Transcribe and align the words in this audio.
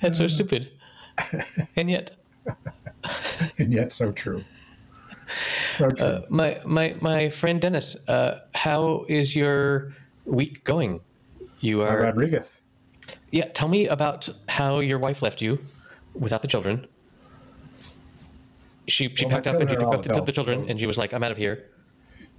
That's 0.00 0.18
so 0.18 0.26
stupid. 0.28 0.70
And 1.76 1.90
yet, 1.90 2.12
and 3.58 3.72
yet 3.72 3.92
so 3.92 4.10
true. 4.12 4.42
So 5.76 5.88
true. 5.90 6.06
uh, 6.06 6.22
my 6.30 6.60
my 6.64 6.94
my 7.00 7.28
friend 7.28 7.60
Dennis, 7.60 7.96
uh, 8.08 8.40
how 8.54 9.04
is 9.08 9.36
your 9.36 9.92
week 10.24 10.64
going? 10.64 11.00
You 11.58 11.82
are 11.82 12.00
Rodriguez. 12.00 12.48
yeah. 13.32 13.48
Tell 13.52 13.68
me 13.68 13.86
about 13.88 14.28
how 14.48 14.80
your 14.80 14.98
wife 14.98 15.20
left 15.20 15.42
you 15.42 15.58
without 16.14 16.40
the 16.42 16.48
children. 16.48 16.86
She 18.88 19.14
she 19.14 19.26
Well, 19.26 19.34
packed 19.34 19.46
up 19.46 19.60
and 19.60 19.68
she 19.70 19.76
took 19.76 20.02
the, 20.02 20.20
the 20.22 20.32
children, 20.32 20.68
and 20.70 20.80
she 20.80 20.86
was 20.86 20.96
like, 20.98 21.12
"I'm 21.12 21.22
out 21.22 21.32
of 21.32 21.36
here." 21.38 21.66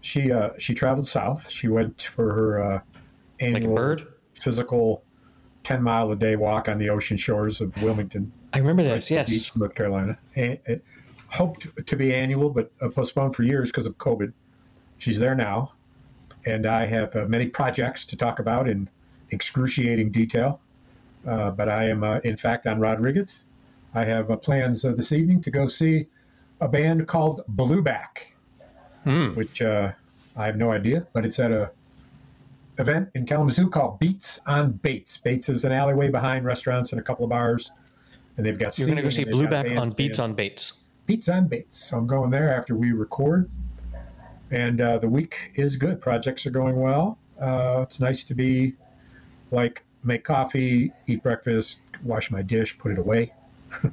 She 0.01 0.31
uh, 0.31 0.49
she 0.57 0.73
traveled 0.73 1.07
south. 1.07 1.49
She 1.49 1.67
went 1.67 2.01
for 2.01 2.33
her 2.33 2.63
uh, 2.63 2.73
Like 2.73 2.83
annual 3.55 3.75
bird. 3.75 4.07
physical 4.33 5.03
ten 5.63 5.81
mile 5.83 6.11
a 6.11 6.15
day 6.15 6.35
walk 6.35 6.67
on 6.69 6.77
the 6.79 6.89
ocean 6.89 7.17
shores 7.17 7.61
of 7.61 7.75
Wilmington 7.81 8.31
I 8.53 8.57
remember 8.59 8.83
this. 8.83 9.07
Beach, 9.09 9.29
Yes. 9.29 9.55
North 9.55 9.75
Carolina. 9.75 10.17
And 10.35 10.57
it 10.65 10.83
hoped 11.29 11.85
to 11.87 11.95
be 11.95 12.13
annual, 12.13 12.49
but 12.49 12.69
uh, 12.81 12.89
postponed 12.89 13.33
for 13.35 13.43
years 13.43 13.71
because 13.71 13.85
of 13.87 13.97
COVID. 13.97 14.33
She's 14.97 15.19
there 15.19 15.35
now, 15.35 15.71
and 16.45 16.65
I 16.65 16.85
have 16.85 17.15
uh, 17.15 17.25
many 17.27 17.45
projects 17.47 18.05
to 18.07 18.17
talk 18.17 18.39
about 18.39 18.67
in 18.67 18.89
excruciating 19.29 20.11
detail. 20.11 20.59
Uh, 21.25 21.51
but 21.51 21.69
I 21.69 21.87
am, 21.87 22.03
uh, 22.03 22.17
in 22.25 22.35
fact, 22.35 22.67
on 22.67 22.79
Rodriguez. 22.79 23.39
I 23.93 24.03
have 24.05 24.29
uh, 24.29 24.35
plans 24.37 24.83
uh, 24.83 24.91
this 24.91 25.11
evening 25.13 25.41
to 25.43 25.51
go 25.51 25.67
see 25.67 26.07
a 26.59 26.67
band 26.67 27.07
called 27.07 27.43
Blueback, 27.49 28.33
Hmm. 29.05 29.29
which 29.35 29.61
uh, 29.61 29.93
I 30.35 30.45
have 30.45 30.57
no 30.57 30.71
idea, 30.71 31.07
but 31.13 31.23
it's 31.25 31.39
at 31.39 31.51
a 31.51 31.71
event 32.77 33.09
in 33.15 33.25
Kalamazoo 33.25 33.69
called 33.69 33.99
Beats 33.99 34.41
on 34.47 34.71
Bates. 34.73 35.17
Bates 35.17 35.49
is 35.49 35.65
an 35.65 35.71
alleyway 35.71 36.09
behind 36.09 36.45
restaurants 36.45 36.91
and 36.91 36.99
a 36.99 37.03
couple 37.03 37.23
of 37.25 37.29
bars, 37.29 37.71
and 38.37 38.45
they've 38.45 38.57
got. 38.57 38.77
You're 38.77 38.87
going 38.87 38.97
to 38.97 39.03
go 39.03 39.09
see 39.09 39.17
seating 39.23 39.33
and 39.33 39.41
they've 39.41 39.49
got 39.49 39.65
Blueback 39.65 39.79
on 39.79 39.89
Beats 39.91 40.19
on 40.19 40.33
Bates. 40.33 40.73
Beats 41.05 41.29
on 41.29 41.47
Bates. 41.47 41.77
So 41.77 41.97
I'm 41.97 42.07
going 42.07 42.29
there 42.29 42.53
after 42.55 42.75
we 42.75 42.91
record, 42.91 43.49
and 44.51 44.79
uh, 44.81 44.97
the 44.97 45.09
week 45.09 45.51
is 45.55 45.75
good. 45.75 46.01
Projects 46.01 46.45
are 46.45 46.51
going 46.51 46.77
well. 46.79 47.17
Uh, 47.39 47.81
it's 47.83 47.99
nice 47.99 48.23
to 48.25 48.33
be 48.35 48.73
like 49.51 49.83
make 50.03 50.23
coffee, 50.23 50.91
eat 51.07 51.21
breakfast, 51.23 51.81
wash 52.03 52.31
my 52.31 52.41
dish, 52.41 52.77
put 52.77 52.91
it 52.91 52.97
away. 52.97 53.33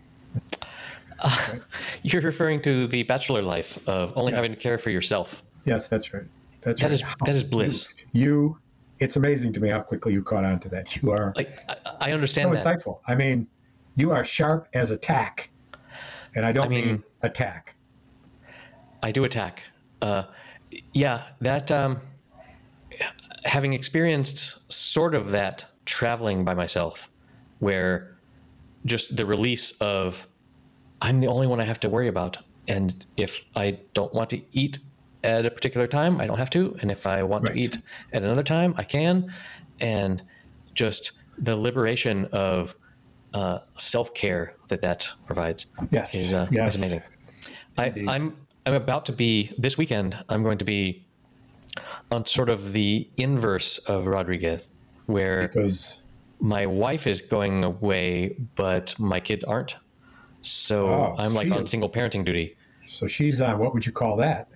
You're 2.03 2.23
referring 2.23 2.63
to 2.63 2.87
the 2.87 3.03
bachelor 3.03 3.42
life 3.42 3.77
of 3.89 4.13
only 4.17 4.33
having 4.33 4.53
to 4.53 4.57
care 4.59 4.79
for 4.79 4.91
yourself. 4.91 5.42
Yes, 5.65 5.89
that's 5.89 6.15
right. 6.15 6.23
That's 6.61 6.81
That 6.81 6.87
right. 6.87 6.92
is 6.95 7.03
that 7.25 7.29
is 7.35 7.45
bliss. 7.45 7.89
you. 8.13 8.57
It's 9.01 9.17
amazing 9.17 9.53
to 9.55 9.61
me 9.61 9.69
how 9.71 9.81
quickly 9.81 10.13
you 10.13 10.23
caught 10.23 10.45
on 10.45 10.59
to 10.61 10.69
that. 10.71 10.97
You 11.01 11.11
are 11.13 11.33
Like 11.37 11.57
I, 11.69 11.77
I 12.01 12.09
so 12.09 12.15
understand 12.15 12.53
that. 12.55 12.65
insightful. 12.65 12.99
I 13.07 13.15
mean, 13.15 13.47
you 13.97 14.11
are 14.11 14.25
sharp 14.25 14.69
as 14.75 14.91
a 14.91 14.97
tack, 14.97 15.51
and 16.35 16.45
I 16.45 16.53
don't 16.53 16.67
I 16.67 16.69
mean- 16.69 16.87
mean 16.87 17.05
attack. 17.23 17.75
I 19.03 19.13
do 19.13 19.23
attack. 19.25 19.63
Uh, 20.03 20.25
yeah, 20.93 21.23
that 21.41 21.71
um, 21.71 22.01
having 23.45 23.73
experienced 23.73 24.71
sort 24.73 25.15
of 25.15 25.31
that 25.31 25.65
traveling 25.87 26.45
by 26.45 26.55
myself, 26.55 27.09
where 27.61 28.17
just 28.85 29.17
the 29.17 29.25
release 29.25 29.73
of 29.81 30.27
I'm 31.01 31.21
the 31.21 31.29
only 31.29 31.47
one 31.47 31.61
I 31.61 31.65
have 31.65 31.79
to 31.81 31.89
worry 31.89 32.09
about, 32.09 32.39
and 32.67 33.07
if 33.17 33.45
I 33.55 33.79
don't 33.95 34.13
want 34.13 34.31
to 34.31 34.41
eat 34.53 34.79
at 35.24 35.44
a 35.47 35.50
particular 35.50 35.86
time, 35.86 36.20
I 36.20 36.27
don't 36.27 36.38
have 36.38 36.50
to, 36.50 36.77
and 36.80 36.90
if 36.90 37.06
I 37.06 37.23
want 37.23 37.45
Right. 37.45 37.55
to 37.55 37.58
eat 37.61 37.79
at 38.12 38.23
another 38.23 38.42
time, 38.42 38.74
I 38.77 38.84
can, 38.84 39.33
and 39.80 40.23
just 40.74 41.12
the 41.39 41.56
liberation 41.56 42.27
of 42.27 42.77
uh, 43.34 43.58
self 43.77 44.14
care 44.14 44.55
that 44.68 44.80
that 44.83 45.08
provides 45.27 45.67
Yes, 45.90 46.14
is, 46.14 46.33
uh, 46.33 46.46
yes. 46.51 46.74
is 46.77 46.80
amazing. 46.83 47.02
I, 47.77 47.92
I'm 48.08 48.36
I'm 48.67 48.74
about 48.74 49.07
to 49.07 49.12
be 49.12 49.52
this 49.58 49.77
weekend. 49.78 50.17
I'm 50.28 50.42
going 50.42 50.58
to 50.58 50.64
be 50.64 51.05
on 52.11 52.27
sort 52.27 52.48
of 52.48 52.73
the 52.73 53.08
inverse 53.17 53.78
of 53.78 54.07
Rodriguez, 54.07 54.68
where 55.07 55.42
Because 55.42 56.02
my 56.40 56.67
wife 56.67 57.07
is 57.07 57.20
going 57.23 57.64
away, 57.64 58.36
but 58.57 58.98
my 58.98 59.20
kids 59.20 59.45
aren't. 59.45 59.77
So 60.42 60.89
Oh, 60.89 61.14
I'm 61.18 61.34
like 61.34 61.51
on 61.51 61.61
is- 61.62 61.70
single 61.70 61.89
parenting 61.90 62.24
duty. 62.24 62.57
So 62.86 63.07
she's 63.07 63.42
on 63.42 63.58
what 63.58 63.74
would 63.74 63.84
you 63.84 63.92
call 63.92 64.17
that? 64.17 64.48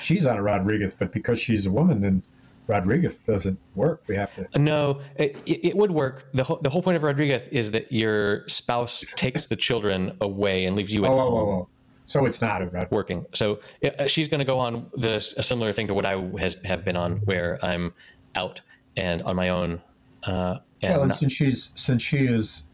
She's 0.00 0.26
on 0.26 0.36
a 0.36 0.42
Rodriguez, 0.42 0.94
but 0.94 1.12
because 1.12 1.38
she's 1.40 1.66
a 1.66 1.70
woman, 1.70 2.00
then 2.00 2.22
Rodriguez 2.66 3.18
doesn't 3.18 3.58
work. 3.74 4.02
We 4.06 4.14
have 4.16 4.32
to. 4.34 4.46
No, 4.58 5.00
it, 5.16 5.36
it 5.46 5.64
it 5.68 5.76
would 5.76 5.90
work. 5.90 6.26
the 6.34 6.44
whole, 6.44 6.58
The 6.62 6.70
whole 6.70 6.82
point 6.82 6.96
of 6.96 7.02
Rodriguez 7.02 7.48
is 7.48 7.70
that 7.72 7.90
your 7.90 8.46
spouse 8.48 9.04
takes 9.16 9.46
the 9.46 9.56
children 9.56 10.16
away 10.20 10.66
and 10.66 10.76
leaves 10.76 10.92
you 10.92 11.04
at 11.04 11.10
Oh, 11.10 11.16
home 11.18 11.34
oh, 11.34 11.36
oh, 11.38 11.50
oh. 11.62 11.68
So 12.04 12.24
it's 12.24 12.40
not 12.40 12.90
working. 12.90 13.26
So 13.34 13.60
uh, 13.84 14.06
she's 14.06 14.28
going 14.28 14.38
to 14.40 14.44
go 14.46 14.58
on 14.58 14.86
this 14.96 15.34
a 15.36 15.42
similar 15.42 15.72
thing 15.72 15.86
to 15.88 15.94
what 15.94 16.06
I 16.06 16.18
has 16.38 16.56
have 16.64 16.84
been 16.84 16.96
on, 16.96 17.16
where 17.26 17.58
I'm 17.62 17.92
out 18.34 18.60
and 18.96 19.20
on 19.22 19.36
my 19.36 19.50
own. 19.50 19.80
Uh, 20.24 20.58
and 20.82 20.92
Well, 20.92 21.00
and 21.02 21.08
not- 21.10 21.18
since 21.18 21.32
she's 21.32 21.70
since 21.74 22.02
she 22.02 22.26
is 22.26 22.64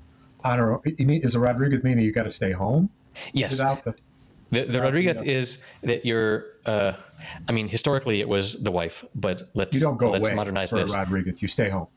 on 0.45 0.59
her, 0.59 0.79
you 0.85 1.07
mean- 1.07 1.23
is 1.23 1.35
a 1.35 1.41
Rodriguez 1.41 1.83
meaning 1.83 2.05
you 2.05 2.13
got 2.13 2.25
to 2.25 2.31
stay 2.31 2.53
home 2.53 2.91
yes, 3.33 3.53
without 3.53 3.85
the? 3.85 3.95
The, 4.51 4.65
the 4.65 4.81
Rodriguez 4.81 5.17
yeah. 5.23 5.33
is 5.33 5.59
that 5.83 6.05
you're. 6.05 6.47
Uh, 6.67 6.93
I 7.49 7.53
mean, 7.53 7.69
historically 7.69 8.21
it 8.21 8.29
was 8.29 8.55
the 8.63 8.71
wife, 8.71 9.05
but 9.15 9.51
let's 9.55 9.75
You 9.75 9.81
don't 9.81 9.97
go 9.97 10.11
let's 10.11 10.27
away 10.27 10.37
modernize 10.37 10.71
for 10.71 10.77
this. 10.77 10.95
Rodriguez. 10.95 11.43
You 11.43 11.49
stay 11.49 11.69
home. 11.69 11.89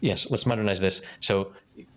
Yes, 0.00 0.30
let's 0.30 0.46
modernize 0.46 0.80
this. 0.80 1.02
So 1.20 1.52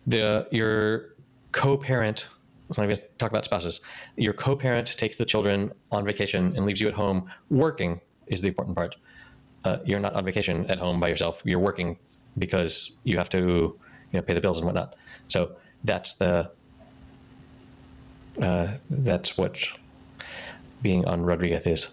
the 0.08 0.48
your 0.52 1.16
co-parent. 1.52 2.28
Let's 2.68 2.78
not 2.78 2.84
even 2.86 2.98
talk 3.18 3.32
about 3.32 3.46
spouses. 3.46 3.82
Your 4.16 4.34
co-parent 4.34 4.96
takes 4.96 5.18
the 5.18 5.26
children 5.26 5.72
on 5.92 6.06
vacation 6.06 6.54
and 6.56 6.66
leaves 6.66 6.80
you 6.80 6.88
at 6.88 6.94
home 6.94 7.30
working. 7.50 8.02
Is 8.28 8.42
the 8.42 8.48
important 8.48 8.76
part. 8.76 8.96
Uh, 9.66 9.78
you're 9.86 10.00
not 10.00 10.14
on 10.14 10.24
vacation 10.24 10.66
at 10.68 10.78
home 10.78 11.00
by 11.00 11.08
yourself. 11.08 11.42
You're 11.44 11.60
working 11.60 11.98
because 12.38 12.98
you 13.04 13.18
have 13.18 13.30
to, 13.30 13.40
you 13.40 13.78
know, 14.14 14.22
pay 14.22 14.34
the 14.34 14.42
bills 14.42 14.60
and 14.60 14.66
whatnot. 14.66 14.96
So 15.28 15.56
that's 15.84 16.16
the. 16.16 16.52
Uh, 18.40 18.68
that's 18.90 19.38
what 19.38 19.60
being 20.82 21.06
on 21.06 21.22
Rodriguez 21.24 21.68
is. 21.68 21.90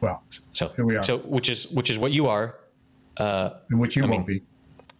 Well, 0.00 0.22
So 0.52 0.68
Here 0.76 0.84
we 0.84 0.96
are. 0.96 1.02
So 1.02 1.18
which 1.18 1.48
is 1.48 1.68
which 1.70 1.90
is 1.90 1.98
what 1.98 2.12
you 2.12 2.26
are, 2.26 2.56
in 3.18 3.78
which 3.78 3.96
you 3.96 4.04
I 4.04 4.06
won't 4.06 4.26
mean- 4.28 4.38
be. 4.38 4.44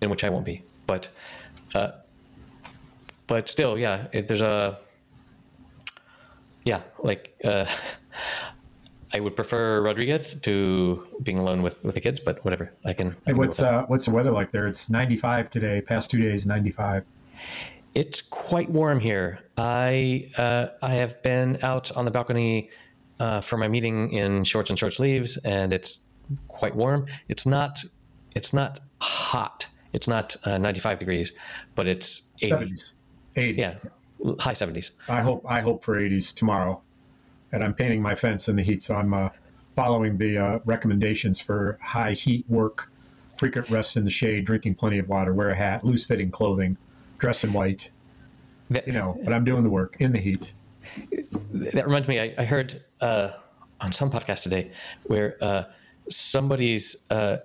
in 0.00 0.10
which 0.10 0.24
I 0.24 0.28
won't 0.30 0.44
be. 0.44 0.62
But 0.86 1.08
uh, 1.74 1.90
but 3.26 3.48
still, 3.48 3.78
yeah, 3.78 4.06
it, 4.12 4.28
there's 4.28 4.40
a 4.42 4.78
yeah, 6.64 6.80
like 7.02 7.34
uh, 7.44 7.66
I 9.14 9.20
would 9.20 9.36
prefer 9.36 9.80
Rodriguez 9.82 10.34
to 10.42 11.06
being 11.22 11.38
alone 11.38 11.62
with 11.62 11.82
with 11.84 11.94
the 11.94 12.00
kids, 12.00 12.20
but 12.20 12.44
whatever, 12.44 12.70
I 12.84 12.92
can. 12.92 13.08
I 13.08 13.10
Hey, 13.10 13.16
can 13.32 13.36
what's 13.36 13.60
uh, 13.60 13.84
what's 13.88 14.06
the 14.06 14.10
weather 14.10 14.30
like 14.30 14.50
there? 14.52 14.66
It's 14.66 14.88
95 14.90 15.50
today. 15.50 15.80
Past 15.80 16.10
two 16.10 16.20
days, 16.20 16.46
95. 16.46 17.04
It's 17.94 18.20
quite 18.20 18.70
warm 18.70 18.98
here. 19.00 19.38
I 19.56 20.30
uh, 20.36 20.66
I 20.82 20.94
have 20.94 21.22
been 21.22 21.58
out 21.62 21.92
on 21.92 22.04
the 22.04 22.10
balcony 22.10 22.70
uh, 23.20 23.40
for 23.40 23.56
my 23.56 23.68
meeting 23.68 24.12
in 24.12 24.44
shorts 24.44 24.70
and 24.70 24.78
short 24.78 24.94
sleeves, 24.94 25.36
and 25.38 25.72
it's 25.72 26.00
quite 26.48 26.74
warm. 26.74 27.06
It's 27.28 27.46
not 27.46 27.84
it's 28.34 28.52
not 28.52 28.80
hot. 29.00 29.66
It's 29.92 30.08
not 30.08 30.36
uh, 30.44 30.58
95 30.58 30.98
degrees, 30.98 31.32
but 31.74 31.86
it's 31.86 32.30
80. 32.42 32.52
70s, 32.52 32.92
80s. 33.36 33.56
Yeah, 33.56 33.74
high 34.40 34.54
70s. 34.54 34.90
I 35.08 35.20
hope 35.20 35.44
I 35.48 35.60
hope 35.60 35.84
for 35.84 35.96
80s 36.00 36.34
tomorrow, 36.34 36.82
and 37.52 37.62
I'm 37.62 37.74
painting 37.74 38.02
my 38.02 38.14
fence 38.14 38.48
in 38.48 38.56
the 38.56 38.62
heat, 38.62 38.82
so 38.82 38.96
I'm 38.96 39.14
uh, 39.14 39.28
following 39.76 40.18
the 40.18 40.38
uh, 40.38 40.58
recommendations 40.64 41.40
for 41.40 41.78
high 41.80 42.12
heat 42.12 42.44
work, 42.48 42.90
frequent 43.36 43.70
rest 43.70 43.96
in 43.96 44.04
the 44.04 44.10
shade, 44.10 44.44
drinking 44.44 44.74
plenty 44.74 44.98
of 44.98 45.08
water, 45.08 45.32
wear 45.32 45.50
a 45.50 45.56
hat, 45.56 45.84
loose 45.84 46.04
fitting 46.04 46.30
clothing, 46.30 46.76
dress 47.18 47.44
in 47.44 47.52
white. 47.52 47.90
That, 48.70 48.86
You 48.86 48.94
know, 48.94 49.20
but 49.22 49.32
I'm 49.32 49.44
doing 49.44 49.62
the 49.62 49.70
work 49.70 49.96
in 50.00 50.12
the 50.12 50.18
heat. 50.18 50.54
That 51.52 51.86
reminds 51.86 52.08
me. 52.08 52.20
I, 52.20 52.34
I 52.38 52.44
heard 52.44 52.82
uh, 53.00 53.32
on 53.80 53.92
some 53.92 54.10
podcast 54.10 54.42
today 54.42 54.70
where 55.04 55.36
uh, 55.42 55.64
somebody's 56.10 57.06
uh, 57.10 57.38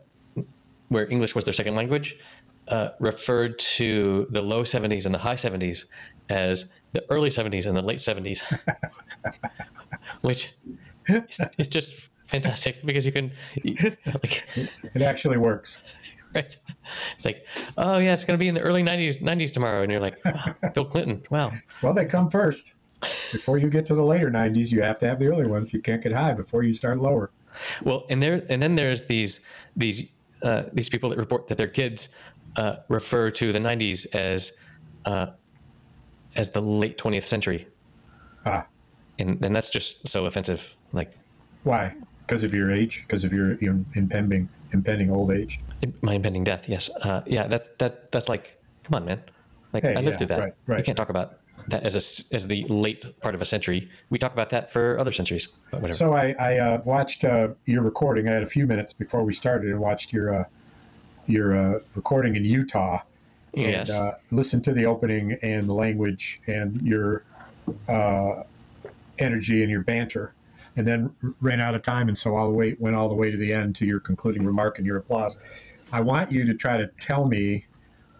where 0.90 1.10
English 1.12 1.36
was 1.36 1.44
their 1.46 1.54
second 1.54 1.75
language 1.75 2.18
uh, 2.68 2.90
referred 3.00 3.57
to 3.60 4.28
the 4.31 4.42
low 4.42 4.63
70s 4.63 5.06
and 5.06 5.13
the 5.13 5.19
high 5.19 5.36
70s 5.36 5.86
as 6.30 6.72
the 6.94 7.04
early 7.12 7.30
70s 7.30 7.66
and 7.66 7.75
the 7.78 7.81
late 7.81 8.00
70s, 8.00 8.42
which 10.22 10.52
is, 11.07 11.40
is 11.57 11.68
just 11.68 12.10
fantastic 12.25 12.84
because 12.86 13.06
you 13.06 13.12
can 13.12 13.31
like 14.24 14.45
It 14.94 15.02
actually 15.02 15.38
works. 15.38 15.80
right. 16.36 16.56
It's 17.16 17.25
like, 17.25 17.45
oh 17.78 17.98
yeah, 17.98 18.13
it's 18.13 18.24
going 18.24 18.38
to 18.38 18.42
be 18.44 18.48
in 18.48 18.56
the 18.56 18.62
early 18.62 18.84
90s 18.84 19.22
90s 19.22 19.52
tomorrow, 19.52 19.81
and 19.81 19.92
you're 19.92 20.02
like, 20.02 20.19
oh, 20.25 20.54
Bill 20.74 20.86
Clinton. 20.86 21.24
Wow. 21.30 21.52
Well, 21.81 21.94
they 21.94 22.06
come 22.06 22.30
first. 22.30 22.75
Before 23.31 23.57
you 23.57 23.69
get 23.69 23.86
to 23.88 23.96
the 23.96 24.04
later 24.04 24.30
90s, 24.30 24.72
you 24.72 24.81
have 24.81 24.98
to 25.00 25.07
have 25.07 25.19
the 25.19 25.28
early 25.28 25.48
ones. 25.48 25.74
You 25.74 25.81
can't 25.81 26.01
get 26.01 26.12
high 26.12 26.34
before 26.34 26.63
you 26.63 26.74
start 26.74 27.00
lower. 27.00 27.31
Well, 27.84 28.06
and 28.10 28.22
there 28.22 28.44
and 28.50 28.62
then 28.62 28.75
there's 28.75 29.04
these 29.04 29.42
these 29.75 30.10
uh, 30.44 30.63
these 30.74 30.90
people 30.90 31.10
that 31.10 31.18
report 31.18 31.48
that 31.48 31.57
their 31.57 31.68
kids 31.68 32.10
uh, 32.56 32.78
refer 32.88 33.31
to 33.31 33.51
the 33.51 33.60
90s 33.60 34.13
as 34.16 34.54
uh, 35.06 35.28
as 36.36 36.51
the 36.51 36.62
late 36.62 36.98
20th 36.98 37.25
century. 37.25 37.68
Ah, 38.46 38.66
And, 39.18 39.44
and 39.44 39.56
that's 39.56 39.69
just 39.69 40.07
so 40.07 40.25
offensive. 40.25 40.75
Like 40.92 41.13
why? 41.63 41.95
Because 42.19 42.44
of 42.44 42.54
your 42.54 42.72
age? 42.72 43.04
Because 43.07 43.24
of 43.24 43.34
your, 43.34 43.56
your 43.56 43.80
impending 43.95 44.50
impending 44.72 45.12
old 45.12 45.31
age? 45.31 45.60
my 46.02 46.13
impending 46.13 46.44
death. 46.44 46.69
Yes. 46.69 46.90
Uh, 47.02 47.22
yeah. 47.25 47.48
That, 47.48 47.78
that, 47.80 48.12
that's 48.12 48.30
like, 48.30 48.62
come 48.84 48.95
on, 48.95 49.06
man. 49.06 49.22
Like 49.74 49.84
Hey, 49.84 49.95
I 49.95 50.02
lived 50.02 50.07
yeah, 50.07 50.18
through 50.18 50.28
that. 50.28 50.40
right, 50.40 50.54
right. 50.68 50.78
You 50.80 50.84
can't 50.84 50.98
talk 50.98 51.10
about 51.10 51.39
that 51.69 51.83
as 51.83 51.95
a 51.95 52.36
as 52.36 52.48
the 52.48 52.63
late 52.66 53.19
part 53.21 53.36
of 53.36 53.42
a 53.42 53.45
century. 53.45 53.89
We 54.10 54.18
talk 54.18 54.33
about 54.33 54.50
that 54.51 54.71
for 54.71 54.98
other 55.00 55.12
centuries, 55.12 55.48
but 55.71 55.81
whatever. 55.81 55.98
So 55.98 56.13
I, 56.13 56.36
I 56.39 56.57
uh, 56.57 56.81
watched 56.83 57.24
uh, 57.24 57.50
your 57.66 57.81
recording. 57.81 58.27
I 58.27 58.33
had 58.33 58.44
a 58.44 58.48
few 58.48 58.66
minutes 58.68 58.94
before 58.94 59.24
we 59.24 59.33
started 59.33 59.69
and 59.69 59.80
watched 59.80 60.13
your 60.13 60.42
uh, 60.42 60.44
your 61.25 61.56
uh, 61.56 61.80
recording 61.95 62.36
in 62.36 62.45
Utah. 62.45 63.01
And, 63.56 63.66
yes. 63.66 63.89
uh, 63.89 64.16
listened 64.30 64.63
to 64.66 64.74
the 64.74 64.86
opening 64.86 65.33
and 65.42 65.68
the 65.68 65.74
language 65.74 66.39
and 66.45 66.80
your 66.83 67.24
uh, 67.88 68.44
energy 69.18 69.63
and 69.63 69.71
your 69.71 69.81
banter, 69.81 70.33
and 70.75 70.86
then 70.86 71.16
ran 71.42 71.60
out 71.60 71.74
of 71.74 71.81
time, 71.81 72.10
and 72.10 72.18
so 72.18 72.36
all 72.36 72.48
the 72.48 72.54
way 72.54 72.75
went 72.80 72.95
all 72.95 73.10
the 73.10 73.16
way 73.16 73.31
to 73.31 73.38
the 73.38 73.51
end 73.51 73.75
to 73.77 73.88
your 73.88 74.00
concluding 74.00 74.45
remark 74.45 74.77
and 74.77 74.86
your 74.86 74.98
applause. 74.98 75.39
I 75.92 76.01
want 76.01 76.31
you 76.31 76.45
to 76.45 76.54
try 76.54 76.77
to 76.77 76.88
tell 77.00 77.27
me 77.27 77.66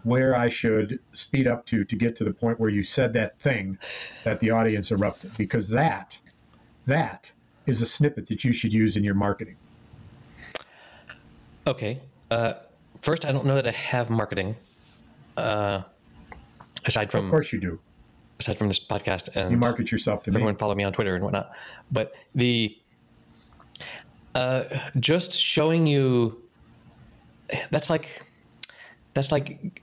where 0.04 0.36
I 0.36 0.48
should 0.48 1.00
speed 1.12 1.48
up 1.48 1.66
to 1.68 1.84
to 1.84 1.96
get 1.96 2.16
to 2.18 2.24
the 2.24 2.34
point 2.34 2.60
where 2.60 2.70
you 2.70 2.84
said 2.84 3.14
that 3.14 3.38
thing 3.40 3.78
that 4.24 4.40
the 4.40 4.52
audience 4.52 4.92
erupted, 4.92 5.32
because 5.38 5.70
that 5.70 6.20
that 6.86 7.32
is 7.66 7.82
a 7.82 7.86
snippet 7.86 8.28
that 8.28 8.44
you 8.44 8.52
should 8.54 8.74
use 8.74 8.96
in 8.98 9.04
your 9.04 9.14
marketing. 9.16 9.56
Okay. 11.68 12.00
Uh, 12.32 12.54
first, 13.02 13.26
I 13.26 13.32
don't 13.32 13.46
know 13.46 13.56
that 13.56 13.68
I 13.68 13.72
have 13.72 14.10
marketing. 14.10 14.56
Uh, 15.38 15.84
aside 16.86 17.12
from 17.12 17.26
Of 17.26 17.32
course, 17.32 17.54
you 17.54 17.60
do. 17.60 17.80
aside 18.40 18.58
from 18.58 18.68
this 18.68 18.80
podcast 18.80 19.36
and 19.36 19.52
You 19.52 19.58
market 19.58 19.92
yourself 19.92 20.24
to 20.24 20.32
me. 20.32 20.36
everyone 20.36 20.56
follow 20.56 20.76
me 20.76 20.84
on 20.84 20.94
Twitter 20.94 21.16
and 21.16 21.24
whatnot. 21.24 21.52
But 21.92 22.14
the 22.36 22.76
uh, 24.36 24.64
just 25.00 25.34
showing 25.34 25.86
you 25.88 26.42
that's 27.72 27.90
like 27.90 28.26
that's 29.14 29.32
like 29.32 29.82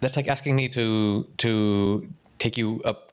that's 0.00 0.16
like 0.16 0.28
asking 0.28 0.56
me 0.56 0.68
to 0.70 1.26
to 1.38 2.06
take 2.38 2.56
you 2.56 2.80
up 2.84 3.12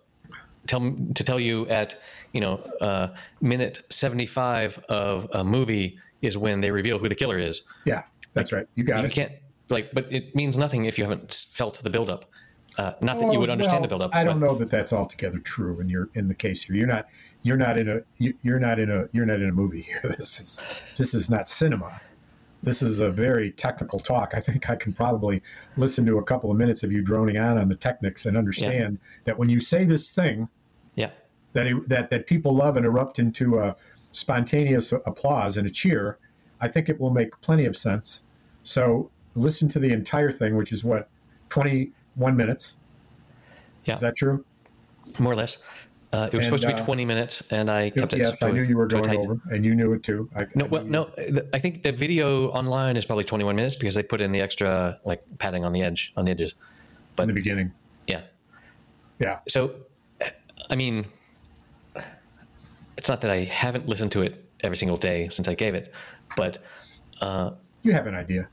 tell 0.67 0.81
to 1.13 1.23
tell 1.23 1.39
you 1.39 1.67
at 1.67 1.99
you 2.33 2.41
know 2.41 2.55
uh, 2.81 3.07
minute 3.41 3.83
75 3.89 4.79
of 4.89 5.27
a 5.33 5.43
movie 5.43 5.97
is 6.21 6.37
when 6.37 6.61
they 6.61 6.71
reveal 6.71 6.99
who 6.99 7.09
the 7.09 7.15
killer 7.15 7.37
is 7.37 7.63
Yeah, 7.85 8.03
that's 8.33 8.51
right. 8.51 8.67
You 8.75 8.83
got 8.83 9.01
you 9.01 9.07
it. 9.07 9.11
can't 9.13 9.31
like 9.69 9.91
but 9.93 10.11
it 10.11 10.35
means 10.35 10.57
nothing 10.57 10.85
if 10.85 10.97
you 10.97 11.03
haven't 11.03 11.47
felt 11.51 11.79
the 11.83 11.89
buildup 11.89 12.25
uh, 12.77 12.93
not 13.01 13.19
that 13.19 13.31
you 13.31 13.39
would 13.39 13.49
Well, 13.49 13.51
understand 13.51 13.83
the 13.83 13.87
well, 13.87 13.99
buildup 13.99 14.15
I 14.15 14.23
don't 14.23 14.39
but- 14.39 14.47
know 14.47 14.55
that 14.55 14.69
that's 14.71 14.93
altogether 14.93 15.37
true. 15.37 15.79
And 15.79 15.91
you're 15.91 16.09
in 16.15 16.27
the 16.27 16.33
case 16.33 16.63
here. 16.63 16.75
You're 16.75 16.87
not. 16.87 17.05
You're 17.43 17.55
not 17.55 17.77
in 17.77 17.87
a. 17.87 17.99
you- 18.17 18.33
You're 18.41 18.57
not 18.59 18.79
in 18.79 18.89
a. 18.89 19.05
You're 19.11 19.27
not 19.27 19.41
in 19.41 19.49
a 19.49 19.51
movie 19.51 19.81
here. 19.81 20.01
This 20.17 20.39
is. 20.39 20.59
This 20.97 21.13
is 21.13 21.29
not 21.29 21.47
cinema. 21.47 22.01
This 22.63 22.81
is 22.81 23.01
a 23.01 23.09
very 23.09 23.51
technical 23.51 23.99
talk. 23.99 24.33
I 24.33 24.39
think 24.39 24.69
I 24.69 24.75
can 24.75 24.93
probably 24.93 25.41
listen 25.77 26.05
to 26.05 26.17
a 26.17 26.23
couple 26.23 26.49
of 26.49 26.57
minutes 26.57 26.81
of 26.83 26.91
you 26.91 27.01
droning 27.01 27.37
on 27.37 27.57
on 27.57 27.67
the 27.67 27.75
techniques 27.75 28.25
and 28.25 28.37
understand 28.37 28.99
that 29.25 29.37
when 29.37 29.49
you 29.49 29.59
say 29.59 29.83
this 29.83 30.11
thing 30.11 30.47
yeah 30.95 31.11
that 31.51 31.67
it, 31.67 31.89
that 31.89 32.09
that 32.09 32.25
people 32.25 32.55
love 32.55 32.77
and 32.77 32.85
erupt 32.85 33.19
into 33.19 33.59
a 33.59 33.75
spontaneous 34.11 34.91
applause 34.91 35.57
and 35.57 35.67
a 35.67 35.69
cheer, 35.69 36.17
I 36.61 36.67
think 36.69 36.89
it 36.89 36.99
will 36.99 37.11
make 37.11 37.39
plenty 37.41 37.65
of 37.65 37.75
sense. 37.75 38.23
So 38.63 39.11
listen 39.35 39.67
to 39.69 39.79
the 39.79 39.91
entire 39.91 40.31
thing, 40.31 40.55
which 40.55 40.71
is 40.71 40.83
what 40.83 41.09
twenty 41.49 41.91
one 42.15 42.37
minutes. 42.37 42.77
Yeah. 43.85 43.95
Is 43.95 43.99
that 43.99 44.15
true? 44.15 44.45
more 45.19 45.33
or 45.33 45.35
less. 45.35 45.57
Uh, 46.13 46.29
it 46.31 46.35
was 46.35 46.45
And, 46.45 46.59
supposed 46.59 46.61
to 46.61 46.67
be 46.69 46.75
uh, 46.75 46.85
20 46.85 47.05
minutes, 47.05 47.41
and 47.49 47.71
I 47.71 47.89
kept 47.89 48.13
it. 48.13 48.19
yes, 48.19 48.37
to 48.39 48.45
I 48.45 48.51
knew 48.51 48.61
you 48.61 48.77
were 48.77 48.85
going 48.85 49.17
over, 49.17 49.39
and 49.49 49.65
you 49.65 49.73
knew 49.73 49.93
it 49.93 50.03
too. 50.03 50.29
I, 50.35 50.45
No, 50.53 50.65
I 50.65 50.67
well, 50.67 50.83
no. 50.85 51.09
I 51.53 51.57
think 51.57 51.81
the 51.81 51.91
video 51.91 52.49
online 52.49 52.97
is 52.97 53.05
probably 53.05 53.23
21 53.23 53.55
minutes 53.55 53.75
because 53.75 53.95
they 53.95 54.03
put 54.03 54.21
in 54.21 54.31
the 54.31 54.39
extra 54.39 54.99
like 55.05 55.23
padding 55.39 55.65
on 55.65 55.73
the 55.73 55.81
edge, 55.81 56.13
on 56.15 56.25
the 56.25 56.31
edges. 56.31 56.53
But 57.15 57.23
in 57.23 57.29
the 57.29 57.33
beginning. 57.33 57.71
Yeah. 58.05 58.21
Yeah, 59.19 59.39
So, 59.47 59.73
uh, 60.21 60.29
I 60.69 60.75
mean, 60.75 61.05
it's 62.97 63.09
not 63.09 63.21
that 63.21 63.31
I 63.31 63.45
haven't 63.45 63.87
listened 63.87 64.11
to 64.11 64.21
it 64.21 64.45
every 64.61 64.77
single 64.77 64.97
day 64.97 65.29
since 65.29 65.47
I 65.47 65.55
gave 65.55 65.73
it, 65.73 65.91
but 66.37 66.59
you 67.83 67.91
have 67.91 68.05
an 68.05 68.15
idea. 68.15 68.47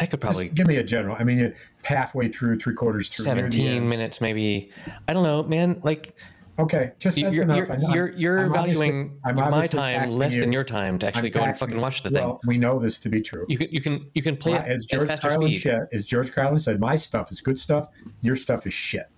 I 0.00 0.06
could 0.06 0.20
probably 0.20 0.44
Just 0.46 0.54
give 0.54 0.66
me 0.66 0.76
a 0.76 0.84
general. 0.84 1.16
I 1.18 1.24
mean, 1.24 1.54
halfway 1.84 2.28
through, 2.28 2.56
three 2.58 2.74
quarters 2.74 3.08
through, 3.10 3.24
17 3.24 3.88
minutes, 3.88 4.20
maybe. 4.20 4.70
I 5.06 5.12
don't 5.12 5.22
know, 5.22 5.42
man. 5.44 5.80
Like 5.84 6.16
Okay, 6.56 6.92
just 7.00 7.20
that's 7.20 7.34
you're 7.34 7.44
enough. 7.44 7.68
you're 7.68 7.94
you're, 7.94 8.12
you're 8.12 8.38
I'm 8.44 8.52
valuing 8.52 9.18
my 9.24 9.66
time 9.66 10.10
less 10.10 10.36
than 10.36 10.52
your 10.52 10.62
time 10.62 11.00
to 11.00 11.06
actually 11.08 11.32
I'm 11.34 11.40
go 11.40 11.42
and 11.42 11.58
fucking 11.58 11.80
watch 11.80 12.02
the 12.04 12.10
thing. 12.10 12.22
Well, 12.22 12.40
we 12.46 12.58
know 12.58 12.78
this 12.78 12.98
to 13.00 13.08
be 13.08 13.20
true. 13.20 13.44
You 13.48 13.58
can 13.58 13.68
you 13.72 13.80
can 13.80 14.08
you 14.14 14.22
can 14.22 14.36
play 14.36 14.52
it 14.54 14.62
as 14.62 14.84
at 14.84 14.90
George 14.90 15.08
faster 15.08 15.30
Carlin 15.30 15.48
speed. 15.48 15.58
said, 15.58 15.88
as 15.92 16.06
George 16.06 16.32
Carlin 16.32 16.60
said, 16.60 16.78
my 16.78 16.94
stuff 16.94 17.32
is 17.32 17.40
good 17.40 17.58
stuff. 17.58 17.88
Your 18.22 18.36
stuff 18.36 18.68
is 18.68 18.74
shit. 18.74 19.08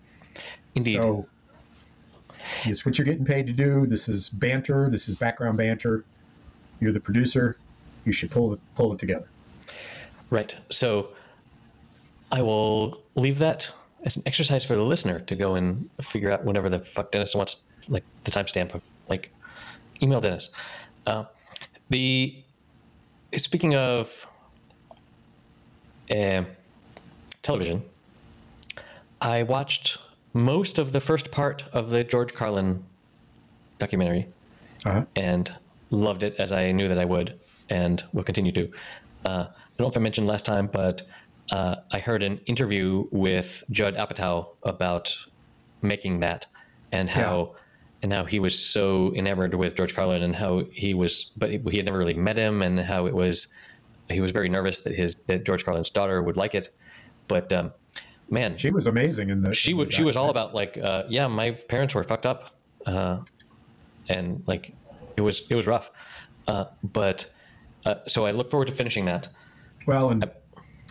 Indeed. 0.75 0.95
So 0.95 1.27
it's 2.65 2.87
what 2.87 2.97
you're 2.97 3.05
getting 3.05 3.27
paid 3.27 3.47
to 3.49 3.53
do. 3.53 3.87
This 3.87 4.09
is 4.09 4.31
banter. 4.31 4.89
This 4.89 5.07
is 5.07 5.17
background 5.17 5.59
banter. 5.59 6.05
You're 6.81 6.93
the 6.93 7.01
producer. 7.01 7.59
You 8.07 8.13
should 8.13 8.31
pull 8.31 8.55
it 8.55 8.61
pull 8.75 8.95
it 8.95 8.99
together. 8.99 9.29
Right. 10.31 10.55
So 10.71 11.11
I 12.33 12.41
will 12.41 13.03
leave 13.15 13.39
that 13.39 13.71
as 14.07 14.17
an 14.17 14.23
exercise 14.25 14.65
for 14.65 14.75
the 14.77 14.83
listener 14.85 15.19
to 15.21 15.35
go 15.37 15.57
and 15.57 15.91
figure 16.01 16.31
out 16.31 16.45
whenever 16.45 16.69
the 16.71 16.79
fuck 16.79 17.13
Dennis 17.13 17.35
wants, 17.35 17.59
like 17.89 18.05
the 18.25 18.31
timestamp 18.31 18.73
of 18.75 18.81
like 19.09 19.31
email 20.03 20.21
Dennis. 20.21 20.49
Uh, 21.07 21.25
the 21.91 22.43
speaking 23.37 23.75
of 23.75 24.27
uh, 26.11 26.45
television, 27.43 27.83
I 29.21 29.43
watched 29.43 29.99
most 30.33 30.79
of 30.79 30.93
the 30.93 31.01
first 31.01 31.31
part 31.31 31.65
of 31.73 31.91
the 31.91 32.05
George 32.05 32.33
Carlin 32.35 32.85
documentary 33.79 34.27
Uh-huh. 34.85 35.05
and 35.17 35.53
loved 35.91 36.23
it 36.23 36.37
as 36.39 36.53
I 36.53 36.73
knew 36.73 36.89
that 36.89 36.99
I 36.99 37.05
would, 37.05 37.39
and 37.71 38.03
will 38.13 38.23
continue 38.25 38.53
to. 38.53 38.71
Uh, 39.25 39.47
I 39.49 39.79
don't 39.79 39.87
know 39.87 39.89
if 39.89 39.97
I 39.97 40.01
mentioned 40.01 40.27
last 40.29 40.45
time, 40.47 40.69
but 40.69 41.03
uh, 41.51 41.77
I 41.93 41.99
heard 41.99 42.23
an 42.23 42.39
interview 42.47 43.07
with 43.11 43.63
Judd 43.71 43.95
Apatow 43.97 44.49
about 44.63 45.17
making 45.83 46.21
that, 46.21 46.47
and 46.93 47.09
how 47.09 47.55
and 48.03 48.13
how 48.13 48.25
he 48.25 48.39
was 48.39 48.59
so 48.59 49.15
enamored 49.15 49.55
with 49.55 49.75
George 49.75 49.95
Carlin, 49.95 50.23
and 50.23 50.35
how 50.35 50.65
he 50.71 50.95
was, 50.95 51.33
but 51.37 51.51
he, 51.51 51.77
had 51.77 51.87
never 51.87 51.99
really 51.99 52.15
met 52.15 52.37
him, 52.37 52.63
and 52.63 52.81
how 52.81 53.07
it 53.07 53.15
was 53.15 53.49
he 54.11 54.21
was 54.21 54.33
very 54.33 54.49
nervous 54.49 54.81
that 54.81 54.95
his 54.95 55.17
that 55.27 55.45
George 55.45 55.65
Carlin's 55.65 55.91
daughter 55.91 56.23
would 56.23 56.37
like 56.37 56.55
it, 56.55 56.75
but 57.29 57.53
um, 57.53 57.73
man, 58.31 58.57
She 58.57 58.71
was 58.71 58.87
amazing 58.87 59.31
in 59.31 59.43
the. 59.43 59.55
she 59.55 59.75
was 59.75 59.95
she 59.95 60.05
was 60.05 60.17
all 60.17 60.31
about 60.31 60.55
like 60.55 60.79
uh, 60.79 61.05
yeah 61.09 61.27
my 61.27 61.53
parents 61.53 61.95
were 61.95 62.05
fucked 62.05 62.27
up 62.27 62.57
uh, 62.87 63.21
and 64.09 64.43
like 64.47 64.75
it 65.17 65.21
was 65.21 65.45
it 65.51 65.55
was 65.55 65.67
rough. 65.67 65.91
Uh, 66.47 66.67
but 66.85 67.29
uh, 67.85 67.97
so 68.07 68.25
i 68.25 68.31
look 68.31 68.51
forward 68.51 68.69
to 68.69 68.75
finishing 68.75 69.05
that. 69.07 69.29
Well, 69.87 70.11
and 70.11 70.29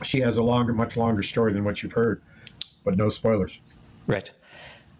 she 0.03 0.19
has 0.21 0.37
a 0.37 0.43
longer, 0.43 0.73
much 0.73 0.97
longer 0.97 1.23
story 1.23 1.53
than 1.53 1.63
what 1.63 1.81
you've 1.83 1.93
heard, 1.93 2.21
but 2.83 2.97
no 2.97 3.09
spoilers. 3.09 3.61
right 4.07 4.31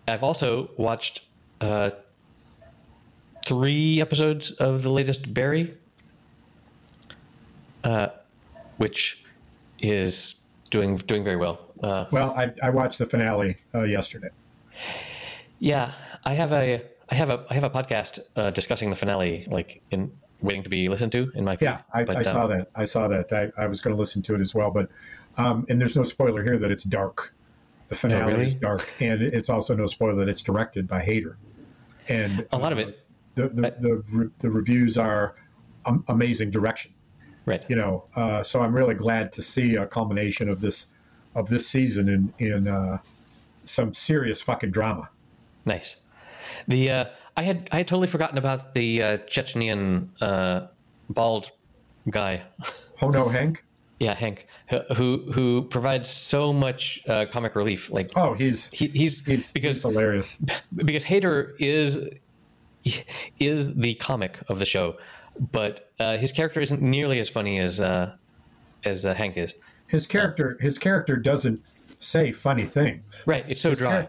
i've 0.08 0.24
also 0.24 0.70
watched 0.78 1.22
uh, 1.62 1.90
three 3.48 4.02
episodes 4.02 4.52
of 4.52 4.82
the 4.84 4.90
latest 4.90 5.34
barry 5.34 5.75
uh, 7.84 8.08
which 8.78 9.24
is 9.80 10.42
doing 10.72 10.98
doing 10.98 11.24
very 11.24 11.36
well 11.38 11.60
uh, 11.84 12.06
Well, 12.12 12.34
I, 12.38 12.52
I 12.64 12.70
watched 12.70 12.98
the 13.00 13.06
finale 13.06 13.58
uh, 13.74 13.84
yesterday. 13.84 14.30
Yeah, 15.60 15.92
I 16.24 16.34
have 16.34 16.52
a 16.52 16.82
I 17.10 17.16
have 17.16 17.30
a 17.30 17.46
I 17.50 17.54
have 17.54 17.64
a 17.64 17.70
podcast 17.70 18.20
uh, 18.36 18.50
discussing 18.52 18.90
the 18.90 18.96
finale, 18.96 19.46
like 19.50 19.82
in 19.92 20.12
waiting 20.42 20.63
to 20.63 20.70
be 20.70 20.89
listened 20.89 21.12
to 21.13 21.32
in 21.36 21.44
my 21.44 21.56
feed. 21.56 21.65
Yeah, 21.65 21.82
I, 21.94 22.04
But, 22.04 22.18
I 22.18 22.20
um, 22.20 22.24
saw 22.24 22.48
that. 22.48 22.70
I 22.75 22.86
saw 22.86 23.08
that. 23.08 23.32
I, 23.32 23.51
I 23.62 23.68
was 23.68 23.82
going 23.82 23.96
to 23.96 24.00
listen 24.00 24.22
to 24.24 24.36
it 24.36 24.42
as 24.42 24.54
well, 24.54 24.72
but 24.72 24.89
um, 25.38 25.65
and 25.70 25.80
there's 25.80 25.96
no 25.96 26.04
spoiler 26.04 26.44
here 26.44 26.58
that 26.58 26.72
it's 26.72 26.84
dark. 26.84 27.34
The 27.88 27.96
finale 27.96 28.34
really? 28.34 28.46
is 28.46 28.56
dark, 28.56 28.89
and 29.00 29.22
it's 29.22 29.50
also 29.50 29.75
no 29.75 29.86
spoiler 29.86 30.15
that 30.15 30.30
it's 30.30 30.42
directed 30.42 30.88
by 30.88 31.01
Hader. 31.01 31.36
And 32.08 32.46
A 32.51 32.58
lot 32.58 32.72
of 32.72 32.80
uh, 32.80 32.82
it, 32.82 33.08
the 33.36 33.50
the, 33.50 33.62
the, 33.80 34.32
the 34.39 34.50
reviews 34.50 34.98
are 34.98 35.36
amazing 36.08 36.50
direction. 36.51 36.94
right? 37.46 37.63
You 37.68 37.75
know, 37.75 38.06
uh, 38.15 38.42
so 38.44 38.62
I'm 38.62 38.74
really 38.74 38.96
glad 38.96 39.32
to 39.34 39.42
see 39.42 39.75
a 39.75 39.86
culmination 39.86 40.50
of 40.50 40.62
this 40.62 40.88
of 41.36 41.50
this 41.50 41.68
season 41.68 42.10
in 42.10 42.34
in 42.39 42.68
uh, 42.68 43.00
some 43.65 43.94
serious 43.94 44.42
fucking 44.42 44.72
drama. 44.72 45.10
Nice. 45.65 45.98
The 46.68 46.89
uh, 46.89 47.06
I 47.38 47.44
had 47.44 47.68
I 47.72 47.77
had 47.77 47.88
totally 47.88 48.08
forgotten 48.08 48.38
about 48.38 48.74
the 48.74 49.04
uh, 49.04 49.18
Chechenian 49.27 50.10
uh, 50.22 50.68
bald 51.10 51.51
guy. 52.10 52.44
Oh 53.01 53.10
no, 53.10 53.27
Hank. 53.27 53.62
Yeah, 54.00 54.13
Hank, 54.13 54.48
who 54.96 55.30
who 55.34 55.63
provides 55.63 56.08
so 56.08 56.54
much 56.54 57.04
uh, 57.10 57.25
comic 57.30 57.58
relief. 57.58 57.92
Like, 57.92 58.10
oh, 58.15 58.34
he's 58.34 58.70
he, 58.70 58.88
he's, 58.88 59.25
he's 59.25 59.51
because 59.51 59.75
he's 59.75 59.82
hilarious. 59.84 60.42
Because 60.75 61.04
Hader 61.04 61.56
is 61.60 62.08
is 63.39 63.75
the 63.75 63.96
comic 63.96 64.39
of 64.48 64.60
the 64.60 64.65
show, 64.65 64.96
but 65.51 65.92
uh, 66.00 66.15
his 66.15 66.32
character 66.32 66.62
isn't 66.62 66.82
nearly 66.82 67.20
as 67.20 67.27
funny 67.27 67.60
as 67.60 67.82
uh, 67.82 68.15
as 68.86 69.06
uh, 69.06 69.13
Hank 69.13 69.36
is. 69.36 69.56
His 69.88 70.08
character 70.08 70.58
his 70.62 70.77
character 70.77 71.18
doesn't 71.18 71.62
say 72.00 72.32
funny 72.32 72.63
things. 72.63 73.25
Right, 73.27 73.44
it's 73.48 73.60
so 73.60 73.72
His 73.72 73.80
dry. 73.80 74.08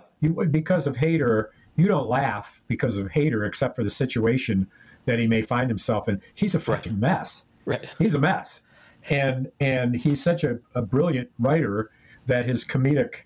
because 0.51 0.87
of 0.87 0.97
Hader, 0.97 1.49
you 1.77 1.89
don't 1.89 2.09
laugh 2.09 2.63
because 2.69 2.97
of 2.97 3.09
Hader, 3.09 3.47
except 3.47 3.77
for 3.77 3.85
the 3.85 3.91
situation 3.91 4.67
that 5.05 5.19
he 5.19 5.27
may 5.27 5.43
find 5.43 5.71
himself 5.71 6.09
in. 6.09 6.21
He's 6.35 6.55
a 6.55 6.61
fucking 6.61 6.99
mess. 6.99 7.47
Right. 7.65 7.89
He's 7.99 8.15
a 8.15 8.19
mess, 8.19 8.63
and 9.09 9.51
and 9.61 9.97
he's 9.97 10.23
such 10.23 10.45
a, 10.45 10.59
a 10.75 10.83
brilliant 10.83 11.31
writer 11.39 11.91
that 12.27 12.47
his 12.47 12.65
comedic 12.65 13.25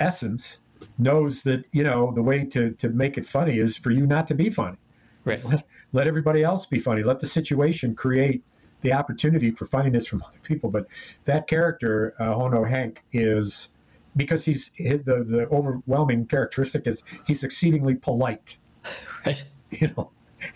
essence 0.00 0.58
knows 0.98 1.42
that 1.42 1.66
you 1.72 1.82
know 1.82 2.12
the 2.14 2.22
way 2.22 2.44
to 2.44 2.72
to 2.72 2.88
make 2.88 3.18
it 3.18 3.26
funny 3.26 3.58
is 3.58 3.76
for 3.76 3.90
you 3.90 4.06
not 4.06 4.26
to 4.28 4.34
be 4.34 4.50
funny. 4.50 4.78
Right. 5.24 5.42
Let, 5.44 5.64
let 5.92 6.06
everybody 6.06 6.42
else 6.42 6.66
be 6.66 6.78
funny. 6.78 7.02
Let 7.02 7.20
the 7.20 7.26
situation 7.26 7.94
create 7.94 8.42
the 8.82 8.92
opportunity 8.92 9.50
for 9.50 9.64
funniness 9.64 10.06
from 10.06 10.22
other 10.22 10.38
people. 10.42 10.70
But 10.70 10.86
that 11.24 11.46
character, 11.46 12.14
uh, 12.18 12.24
NoHo 12.24 12.68
Hank, 12.68 13.02
is 13.12 13.70
because 14.16 14.44
he's 14.44 14.70
the 14.78 15.24
the 15.26 15.48
overwhelming 15.50 16.26
characteristic 16.26 16.86
is 16.86 17.02
he's 17.26 17.44
exceedingly 17.44 17.94
polite. 17.94 18.58
Right. 19.26 19.42
You 19.70 19.88
know, 19.96 20.10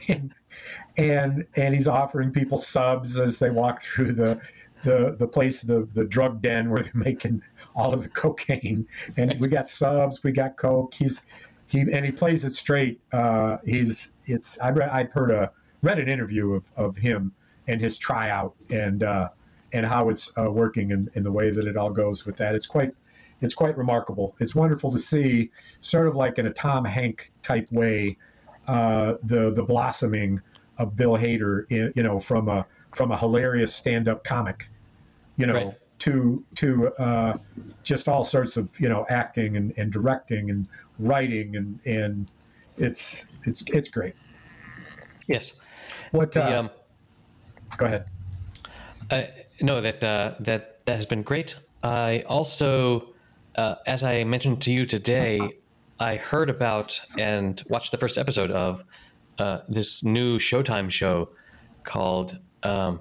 and 0.09 0.35
and 0.97 1.47
and 1.57 1.75
he's 1.75 1.88
offering 1.88 2.31
people 2.31 2.59
subs 2.59 3.19
as 3.19 3.38
they 3.38 3.50
walk 3.50 3.83
through 3.83 4.12
the 4.12 4.41
the 4.85 5.17
the 5.19 5.27
place 5.27 5.62
the 5.62 5.88
the 5.95 6.05
drug 6.05 6.41
den 6.43 6.71
where 6.71 6.83
they're 6.83 6.93
making 6.95 7.43
all 7.75 7.93
of 7.93 8.03
the 8.03 8.09
cocaine 8.09 8.87
and 9.17 9.35
we 9.41 9.49
got 9.49 9.67
subs 9.67 10.23
we 10.23 10.31
got 10.31 10.57
coke 10.57 10.95
he's 10.95 11.27
he 11.67 11.81
and 11.81 12.05
he 12.05 12.12
plays 12.12 12.45
it 12.45 12.53
straight 12.53 13.00
uh 13.12 13.57
he's 13.65 14.12
it's 14.27 14.61
i 14.61 14.71
read 14.71 14.88
i've 14.91 15.11
heard 15.12 15.31
a 15.31 15.50
read 15.83 15.99
an 15.99 16.09
interview 16.09 16.53
of, 16.53 16.65
of 16.77 16.97
him 16.99 17.33
and 17.67 17.81
his 17.81 17.99
tryout 17.99 18.55
and 18.71 19.03
uh 19.03 19.29
and 19.73 19.85
how 19.85 20.09
it's 20.09 20.33
uh, 20.38 20.50
working 20.50 20.93
and, 20.93 21.11
and 21.15 21.27
the 21.27 21.33
way 21.33 21.50
that 21.50 21.67
it 21.67 21.77
all 21.77 21.91
goes 21.91 22.25
with 22.25 22.37
that 22.37 22.55
it's 22.55 22.67
quite 22.67 22.95
it's 23.40 23.54
quite 23.54 23.76
remarkable 23.76 24.35
it's 24.40 24.54
wonderful 24.54 24.90
to 24.90 24.99
see 24.99 25.50
sort 25.80 26.07
of 26.07 26.16
like 26.16 26.38
in 26.38 26.47
a 26.47 26.52
tom 26.52 26.85
hank 26.85 27.30
type 27.42 27.71
way 27.71 28.16
uh 28.66 29.14
the 29.23 29.50
the 29.52 29.62
blossoming 29.62 30.40
of 30.78 30.97
bill 30.97 31.16
hader 31.16 31.64
in, 31.71 31.92
you 31.97 32.02
know 32.02 32.18
from 32.18 32.49
a 32.49 32.66
from 32.95 33.11
a 33.12 33.16
hilarious 33.18 33.75
stand-up 33.75 34.25
comic 34.25 34.68
you 35.37 35.47
know 35.47 35.54
Right. 35.54 35.75
to 36.00 36.45
to 36.57 36.88
uh, 36.99 37.37
just 37.83 38.09
all 38.09 38.23
sorts 38.25 38.57
of 38.57 38.78
you 38.80 38.88
know 38.88 39.04
acting 39.11 39.57
and, 39.57 39.73
and 39.76 39.92
directing 39.92 40.50
and 40.50 40.66
writing 40.99 41.57
and 41.57 41.80
and 41.85 42.30
it's 42.76 43.26
it's 43.45 43.62
it's 43.68 43.88
great 43.88 44.14
Yes. 45.26 45.52
what 46.12 46.37
uh, 46.37 46.40
um, 46.59 46.71
go 47.76 47.87
ahead 47.87 48.07
Uh, 49.11 49.23
no, 49.61 49.80
that 49.80 50.02
uh, 50.04 50.35
that 50.40 50.85
that 50.87 50.97
has 50.97 51.07
been 51.07 51.23
great. 51.23 51.57
I 51.83 52.25
also, 52.28 53.14
uh, 53.59 53.75
as 53.87 54.05
I 54.05 54.23
mentioned 54.23 54.62
to 54.62 54.73
you 54.73 54.87
today, 54.87 55.41
I 55.99 56.15
heard 56.15 56.49
about 56.49 56.99
and 57.19 57.61
watched 57.69 57.91
the 57.91 57.99
first 57.99 58.17
episode 58.17 58.53
of 58.53 58.85
uh, 59.38 59.59
this 59.69 60.05
new 60.05 60.38
Showtime 60.38 60.91
show 60.91 61.31
called 61.83 62.38
um, 62.62 63.00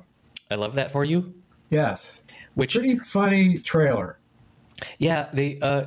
"I 0.49 0.55
Love 0.55 0.73
That 0.73 0.91
for 0.91 1.05
You," 1.05 1.31
yes. 1.69 2.23
Which 2.55 2.73
pretty 2.73 2.97
funny 2.97 3.59
trailer. 3.59 4.17
Yeah, 4.97 5.29
the 5.31 5.59
uh, 5.61 5.85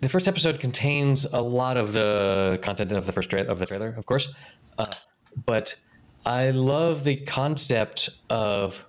the 0.00 0.08
first 0.08 0.28
episode 0.28 0.60
contains 0.60 1.24
a 1.24 1.40
lot 1.40 1.76
of 1.76 1.92
the 1.92 2.60
content 2.62 2.92
of 2.92 3.04
the 3.04 3.12
first 3.12 3.30
tra- 3.30 3.42
of 3.42 3.58
the 3.58 3.66
trailer, 3.66 3.94
of 3.98 4.06
course, 4.06 4.32
uh, 4.78 4.86
but 5.44 5.74
I 6.24 6.50
love 6.50 7.02
the 7.02 7.16
concept 7.16 8.10
of 8.30 8.86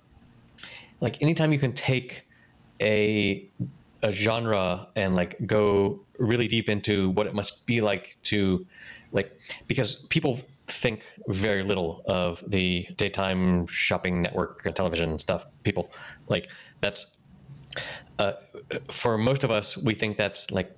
like 1.01 1.19
anytime 1.23 1.51
you 1.51 1.57
can 1.57 1.73
take 1.73 2.27
a 2.79 3.49
a 4.03 4.11
genre 4.11 4.87
and 4.95 5.15
like 5.15 5.37
go 5.47 5.99
really 6.19 6.47
deep 6.47 6.69
into 6.69 7.09
what 7.11 7.25
it 7.25 7.33
must 7.33 7.65
be 7.65 7.81
like 7.81 8.17
to 8.23 8.65
like 9.11 9.37
because 9.67 9.95
people 10.09 10.39
think 10.67 11.05
very 11.27 11.63
little 11.63 12.03
of 12.05 12.43
the 12.47 12.87
daytime 12.97 13.65
shopping 13.67 14.21
network 14.21 14.63
television 14.75 15.17
stuff 15.17 15.45
people 15.63 15.91
like 16.27 16.49
that's 16.81 17.17
uh, 18.19 18.33
for 18.91 19.17
most 19.17 19.43
of 19.43 19.51
us, 19.51 19.77
we 19.77 19.93
think 19.93 20.17
that's 20.17 20.51
like 20.51 20.75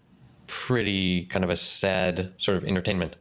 pretty 0.48 1.26
kind 1.26 1.44
of 1.44 1.50
a 1.50 1.58
sad 1.58 2.34
sort 2.38 2.58
of 2.58 2.66
entertainment. 2.66 3.16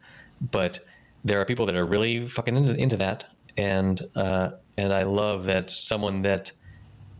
But 0.50 0.80
there 1.24 1.40
are 1.40 1.44
people 1.44 1.66
that 1.66 1.74
are 1.74 1.86
really 1.86 2.28
fucking 2.28 2.56
into, 2.56 2.74
into 2.74 2.96
that, 2.98 3.26
and 3.56 4.00
uh, 4.14 4.50
and 4.76 4.92
I 4.92 5.04
love 5.04 5.44
that 5.46 5.70
someone 5.70 6.22
that 6.22 6.52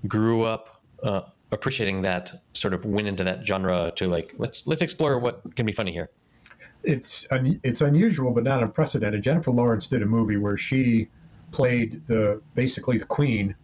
grew 0.07 0.45
up 0.45 0.83
uh, 1.03 1.23
appreciating 1.55 2.03
that 2.03 2.43
sort 2.53 2.75
of 2.75 2.85
went 2.85 3.07
into 3.07 3.25
that 3.25 3.47
genre 3.47 3.93
to 3.97 4.07
like 4.07 4.35
let's 4.39 4.67
let's 4.67 4.83
explore 4.83 5.19
what 5.19 5.57
can 5.57 5.65
be 5.65 5.73
funny 5.73 5.93
here. 5.93 6.11
it's 6.83 7.27
un, 7.31 7.61
it's 7.63 7.81
unusual 7.81 8.31
but 8.33 8.45
not 8.45 8.63
unprecedented. 8.63 9.23
Jennifer 9.23 9.51
lawrence 9.51 9.89
did 9.89 10.03
a 10.03 10.07
movie 10.07 10.37
where 10.37 10.57
she 10.57 11.09
played 11.53 12.05
the 12.07 12.43
basically 12.55 12.99
the 12.99 13.07
queen 13.07 13.55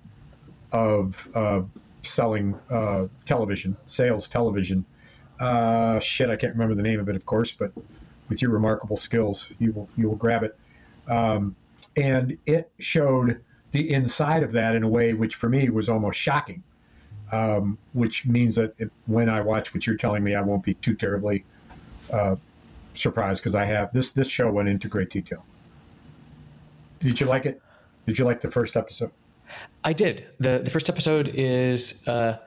of 0.72 1.28
uh, 1.34 1.60
selling 2.02 2.54
uh, 2.70 3.06
television 3.24 3.76
sales 3.84 4.28
television. 4.28 4.84
Uh, 5.38 5.98
shit 6.00 6.28
i 6.28 6.36
can't 6.36 6.52
remember 6.52 6.74
the 6.74 6.82
name 6.82 7.00
of 7.00 7.08
it 7.08 7.16
of 7.16 7.24
course 7.24 7.50
but 7.52 7.72
with 8.28 8.42
your 8.42 8.50
remarkable 8.50 8.96
skills 8.96 9.50
you 9.58 9.72
will 9.72 9.88
you 9.96 10.08
will 10.08 10.16
grab 10.16 10.42
it. 10.42 10.58
Um, 11.08 11.56
and 11.96 12.38
it 12.46 12.70
showed 12.78 13.42
the 13.72 13.90
inside 13.90 14.42
of 14.42 14.52
that 14.52 14.76
in 14.76 14.82
a 14.82 14.88
way 14.88 15.12
which 15.14 15.34
for 15.34 15.48
me 15.48 15.68
was 15.68 15.88
almost 15.88 16.18
shocking 16.18 16.62
um, 17.32 17.78
which 17.92 18.26
means 18.26 18.54
that 18.54 18.74
if, 18.78 18.88
when 19.06 19.28
i 19.28 19.40
watch 19.40 19.74
what 19.74 19.86
you're 19.86 19.96
telling 19.96 20.22
me 20.22 20.34
i 20.34 20.40
won't 20.40 20.62
be 20.62 20.74
too 20.74 20.94
terribly 20.94 21.44
surprised 22.94 23.42
because 23.42 23.54
I 23.54 23.64
have 23.64 23.92
this. 23.92 24.12
This 24.12 24.28
show 24.28 24.50
went 24.50 24.68
into 24.68 24.88
great 24.88 25.10
detail. 25.10 25.44
Did 26.98 27.20
you 27.20 27.26
like 27.26 27.46
it? 27.46 27.60
Did 28.06 28.18
you 28.18 28.24
like 28.24 28.40
the 28.40 28.50
first 28.50 28.76
episode? 28.76 29.10
I 29.84 29.92
did. 29.92 30.26
the 30.38 30.60
The 30.62 30.70
first 30.70 30.88
episode 30.88 31.28
is 31.34 32.06
uh, 32.06 32.38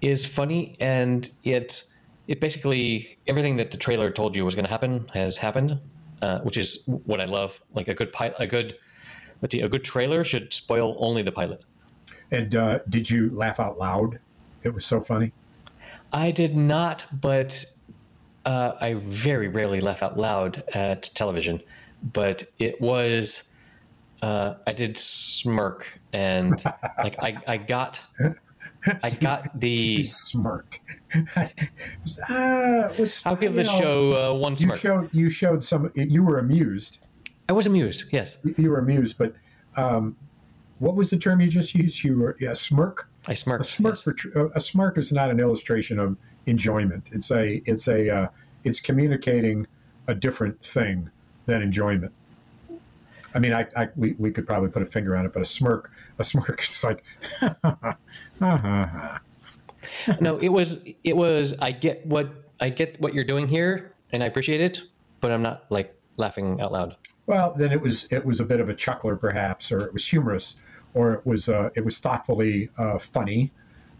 is 0.00 0.26
funny, 0.26 0.76
and 0.80 1.30
it 1.44 1.84
it 2.28 2.40
basically 2.40 3.18
everything 3.26 3.56
that 3.56 3.70
the 3.70 3.76
trailer 3.76 4.10
told 4.10 4.36
you 4.36 4.44
was 4.44 4.54
going 4.54 4.64
to 4.64 4.70
happen 4.70 5.08
has 5.14 5.36
happened, 5.36 5.78
uh, 6.20 6.40
which 6.40 6.56
is 6.56 6.84
what 6.86 7.20
I 7.20 7.24
love. 7.24 7.60
Like 7.74 7.88
a 7.88 7.94
good 7.94 8.12
pilot, 8.12 8.36
a 8.38 8.46
good 8.46 8.76
let's 9.40 9.54
see, 9.54 9.60
a 9.60 9.68
good 9.68 9.84
trailer 9.84 10.24
should 10.24 10.52
spoil 10.52 10.96
only 10.98 11.22
the 11.22 11.32
pilot. 11.32 11.62
And 12.30 12.54
uh, 12.54 12.78
did 12.88 13.10
you 13.10 13.30
laugh 13.30 13.60
out 13.60 13.78
loud? 13.78 14.18
It 14.62 14.72
was 14.74 14.84
so 14.84 15.00
funny. 15.00 15.32
I 16.12 16.30
did 16.30 16.56
not, 16.56 17.04
but 17.20 17.64
uh, 18.44 18.72
I 18.80 18.94
very 18.94 19.48
rarely 19.48 19.80
laugh 19.80 20.02
out 20.02 20.18
loud 20.18 20.62
at 20.74 21.10
television. 21.14 21.60
But 22.12 22.44
it 22.58 22.80
was, 22.80 23.50
uh, 24.22 24.54
I 24.66 24.72
did 24.72 24.98
smirk, 24.98 25.98
and 26.12 26.62
like 26.98 27.16
I, 27.22 27.36
I 27.46 27.56
got, 27.56 28.00
I 29.02 29.10
got 29.10 29.58
the. 29.58 29.68
He 29.98 30.04
smirked. 30.04 30.80
It 32.28 32.98
was- 32.98 33.22
I'll 33.24 33.36
give 33.36 33.54
the 33.54 33.64
show 33.64 34.32
uh, 34.32 34.34
one 34.38 34.52
You 34.52 34.56
smirk. 34.58 34.78
showed 34.78 35.14
you 35.14 35.30
showed 35.30 35.62
some. 35.64 35.90
You 35.94 36.22
were 36.24 36.38
amused. 36.38 37.00
I 37.48 37.52
was 37.52 37.66
amused. 37.66 38.04
Yes, 38.10 38.38
You 38.56 38.70
were 38.70 38.78
amused, 38.78 39.18
but 39.18 39.34
um, 39.76 40.16
what 40.78 40.94
was 40.94 41.10
the 41.10 41.16
term 41.18 41.40
you 41.40 41.48
just 41.48 41.74
used? 41.74 42.02
You 42.04 42.18
were 42.18 42.36
yeah, 42.40 42.52
smirk. 42.54 43.08
I 43.26 43.34
smirked. 43.34 43.64
A 43.64 43.68
smirk, 43.68 44.24
yes. 44.24 44.50
a 44.54 44.60
smirk 44.60 44.98
is 44.98 45.12
not 45.12 45.30
an 45.30 45.40
illustration 45.40 45.98
of 45.98 46.16
enjoyment. 46.46 47.08
It's 47.12 47.30
a, 47.30 47.62
it's 47.66 47.88
a, 47.88 48.10
uh, 48.10 48.28
it's 48.64 48.80
communicating 48.80 49.66
a 50.08 50.14
different 50.14 50.62
thing 50.64 51.10
than 51.46 51.62
enjoyment. 51.62 52.12
I 53.34 53.38
mean, 53.38 53.54
I, 53.54 53.66
I 53.76 53.88
we, 53.96 54.14
we 54.18 54.30
could 54.30 54.46
probably 54.46 54.70
put 54.70 54.82
a 54.82 54.86
finger 54.86 55.16
on 55.16 55.24
it, 55.24 55.32
but 55.32 55.40
a 55.40 55.44
smirk, 55.44 55.90
a 56.18 56.24
smirk 56.24 56.62
is 56.62 56.84
like, 56.84 57.04
No, 60.20 60.38
it 60.38 60.48
was. 60.48 60.78
It 61.04 61.16
was. 61.16 61.54
I 61.60 61.72
get 61.72 62.06
what 62.06 62.30
I 62.60 62.68
get 62.68 63.00
what 63.00 63.14
you're 63.14 63.24
doing 63.24 63.48
here, 63.48 63.94
and 64.12 64.22
I 64.22 64.26
appreciate 64.26 64.60
it, 64.60 64.80
but 65.20 65.30
I'm 65.30 65.42
not 65.42 65.64
like 65.70 65.94
laughing 66.16 66.60
out 66.60 66.72
loud. 66.72 66.96
well, 67.26 67.54
then 67.56 67.72
it 67.72 67.80
was, 67.80 68.06
it 68.10 68.24
was 68.24 68.40
a 68.40 68.44
bit 68.44 68.60
of 68.60 68.68
a 68.68 68.74
chuckler, 68.74 69.16
perhaps, 69.16 69.72
or 69.72 69.80
it 69.80 69.92
was 69.92 70.06
humorous, 70.06 70.56
or 70.94 71.12
it 71.14 71.26
was, 71.26 71.48
uh, 71.48 71.70
it 71.74 71.84
was 71.84 71.98
thoughtfully 71.98 72.68
uh, 72.78 72.98
funny. 72.98 73.50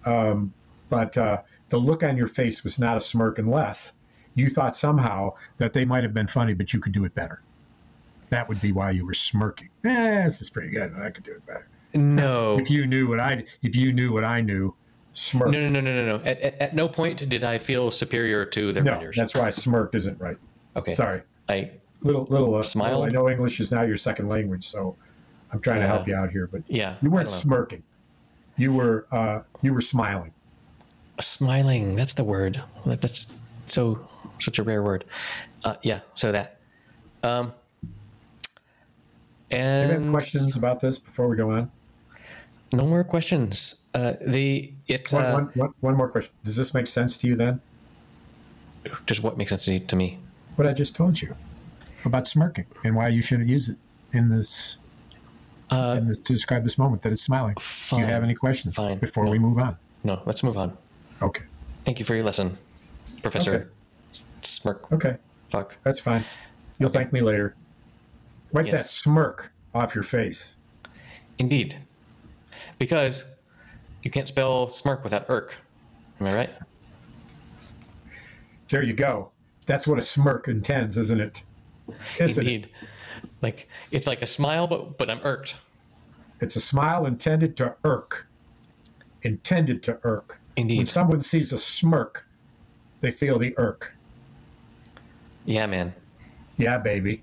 Um, 0.05 0.53
but 0.89 1.17
uh, 1.17 1.43
the 1.71 1.79
look 1.79 2.03
on 2.03 2.17
your 2.17 2.27
face 2.27 2.63
was 2.65 2.79
not 2.79 2.97
a 2.97 3.01
smirk 3.01 3.39
unless 3.39 3.95
you 4.35 4.49
thought 4.49 4.75
somehow 4.75 5.35
that 5.59 5.73
they 5.73 5.85
might 5.85 6.03
have 6.03 6.13
been 6.15 6.27
funny, 6.27 6.55
but 6.55 6.73
you 6.75 6.81
could 6.81 6.93
do 6.93 7.05
it 7.05 7.15
better. 7.15 7.43
That 8.31 8.49
would 8.49 8.61
be 8.61 8.73
why 8.73 8.91
you 8.93 9.05
were 9.07 9.15
smirking. 9.15 9.69
Eh, 9.85 10.25
this 10.25 10.41
is 10.41 10.51
pretty 10.51 10.71
good. 10.71 10.95
I 10.99 11.11
could 11.11 11.25
do 11.25 11.33
it 11.33 11.45
better. 11.47 11.67
No, 11.95 12.59
If 12.59 12.71
you 12.71 12.87
knew 12.87 13.07
what 13.07 13.21
I, 13.21 13.45
if 13.63 13.77
you 13.77 13.93
knew 13.93 14.13
what 14.13 14.25
I 14.25 14.41
knew, 14.41 14.75
Smirk. 15.15 15.51
No, 15.51 15.61
no, 15.61 15.69
no, 15.69 15.81
no, 15.83 15.95
no, 16.07 16.17
no. 16.17 16.25
At, 16.25 16.41
at, 16.41 16.55
at 16.63 16.75
no 16.75 16.89
point 16.89 17.29
did 17.29 17.45
I 17.45 17.59
feel 17.59 17.91
superior 17.91 18.47
to 18.47 18.73
their 18.73 18.83
No, 18.83 18.93
vendors. 18.93 19.15
that's 19.17 19.35
why 19.35 19.51
smirk 19.51 19.95
isn't 19.95 20.19
right. 20.19 20.39
okay. 20.75 20.95
Sorry. 20.95 21.21
I 21.51 21.73
Little, 22.01 22.25
little, 22.31 22.55
uh, 22.55 22.61
little- 22.61 23.03
I 23.03 23.09
know 23.11 23.29
English 23.29 23.61
is 23.61 23.71
now 23.71 23.83
your 23.83 23.99
second 23.99 24.31
language, 24.31 24.65
so 24.65 24.97
I'm 25.53 25.61
trying 25.61 25.81
to 25.81 25.87
help 25.87 26.09
you 26.09 26.15
out 26.15 26.31
here, 26.31 26.47
but 26.47 26.63
yeah. 26.67 26.97
you 27.03 27.11
weren't 27.11 27.31
smirking. 27.31 27.83
You 28.57 28.73
were, 28.73 29.07
uh, 29.13 29.41
you 29.61 29.75
were 29.75 29.81
smiling. 29.81 30.33
smiling. 31.21 31.95
That's 31.95 32.15
the 32.15 32.25
word. 32.25 32.63
That's 32.87 33.27
so 33.67 34.09
such 34.41 34.59
a 34.59 34.63
rare 34.63 34.83
word. 34.83 35.05
Uh, 35.65 35.77
yeah. 35.83 36.01
So 36.15 36.33
that. 36.33 36.59
Um. 37.23 37.53
Do 39.51 39.59
you 39.59 39.63
have 39.63 39.91
And 39.91 40.11
questions 40.11 40.57
about 40.57 40.81
this 40.81 40.99
before 40.99 41.29
we 41.29 41.37
go 41.37 41.51
on? 41.51 41.71
no 42.73 42.87
more 42.87 43.05
questions. 43.05 43.83
Uh, 43.95 44.15
the 44.27 44.73
it's 44.89 45.13
One, 45.13 45.25
uh, 45.25 45.33
one, 45.35 45.45
one, 45.55 45.75
one 45.81 45.95
more 45.95 46.09
question. 46.09 46.35
Does 46.43 46.57
this 46.57 46.73
make 46.73 46.87
sense 46.87 47.19
to 47.19 47.27
you 47.27 47.37
then? 47.37 47.61
just 49.07 49.23
what 49.23 49.37
makes 49.37 49.51
sense 49.51 49.65
to 49.67 49.79
to 49.79 49.97
me. 49.97 50.19
What 50.57 50.67
I 50.67 50.73
just 50.73 50.97
told 50.97 51.21
you 51.21 51.37
about 52.05 52.27
smirking 52.27 52.67
and 52.85 52.97
why 52.97 53.09
you 53.09 53.23
shouldn't 53.23 53.49
use 53.49 53.69
it 53.69 53.77
in 54.13 54.29
this, 54.29 54.77
Uh, 55.73 55.95
in 55.97 56.07
this 56.07 56.19
to 56.19 56.33
describe 56.35 56.63
this 56.65 56.77
moment 56.77 57.01
that 57.03 57.13
it's 57.13 57.23
smiling. 57.23 57.55
Do 57.91 57.97
you 57.99 58.05
have 58.05 58.23
any 58.23 58.35
questions 58.35 58.75
Fine. 58.75 58.99
before 58.99 59.25
No. 59.25 59.31
we 59.31 59.39
move 59.39 59.59
on? 59.59 59.77
No. 60.05 60.21
Let's 60.27 60.43
move 60.43 60.59
on. 60.59 60.77
Okay. 61.23 61.45
Thank 61.85 61.99
you 61.99 62.05
for 62.05 62.15
your 62.15 62.25
lesson, 62.25 62.59
Professor. 63.23 63.55
Okay. 63.55 63.65
Smirk. 64.43 64.93
Okay. 64.93 65.17
Fuck. 65.49 65.77
That's 65.83 65.99
fine. 65.99 66.25
You'll 66.79 66.91
thank 66.91 67.13
me 67.13 67.21
later. 67.23 67.55
Wipe 68.53 68.69
that 68.71 68.87
smirk 68.87 69.53
off 69.75 69.95
your 69.95 70.05
face. 70.05 70.59
Indeed. 71.39 71.79
Because 72.79 73.25
you 74.03 74.11
can't 74.11 74.29
spell 74.29 74.69
smirk 74.69 75.03
without 75.05 75.25
irk. 75.29 75.55
Am 76.21 76.27
I 76.27 76.35
right? 76.35 76.51
There 78.69 78.83
you 78.83 78.93
go. 78.93 79.31
That's 79.67 79.87
what 79.87 79.99
a 79.99 80.03
smirk 80.03 80.49
intends, 80.49 80.99
isn't 80.99 81.21
it? 81.21 81.45
Isn't 82.19 82.47
it? 82.47 82.71
Like 83.43 83.69
it's 83.91 84.07
like 84.07 84.23
a 84.23 84.27
smile, 84.27 84.67
but 84.67 84.97
but 84.97 85.11
I'm 85.11 85.21
irked. 85.23 85.57
It's 86.41 86.57
a 86.57 86.61
smile 86.61 87.05
intended 87.07 87.57
to 87.59 87.75
irk. 87.85 88.27
Intended 89.23 89.83
to 89.85 89.99
irk. 90.03 90.41
Indeed. 90.57 90.79
When 90.79 90.87
someone 90.87 91.21
sees 91.21 91.53
a 91.53 91.59
smirk, 91.59 92.27
they 93.01 93.11
feel 93.11 93.39
the 93.39 93.55
irk. 93.59 93.95
Yeah, 95.45 95.67
man. 95.67 95.95
Yeah, 96.57 96.79
baby. 96.79 97.23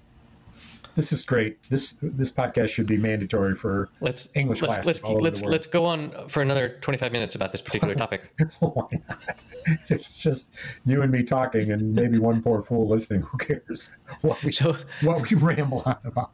This 0.96 1.14
is 1.14 1.24
great. 1.24 1.62
This 1.70 1.98
this 2.02 2.32
podcast 2.32 2.70
should 2.70 2.88
be 2.88 2.98
mandatory 2.98 3.56
for 3.56 3.90
Let's 4.02 4.36
English 4.36 4.62
let's 4.62 4.76
classes 4.76 4.88
let's 4.88 5.02
all 5.02 5.12
over 5.14 5.22
let's 5.22 5.40
the 5.40 5.46
world. 5.46 5.52
let's 5.54 5.68
go 5.68 5.86
on 5.86 6.28
for 6.28 6.42
another 6.42 6.78
25 6.82 7.12
minutes 7.12 7.36
about 7.36 7.52
this 7.52 7.62
particular 7.62 7.96
topic. 8.04 8.34
Why 8.60 9.02
not? 9.08 9.42
It's 9.90 10.18
just 10.18 10.56
you 10.86 11.04
and 11.04 11.12
me 11.12 11.22
talking, 11.22 11.72
and 11.72 11.94
maybe 11.94 12.18
one 12.18 12.42
poor 12.42 12.64
fool 12.64 12.88
listening. 12.88 13.22
Who 13.22 13.38
cares 13.38 13.94
what 14.22 14.42
we 14.44 14.52
So 14.52 14.76
what 15.02 15.30
we 15.30 15.38
ramble 15.38 15.84
on 15.86 15.98
about? 16.06 16.32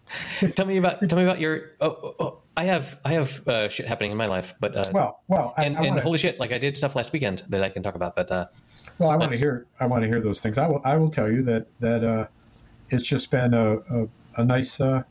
tell 0.52 0.66
me 0.66 0.78
about 0.78 1.08
tell 1.10 1.18
me 1.18 1.26
about 1.26 1.40
your 1.40 1.72
oh, 1.82 1.88
oh, 1.90 2.16
oh 2.20 2.38
I 2.56 2.64
have 2.64 3.00
I 3.04 3.12
have 3.14 3.46
uh, 3.48 3.68
shit 3.68 3.88
happening 3.88 4.12
in 4.12 4.18
my 4.18 4.28
life, 4.28 4.56
but 4.60 4.76
uh, 4.76 4.92
Well, 4.94 5.22
well, 5.28 5.54
I, 5.58 5.66
and, 5.66 5.78
I 5.78 5.82
wanna, 5.82 6.02
holy 6.02 6.18
shit, 6.18 6.40
like 6.40 6.54
I 6.54 6.58
did 6.58 6.78
stuff 6.78 6.96
last 6.96 7.12
weekend 7.12 7.44
that 7.50 7.62
I 7.62 7.70
can 7.70 7.84
talk 7.84 7.96
about, 7.96 8.16
but 8.16 8.32
uh, 8.32 8.46
well, 8.98 9.10
I 9.10 9.18
want 9.18 9.34
to 9.34 9.38
hear. 9.38 9.66
I 9.80 9.86
want 9.88 10.04
to 10.04 10.08
hear 10.08 10.22
those 10.22 10.40
things. 10.40 10.58
I 10.58 10.68
will. 10.68 10.82
I 10.86 10.96
will 10.98 11.10
tell 11.10 11.30
you 11.30 11.42
that 11.44 11.68
that 11.80 12.04
uh, 12.04 12.28
it's 12.90 13.04
just 13.04 13.30
been 13.32 13.54
a 13.54 13.78
a, 13.78 14.08
a 14.36 14.44
nice 14.44 14.80
uh, 14.80 15.04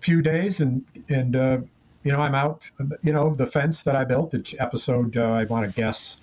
few 0.00 0.22
days, 0.22 0.60
and 0.60 0.84
and 1.08 1.36
uh, 1.36 1.58
you 2.02 2.12
know 2.12 2.20
I'm 2.20 2.34
out. 2.34 2.70
You 3.02 3.12
know 3.12 3.34
the 3.34 3.46
fence 3.46 3.82
that 3.82 3.96
I 3.96 4.04
built. 4.04 4.34
It's 4.34 4.54
episode. 4.58 5.16
Uh, 5.16 5.32
I 5.32 5.44
want 5.44 5.66
to 5.66 5.72
guess. 5.72 6.18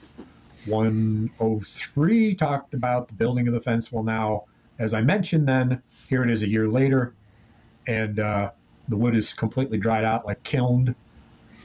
103 0.67 2.35
talked 2.35 2.75
about 2.75 3.07
the 3.07 3.15
building 3.15 3.47
of 3.47 3.53
the 3.55 3.61
fence. 3.61 3.91
Well, 3.91 4.03
now, 4.03 4.43
as 4.77 4.93
I 4.93 5.01
mentioned, 5.01 5.47
then 5.47 5.81
here 6.07 6.23
it 6.23 6.29
is 6.29 6.43
a 6.43 6.47
year 6.47 6.67
later, 6.67 7.15
and 7.87 8.19
uh, 8.19 8.51
the 8.87 8.95
wood 8.95 9.15
is 9.15 9.33
completely 9.33 9.79
dried 9.79 10.03
out, 10.03 10.23
like 10.25 10.43
kilned, 10.43 10.93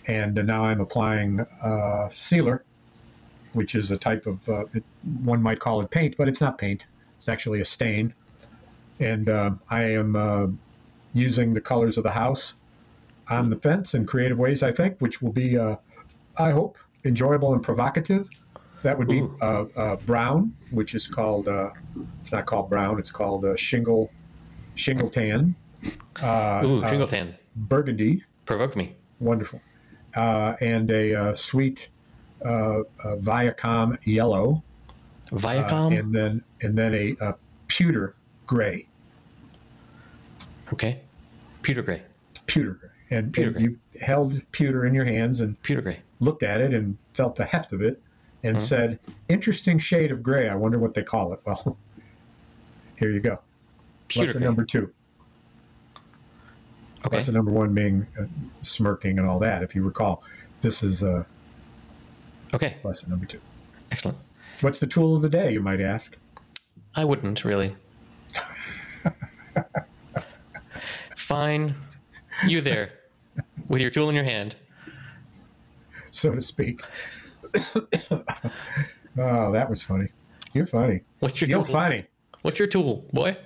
and 0.06 0.34
now 0.34 0.64
I'm 0.64 0.80
applying 0.80 1.40
uh, 1.62 2.08
sealer, 2.08 2.64
which 3.52 3.74
is 3.74 3.90
a 3.90 3.98
type 3.98 4.26
of 4.26 4.48
uh, 4.48 4.64
it, 4.72 4.84
one 5.22 5.42
might 5.42 5.60
call 5.60 5.80
it 5.82 5.90
paint, 5.90 6.16
but 6.16 6.28
it's 6.28 6.40
not 6.40 6.56
paint. 6.56 6.86
It's 7.16 7.28
actually 7.28 7.60
a 7.60 7.64
stain, 7.64 8.14
and 8.98 9.28
uh, 9.28 9.52
I 9.70 9.82
am 9.84 10.16
uh, 10.16 10.46
using 11.12 11.52
the 11.52 11.60
colors 11.60 11.96
of 11.96 12.04
the 12.04 12.12
house 12.12 12.54
on 13.28 13.50
the 13.50 13.56
fence 13.56 13.94
in 13.94 14.06
creative 14.06 14.38
ways. 14.38 14.62
I 14.62 14.72
think, 14.72 14.98
which 15.00 15.20
will 15.20 15.32
be, 15.32 15.58
uh, 15.58 15.76
I 16.38 16.50
hope, 16.50 16.78
enjoyable 17.04 17.52
and 17.52 17.62
provocative. 17.62 18.28
That 18.82 18.98
would 18.98 19.08
be 19.08 19.26
uh, 19.40 19.64
uh, 19.76 19.96
brown, 19.96 20.54
which 20.70 20.94
is 20.94 21.08
called. 21.08 21.48
Uh, 21.48 21.70
it's 22.20 22.32
not 22.32 22.46
called 22.46 22.70
brown. 22.70 22.98
It's 22.98 23.10
called 23.10 23.44
uh, 23.44 23.56
shingle, 23.56 24.10
shingle 24.74 25.08
tan. 25.08 25.56
Uh, 26.22 26.62
ooh, 26.64 26.82
uh, 26.82 27.06
Tan 27.06 27.36
burgundy, 27.54 28.24
provoked 28.44 28.76
me. 28.76 28.96
wonderful, 29.20 29.60
uh, 30.14 30.54
and 30.60 30.90
a 30.90 31.14
uh, 31.14 31.34
sweet 31.34 31.90
uh, 32.44 32.48
uh, 32.48 32.82
Viacom 33.16 33.98
yellow, 34.04 34.62
Viacom. 35.30 35.98
and 35.98 36.14
then 36.14 36.42
and 36.60 36.76
then 36.76 36.94
a, 36.94 37.34
pewter 37.68 38.14
gray, 38.46 38.86
okay, 40.72 41.00
pewter 41.62 41.82
gray, 41.82 42.02
pewter 42.46 42.72
gray, 42.72 42.90
and, 43.10 43.32
Pewter 43.32 43.48
and 43.48 43.56
gray. 43.56 43.64
you 43.64 43.78
held 44.00 44.40
pewter 44.52 44.84
in 44.86 44.94
your 44.94 45.04
hands 45.04 45.40
and 45.40 45.60
pewter 45.62 45.82
gray. 45.82 46.00
looked 46.20 46.42
at 46.42 46.60
it 46.60 46.72
and 46.72 46.96
felt 47.14 47.36
the 47.36 47.44
heft 47.44 47.72
of 47.72 47.82
it, 47.82 48.00
and 48.42 48.56
Mhm. 48.56 48.60
said, 48.60 48.98
"Interesting 49.28 49.78
shade 49.78 50.10
of 50.10 50.22
gray. 50.22 50.48
I 50.48 50.54
wonder 50.54 50.78
what 50.78 50.94
they 50.94 51.02
call 51.02 51.32
it." 51.34 51.40
Well, 51.46 51.76
here 52.98 53.10
you 53.10 53.20
go. 53.20 53.40
Pewter 54.08 54.26
Lesson 54.26 54.40
gray. 54.40 54.46
number 54.48 54.64
two. 54.64 54.92
okay. 57.04 57.16
Lesson 57.16 57.34
number 57.34 57.50
one 57.52 57.74
being 57.74 58.06
uh, 58.18 58.24
smirking 58.62 59.18
and 59.18 59.28
all 59.28 59.38
that. 59.40 59.62
If 59.62 59.74
you 59.74 59.82
recall, 59.84 60.22
this 60.62 60.82
is 60.82 61.02
uh, 61.04 61.24
Okay. 62.54 62.76
lesson 62.82 63.10
number 63.10 63.26
two. 63.26 63.40
Excellent. 63.92 64.18
What's 64.62 64.78
the 64.78 64.86
tool 64.86 65.14
of 65.16 65.22
the 65.22 65.28
day, 65.28 65.52
you 65.52 65.60
might 65.60 65.80
ask? 65.80 66.16
I 66.94 67.04
wouldn't 67.04 67.44
really. 67.44 67.76
Fine. 71.16 71.74
You 72.46 72.60
there 72.60 72.90
with 73.68 73.80
your 73.80 73.90
tool 73.90 74.08
in 74.08 74.14
your 74.14 74.24
hand. 74.24 74.56
so 76.10 76.34
to 76.34 76.40
speak. 76.42 76.80
oh, 79.18 79.52
that 79.52 79.66
was 79.68 79.82
funny. 79.82 80.08
You're 80.52 80.66
funny. 80.66 81.00
What's 81.20 81.40
your 81.40 81.48
You're 81.48 81.64
tool? 81.64 81.72
funny. 81.72 82.06
What's 82.42 82.58
your 82.58 82.68
tool, 82.68 83.04
boy? 83.12 83.36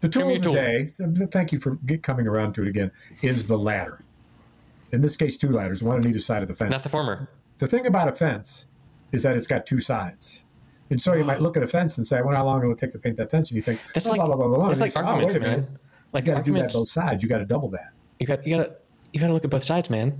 The 0.00 0.08
tool 0.08 0.28
of 0.34 0.42
the 0.42 0.50
tool. 0.50 0.52
day, 0.52 0.86
thank 1.30 1.52
you 1.52 1.60
for 1.60 1.78
coming 2.02 2.26
around 2.26 2.54
to 2.54 2.62
it 2.62 2.68
again, 2.68 2.90
is 3.22 3.46
the 3.46 3.58
ladder. 3.58 4.02
In 4.92 5.02
this 5.02 5.16
case, 5.16 5.36
two 5.36 5.50
ladders, 5.50 5.82
one 5.82 5.98
on 5.98 6.06
either 6.06 6.18
side 6.18 6.42
of 6.42 6.48
the 6.48 6.54
fence. 6.54 6.70
Not 6.70 6.82
the 6.82 6.88
former. 6.88 7.28
the 7.58 7.66
thing 7.66 7.86
about 7.86 8.08
a 8.08 8.12
fence 8.12 8.66
is 9.12 9.22
that 9.22 9.36
it's 9.36 9.46
got 9.46 9.66
two 9.66 9.80
sides. 9.80 10.44
And 10.90 11.00
so 11.00 11.14
you 11.14 11.24
might 11.24 11.40
look 11.40 11.56
at 11.56 11.62
a 11.62 11.66
fence 11.66 11.98
and 11.98 12.06
say, 12.06 12.18
I 12.18 12.22
wonder 12.22 12.38
how 12.38 12.46
long 12.46 12.62
it 12.62 12.66
will 12.66 12.74
take 12.74 12.92
to 12.92 12.98
paint 12.98 13.16
that 13.18 13.30
fence. 13.30 13.50
And 13.50 13.56
you 13.56 13.62
think, 13.62 13.80
That's 13.94 14.06
oh, 14.06 14.12
like 14.12 14.18
blah, 14.20 14.26
blah, 14.26 14.36
blah, 14.36 14.46
blah, 14.48 14.56
blah. 14.56 14.68
that's 14.68 14.80
like 14.80 14.92
say, 14.92 15.00
oh, 15.00 15.04
arguments, 15.04 15.34
a 15.34 15.40
man. 15.40 15.78
Like 16.12 16.26
You 16.26 16.32
got 16.32 16.44
to 16.44 16.50
do 16.50 16.58
that 16.58 16.72
both 16.72 16.88
sides. 16.88 17.22
You 17.22 17.28
got 17.28 17.38
to 17.38 17.44
double 17.44 17.68
that. 17.70 17.92
You 18.18 18.26
got 18.26 18.46
you 18.46 18.56
got 18.56 18.64
to 18.64 18.72
you 19.12 19.20
got 19.20 19.26
to 19.28 19.32
look 19.32 19.44
at 19.44 19.50
both 19.50 19.64
sides, 19.64 19.90
man. 19.90 20.18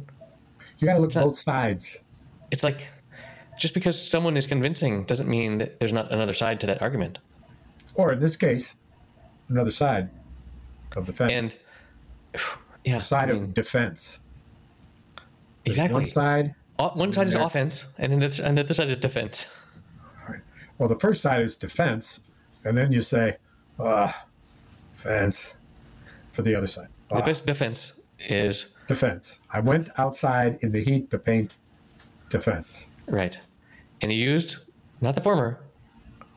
You 0.79 0.87
got 0.87 0.95
to 0.95 1.01
look 1.01 1.11
at 1.11 1.17
not- 1.17 1.25
both 1.25 1.39
sides. 1.39 2.05
It's 2.51 2.63
like 2.63 2.89
just 3.59 3.75
because 3.75 4.01
someone 4.01 4.37
is 4.37 4.47
convincing 4.47 5.05
doesn't 5.05 5.29
mean 5.29 5.59
that 5.59 5.81
there's 5.81 5.93
not 5.93 6.13
another 6.13 6.33
side 6.35 6.61
to 6.61 6.67
that 6.67 6.81
argument. 6.83 7.19
Or 7.95 8.13
in 8.13 8.21
this 8.21 8.37
case, 8.37 8.77
another 9.49 9.71
side 9.73 10.11
of 10.97 11.07
the 11.07 11.13
fence. 11.13 11.33
And 11.33 11.57
yeah, 12.85 12.99
side 12.99 13.31
I 13.31 13.35
of 13.35 13.55
defense. 13.55 14.21
There's 15.65 15.77
exactly. 15.77 15.95
One 15.95 16.07
side. 16.07 16.55
O- 16.79 16.91
One 16.91 17.13
side 17.13 17.27
is 17.27 17.35
offense, 17.35 17.87
and 17.99 18.13
then 18.13 18.21
the, 18.21 18.41
and 18.45 18.57
the 18.57 18.63
other 18.63 18.75
side 18.75 18.89
is 18.91 18.97
defense. 18.99 19.47
Well, 20.79 20.89
the 20.89 20.99
first 20.99 21.21
side 21.23 21.43
is 21.43 21.57
defense, 21.57 22.21
and 22.65 22.77
then 22.77 22.93
you 22.93 23.01
say, 23.01 23.37
ah, 23.79 24.27
fence 24.93 25.57
for 26.33 26.43
the 26.43 26.55
other 26.55 26.67
side. 26.67 26.89
The 27.09 27.17
Ah, 27.17 27.25
best 27.27 27.47
defense 27.47 27.95
is 28.21 28.75
defense. 28.87 29.41
I 29.51 29.61
went 29.61 29.91
outside 29.99 30.59
in 30.63 30.73
the 30.73 30.83
heat 30.83 31.11
to 31.11 31.19
paint 31.19 31.57
defense. 32.31 32.89
right, 33.07 33.39
and 34.01 34.11
he 34.13 34.19
used 34.19 34.57
not 35.01 35.15
the 35.15 35.21
former, 35.21 35.61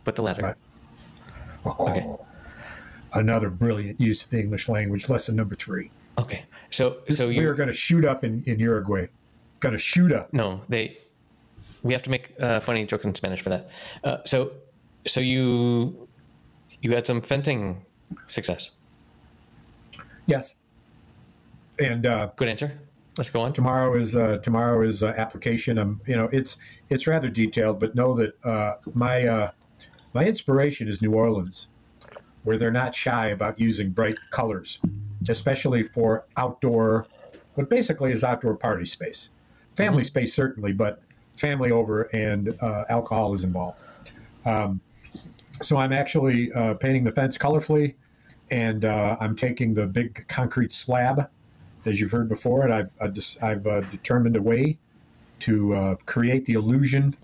but 0.03 0.15
the 0.15 0.21
latter. 0.23 0.41
Right. 0.43 0.55
Oh, 1.65 1.75
Okay. 1.89 2.05
Another 3.13 3.49
brilliant 3.49 3.99
use 3.99 4.23
of 4.23 4.29
the 4.31 4.39
English 4.39 4.69
language. 4.69 5.09
Lesson 5.09 5.35
number 5.35 5.53
three. 5.53 5.91
Okay, 6.17 6.45
so 6.69 6.97
This, 7.05 7.17
so 7.17 7.27
we 7.27 7.39
are 7.39 7.53
going 7.53 7.67
to 7.67 7.73
shoot 7.73 8.05
up 8.05 8.23
in, 8.23 8.41
in 8.45 8.57
Uruguay. 8.57 9.07
Going 9.59 9.73
to 9.73 9.77
shoot 9.79 10.13
up. 10.13 10.31
no 10.33 10.61
they 10.69 10.97
we 11.83 11.93
have 11.93 12.03
to 12.03 12.09
make 12.09 12.33
uh, 12.39 12.59
funny 12.59 12.85
jokes 12.85 13.05
in 13.05 13.15
Spanish 13.15 13.41
for 13.41 13.49
that. 13.49 13.69
Uh, 14.03 14.17
so 14.25 14.51
so 15.07 15.19
you 15.19 16.07
you 16.81 16.91
had 16.93 17.05
some 17.07 17.21
fencing 17.21 17.85
success. 18.27 18.71
Yes. 20.25 20.55
And 21.79 22.05
uh, 22.05 22.31
Good 22.35 22.49
answer. 22.49 22.79
Let's 23.17 23.29
go 23.29 23.41
on. 23.41 23.53
tomorrow 23.53 23.97
is 23.97 24.15
uh, 24.15 24.37
tomorrow 24.37 24.81
is 24.85 25.03
uh, 25.03 25.13
application. 25.17 25.77
Um, 25.77 26.01
you 26.07 26.15
know, 26.15 26.29
it's 26.31 26.57
it's 26.89 27.07
rather 27.07 27.29
detailed, 27.29 27.79
but 27.79 27.93
know 27.93 28.13
that 28.15 28.33
uh, 28.45 28.75
my 28.93 29.27
uh, 29.27 29.51
my 30.13 30.25
inspiration 30.25 30.87
is 30.87 31.01
New 31.01 31.13
Orleans, 31.13 31.69
where 32.43 32.57
they're 32.57 32.71
not 32.71 32.95
shy 32.95 33.27
about 33.27 33.59
using 33.59 33.89
bright 33.89 34.17
colors, 34.29 34.79
especially 35.27 35.83
for 35.83 36.25
outdoor, 36.37 37.05
what 37.55 37.69
basically 37.69 38.11
is 38.11 38.23
outdoor 38.23 38.55
party 38.55 38.85
space, 38.85 39.29
family 39.75 40.03
space 40.03 40.33
certainly, 40.33 40.71
but 40.71 41.01
family 41.35 41.71
over 41.71 42.03
and 42.13 42.57
uh, 42.61 42.85
alcohol 42.89 43.33
is 43.33 43.43
involved. 43.43 43.83
Um, 44.45 44.81
so 45.61 45.77
I'm 45.77 45.93
actually 45.93 46.51
uh, 46.53 46.73
painting 46.75 47.03
the 47.03 47.11
fence 47.11 47.37
colorfully, 47.37 47.95
and 48.49 48.85
uh, 48.85 49.17
I'm 49.19 49.35
taking 49.35 49.73
the 49.73 49.85
big 49.85 50.27
concrete 50.27 50.71
slab 50.71 51.29
as 51.85 51.99
you've 51.99 52.11
heard 52.11 52.29
before, 52.29 52.63
and 52.63 52.73
I've 52.73 52.91
I've, 52.99 53.13
just, 53.13 53.41
I've 53.43 53.65
uh, 53.65 53.81
determined 53.81 54.35
a 54.35 54.41
way 54.41 54.77
to 55.39 55.73
uh, 55.73 55.95
create 56.05 56.45
the 56.45 56.53
illusion 56.53 57.15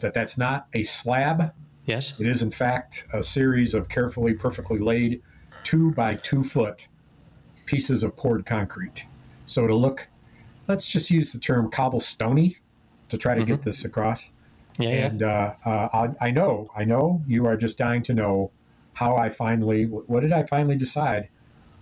that 0.00 0.12
that's 0.12 0.36
not 0.36 0.66
a 0.74 0.82
slab. 0.82 1.52
Yes. 1.86 2.12
It 2.18 2.26
is 2.26 2.42
in 2.42 2.50
fact 2.50 3.06
a 3.12 3.22
series 3.22 3.74
of 3.74 3.88
carefully, 3.88 4.34
perfectly 4.34 4.78
laid 4.78 5.22
two 5.64 5.92
by 5.92 6.16
two 6.16 6.44
foot 6.44 6.88
pieces 7.66 8.02
of 8.02 8.16
poured 8.16 8.44
concrete. 8.44 9.06
So 9.46 9.66
to 9.66 9.74
look, 9.74 10.08
let's 10.68 10.88
just 10.88 11.10
use 11.10 11.32
the 11.32 11.38
term 11.38 11.70
cobblestony 11.70 12.56
to 13.12 13.18
try 13.18 13.34
to 13.34 13.44
get 13.44 13.62
this 13.62 13.84
across. 13.84 14.32
Yeah. 14.78 14.88
yeah. 14.88 14.94
And 15.06 15.22
uh, 15.22 15.54
uh, 15.66 15.88
I, 16.20 16.28
I 16.28 16.30
know, 16.30 16.70
I 16.74 16.84
know 16.84 17.22
you 17.26 17.44
are 17.46 17.58
just 17.58 17.76
dying 17.76 18.02
to 18.04 18.14
know 18.14 18.50
how 18.94 19.16
I 19.16 19.28
finally, 19.28 19.84
what 19.84 20.20
did 20.20 20.32
I 20.32 20.44
finally 20.44 20.76
decide 20.76 21.28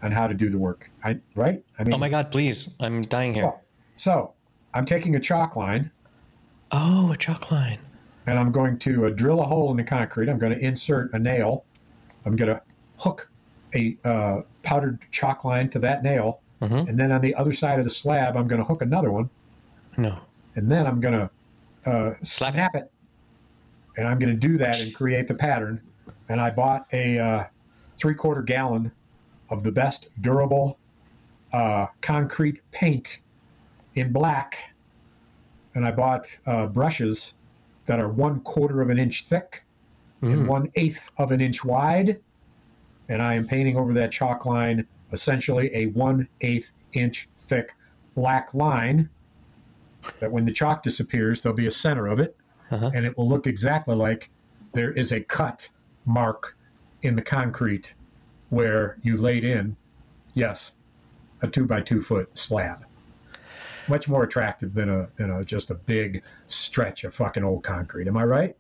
on 0.03 0.11
how 0.11 0.27
to 0.27 0.35
do 0.35 0.49
the 0.49 0.59
work? 0.59 0.91
I 1.05 1.19
right? 1.37 1.63
I 1.79 1.85
mean, 1.85 1.95
oh 1.95 1.99
my 1.99 2.09
God! 2.09 2.33
Please, 2.33 2.71
I'm 2.81 3.03
dying 3.03 3.35
here. 3.35 3.45
well, 3.45 3.63
so 3.95 4.33
I'm 4.75 4.85
taking 4.85 5.15
a 5.15 5.21
chalk 5.21 5.55
line 5.57 5.91
Oh, 6.73 7.13
a 7.13 7.17
chalk 7.17 7.51
line. 7.53 7.79
and 8.27 8.37
I'm 8.39 8.51
going 8.51 8.77
to 8.81 9.07
uh, 9.07 9.11
drill 9.11 9.41
a 9.41 9.45
hole 9.45 9.71
in 9.71 9.77
the 9.77 9.85
concrete. 9.85 10.29
I'm 10.29 10.39
going 10.39 10.53
to 10.53 10.59
insert 10.65 11.13
a 11.15 11.19
nail. 11.19 11.65
I'm 12.27 12.35
going 12.37 12.49
to 12.55 12.61
hook 12.99 13.31
a 13.75 13.97
uh, 14.05 14.41
powdered 14.65 14.99
chalk 15.13 15.45
line 15.45 15.69
to 15.71 15.79
that 15.79 16.03
nail, 16.03 16.41
Mhm. 16.61 16.89
and 16.89 16.99
then 16.99 17.13
on 17.13 17.21
the 17.21 17.35
other 17.37 17.53
side 17.53 17.79
of 17.79 17.85
the 17.85 17.91
slab, 17.91 18.37
I'm 18.37 18.49
going 18.49 18.61
to 18.61 18.67
hook 18.67 18.83
another 18.83 19.13
one, 19.13 19.31
No. 19.97 20.19
And 20.57 20.71
then 20.71 20.87
I'm 20.87 21.01
going 21.01 21.15
to 21.15 21.91
uh, 21.91 22.15
Slap 22.23 22.55
it. 22.55 22.57
snap 22.57 22.75
it, 22.75 22.93
and 23.97 24.07
I'm 24.09 24.19
going 24.19 24.33
to 24.33 24.49
do 24.49 24.57
that 24.59 24.81
and 24.81 24.95
create 24.95 25.27
the 25.29 25.35
pattern. 25.35 25.81
And 26.29 26.41
I 26.41 26.51
bought 26.51 26.87
a 26.93 27.19
uh, 27.19 27.45
three 27.97 28.15
quarter 28.15 28.43
gallon 28.43 28.93
of 29.49 29.63
the 29.63 29.73
best 29.73 30.09
durable 30.21 30.79
uh, 31.53 31.87
concrete 32.01 32.61
paint 32.71 33.21
in 33.95 34.13
black, 34.13 34.73
and 35.75 35.85
I 35.85 35.91
bought 35.91 36.27
uh, 36.47 36.67
brushes 36.67 37.35
that 37.87 37.99
are 37.99 38.09
one 38.09 38.41
quarter 38.41 38.81
of 38.83 38.91
an 38.91 38.99
inch 38.99 39.27
thick 39.27 39.65
and 40.23 40.45
Mm. 40.45 40.47
one 40.47 40.71
eighth 40.75 41.11
of 41.17 41.33
an 41.33 41.41
inch 41.41 41.65
wide. 41.65 42.21
And 43.09 43.23
I 43.23 43.35
am 43.35 43.47
painting 43.47 43.79
over 43.79 43.95
that 43.95 44.13
chalk 44.13 44.45
line 44.45 44.87
essentially 45.13 45.71
a 45.75 45.87
one 45.87 46.29
eighth 46.43 46.73
inch 46.93 47.27
thick 47.35 47.73
black 48.15 48.53
line. 48.53 49.09
That 50.19 50.33
when 50.33 50.45
the 50.45 50.53
chalk 50.53 50.83
disappears, 50.83 51.43
there'll 51.43 51.57
be 51.57 51.67
a 51.67 51.71
center 51.71 52.07
of 52.07 52.21
it, 52.21 52.37
Uh-huh. 52.71 52.91
and 52.95 53.05
it 53.05 53.17
will 53.19 53.29
look 53.29 53.47
exactly 53.47 53.95
like 53.95 54.31
there 54.73 54.93
is 54.93 55.13
a 55.13 55.21
cut 55.21 55.69
mark 56.07 56.57
in 57.03 57.17
the 57.17 57.23
concrete 57.23 57.95
where 58.49 58.97
you 59.03 59.17
laid 59.17 59.45
in, 59.45 59.77
yes, 60.35 60.77
a 61.43 61.49
two 61.49 61.65
by 61.67 61.81
two 61.81 62.01
foot 62.03 62.37
slab. 62.37 62.85
Much 63.89 64.09
more 64.09 64.23
attractive 64.23 64.75
than 64.75 64.89
a, 64.89 65.09
than 65.17 65.31
a 65.31 65.45
just 65.45 65.71
a 65.71 65.75
big 65.75 66.23
stretch 66.49 67.05
of 67.05 67.15
fucking 67.15 67.43
old 67.45 67.65
concrete. 67.65 68.07
Am 68.07 68.17
I 68.17 68.25
right? 68.25 68.57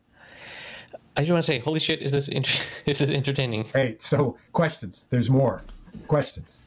I 1.16 1.20
just 1.22 1.30
want 1.30 1.44
to 1.44 1.46
say, 1.46 1.58
holy 1.58 1.80
shit! 1.80 2.00
Is 2.02 2.12
this 2.12 2.28
int- 2.28 2.62
is 2.86 2.98
this 3.00 3.10
entertaining? 3.10 3.64
Hey, 3.64 3.96
so 3.98 4.36
questions. 4.52 5.06
There's 5.10 5.30
more 5.30 5.62
questions. 6.08 6.64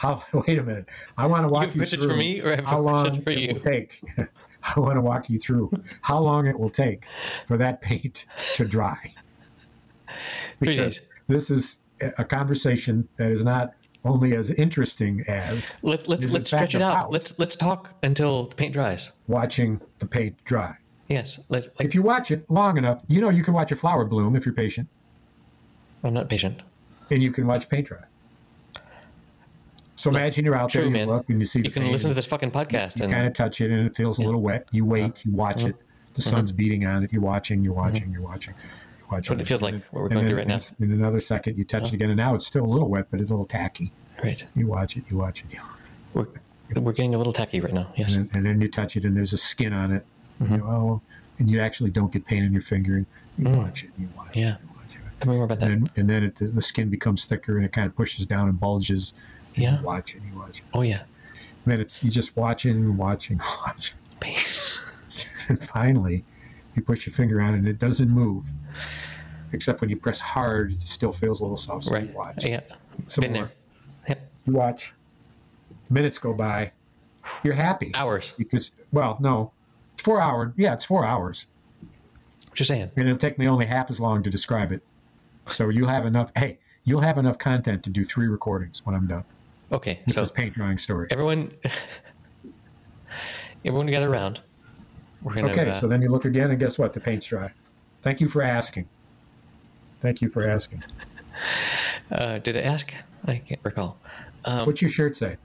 How? 0.00 0.22
Wait 0.32 0.58
a 0.58 0.62
minute. 0.62 0.88
I 1.18 1.26
want 1.26 1.44
to 1.44 1.48
walk 1.48 1.64
have 1.66 1.76
you 1.76 1.84
through 1.84 2.08
for 2.08 2.16
me 2.16 2.40
or 2.40 2.62
how 2.62 2.80
long 2.80 3.22
it 3.26 3.38
you? 3.38 3.48
will 3.52 3.60
take. 3.60 4.00
I 4.62 4.80
want 4.80 4.96
to 4.96 5.02
walk 5.02 5.28
you 5.28 5.38
through 5.38 5.70
how 6.00 6.18
long 6.20 6.46
it 6.46 6.58
will 6.58 6.70
take 6.70 7.04
for 7.46 7.58
that 7.58 7.82
paint 7.82 8.24
to 8.54 8.64
dry. 8.64 9.12
Because. 10.58 11.02
This 11.28 11.50
is 11.50 11.80
a 12.00 12.24
conversation 12.24 13.06
that 13.18 13.30
is 13.30 13.44
not 13.44 13.74
only 14.06 14.34
as 14.34 14.50
interesting 14.52 15.22
as 15.28 15.74
Let's 15.82 16.08
let's 16.08 16.32
let's 16.32 16.48
stretch 16.48 16.74
it 16.74 16.80
out. 16.80 17.12
Let's 17.12 17.38
let's 17.38 17.54
talk 17.54 17.92
until 18.02 18.46
the 18.46 18.56
paint 18.56 18.72
dries. 18.72 19.12
watching 19.28 19.80
the 19.98 20.06
paint 20.06 20.42
dry. 20.44 20.74
Yes. 21.10 21.40
Let's. 21.50 21.68
Like, 21.78 21.86
If 21.86 21.94
you 21.94 22.02
watch 22.02 22.30
it 22.30 22.50
long 22.50 22.78
enough, 22.78 23.02
you 23.06 23.20
know 23.20 23.28
you 23.28 23.42
can 23.44 23.52
watch 23.52 23.70
a 23.70 23.76
flower 23.76 24.06
bloom 24.06 24.34
if 24.34 24.46
you're 24.46 24.54
patient, 24.54 24.88
I'm 26.02 26.14
not 26.14 26.30
patient. 26.30 26.62
and 27.10 27.22
you 27.22 27.30
can 27.32 27.46
watch 27.46 27.68
paint 27.68 27.88
dry. 27.88 28.04
So 30.00 30.08
imagine 30.10 30.46
you're 30.46 30.56
out 30.56 30.70
True, 30.70 30.80
there, 30.80 30.86
you 30.86 30.96
man. 30.96 31.08
look, 31.08 31.28
and 31.28 31.40
you 31.40 31.44
see 31.46 31.60
You 31.62 31.70
can 31.70 31.92
listen 31.92 32.08
to 32.08 32.14
this 32.14 32.24
fucking 32.24 32.52
podcast 32.52 32.98
you 32.98 33.04
and 33.04 33.12
kind 33.12 33.26
of 33.26 33.34
touch 33.34 33.60
it 33.60 33.70
and 33.70 33.86
it 33.86 33.94
feels 33.94 34.18
a 34.18 34.22
little 34.22 34.40
wet. 34.40 34.66
You 34.72 34.86
wait, 34.86 35.26
you 35.26 35.32
uh-huh. 35.32 35.42
watch 35.42 35.64
it. 35.64 35.74
Uh-huh. 35.74 36.10
The 36.14 36.22
sun's 36.22 36.50
uh-huh. 36.50 36.56
beating 36.56 36.86
on 36.86 37.04
it. 37.04 37.12
You're 37.12 37.20
watching, 37.20 37.62
you're 37.62 37.74
watching, 37.74 38.10
you're 38.10 38.22
watching, 38.22 38.54
you're 38.98 39.08
watching. 39.10 39.36
what 39.36 39.42
it 39.42 39.46
feels 39.46 39.60
like, 39.60 39.74
And 39.74 39.82
what 39.90 40.02
we're 40.02 40.08
going 40.08 40.20
and 40.20 40.28
through 40.28 40.38
then 40.38 40.48
right 40.48 40.60
now. 40.80 40.84
In 40.86 40.92
another 40.92 41.20
second, 41.20 41.58
you 41.58 41.64
touch 41.64 41.88
it 41.88 41.92
again, 41.94 42.08
and 42.08 42.16
now 42.16 42.34
it's 42.34 42.46
still 42.46 42.64
a 42.64 42.66
little 42.66 42.88
wet, 42.88 43.08
but 43.10 43.20
it's 43.20 43.28
a 43.30 43.34
little 43.34 43.44
tacky. 43.44 43.92
right. 44.24 44.42
You 44.56 44.66
watch 44.66 44.96
it, 44.96 45.04
you 45.10 45.18
watch 45.18 45.44
it, 45.44 45.52
you 45.52 45.60
watch 46.16 46.26
it. 46.26 46.40
We're 46.74 46.80
we're 46.80 46.92
getting 46.92 47.14
a 47.14 47.18
little 47.18 47.32
tacky 47.34 47.60
right 47.60 47.74
now. 47.74 47.92
Yes. 47.96 48.14
And, 48.14 48.30
then, 48.30 48.36
and 48.38 48.46
then 48.46 48.60
you 48.62 48.68
touch 48.68 48.96
it, 48.96 49.04
and 49.04 49.14
there's 49.16 49.34
a 49.34 49.38
skin 49.38 49.72
on 49.74 49.92
it. 49.92 50.06
Mm-hmm. 50.40 50.54
And 50.54 50.62
you, 50.62 50.68
oh, 50.68 51.02
and 51.38 51.50
you 51.50 51.60
actually 51.60 51.90
don't 51.90 52.10
get 52.10 52.24
pain 52.24 52.42
in 52.42 52.52
your 52.52 52.62
finger. 52.62 52.96
And 52.96 53.06
you 53.36 53.44
Mm. 53.46 53.56
watch 53.56 53.84
it, 53.84 53.90
and 53.98 54.08
you 54.08 54.12
watch 54.16 54.36
Yeah. 54.36 54.54
it, 54.54 54.94
it. 54.94 55.00
Tell 55.20 55.30
me 55.30 55.36
more 55.36 55.44
about 55.44 55.60
that. 55.60 55.70
And 55.70 55.82
then, 55.82 55.90
and 55.96 56.10
then 56.10 56.24
it, 56.24 56.36
the, 56.36 56.46
the 56.46 56.62
skin 56.62 56.88
becomes 56.88 57.26
thicker, 57.26 57.56
and 57.56 57.66
it 57.66 57.72
kind 57.72 57.86
of 57.86 57.94
pushes 57.94 58.24
down 58.26 58.48
and 58.48 58.58
bulges. 58.58 59.14
And 59.54 59.62
Yeah. 59.62 59.78
You 59.80 59.84
watch 59.84 60.14
and 60.14 60.24
you 60.30 60.38
watch. 60.38 60.62
Oh 60.74 60.82
yeah. 60.82 61.00
And 61.64 61.72
then 61.72 61.80
it's 61.80 62.02
you 62.02 62.10
just 62.10 62.36
watching, 62.36 62.76
and 62.76 62.96
watching, 62.98 63.38
watching. 63.66 63.96
And 65.48 65.62
finally, 65.64 66.24
you 66.76 66.82
push 66.82 67.06
your 67.06 67.12
finger 67.14 67.40
on 67.40 67.54
it 67.54 67.58
and 67.58 67.68
it 67.68 67.78
doesn't 67.80 68.08
move. 68.08 68.44
Except 69.52 69.80
when 69.80 69.90
you 69.90 69.96
press 69.96 70.20
hard, 70.20 70.72
it 70.72 70.82
still 70.82 71.10
feels 71.12 71.40
a 71.40 71.42
little 71.42 71.56
soft. 71.56 71.86
So 71.86 71.92
Right. 71.94 72.08
you 72.08 72.14
watch. 72.16 72.46
Yeah. 72.46 72.60
Some 73.08 73.22
Been 73.22 73.32
more. 73.32 73.42
there. 74.06 74.16
Yep. 74.16 74.30
You 74.46 74.52
watch. 74.52 74.94
Minutes 75.88 76.18
go 76.18 76.32
by. 76.34 76.70
You're 77.42 77.54
happy. 77.54 77.90
Hours. 77.94 78.32
Because, 78.38 78.70
well, 78.92 79.16
no. 79.20 79.50
It's 79.94 80.02
four 80.02 80.20
hours. 80.20 80.52
Yeah, 80.56 80.72
it's 80.74 80.84
four 80.84 81.04
hours. 81.04 81.48
Just 82.54 82.68
saying. 82.68 82.92
And 82.96 83.08
it'll 83.08 83.18
take 83.18 83.36
me 83.38 83.48
only 83.48 83.66
half 83.66 83.90
as 83.90 84.00
long 84.00 84.22
to 84.22 84.30
describe 84.30 84.70
it. 84.70 84.82
So 85.48 85.68
you'll 85.68 85.88
have 85.88 86.06
enough. 86.06 86.30
Hey, 86.36 86.58
you'll 86.84 87.00
have 87.00 87.18
enough 87.18 87.38
content 87.38 87.82
to 87.82 87.90
do 87.90 88.04
three 88.04 88.28
recordings 88.28 88.86
when 88.86 88.94
I'm 88.94 89.08
done. 89.08 89.24
Okay. 89.72 90.00
So 90.08 90.20
this 90.20 90.30
paint 90.30 90.54
drawing 90.54 90.78
story. 90.78 91.08
everyone, 91.10 91.52
everyone 93.64 93.86
gather 93.86 94.10
around. 94.10 94.40
We're 95.22 95.34
gonna. 95.34 95.48
Okay, 95.48 95.70
uh, 95.70 95.74
so 95.74 95.86
then 95.86 96.02
you 96.02 96.08
look 96.08 96.24
again, 96.24 96.50
and 96.50 96.58
guess 96.58 96.78
what? 96.78 96.92
The 96.92 97.00
paint's 97.00 97.26
dry. 97.26 97.50
Thank 98.02 98.20
you 98.20 98.28
for 98.28 98.42
asking. 98.42 98.88
Thank 100.00 100.22
you 100.22 100.30
for 100.30 100.48
asking. 100.48 100.82
uh, 102.12 102.38
did 102.38 102.56
I 102.56 102.60
ask? 102.60 102.92
I 103.26 103.36
can't 103.36 103.60
recall. 103.62 103.98
Um, 104.44 104.66
What's 104.66 104.80
your 104.80 104.90
shirt 104.90 105.14
say? 105.14 105.36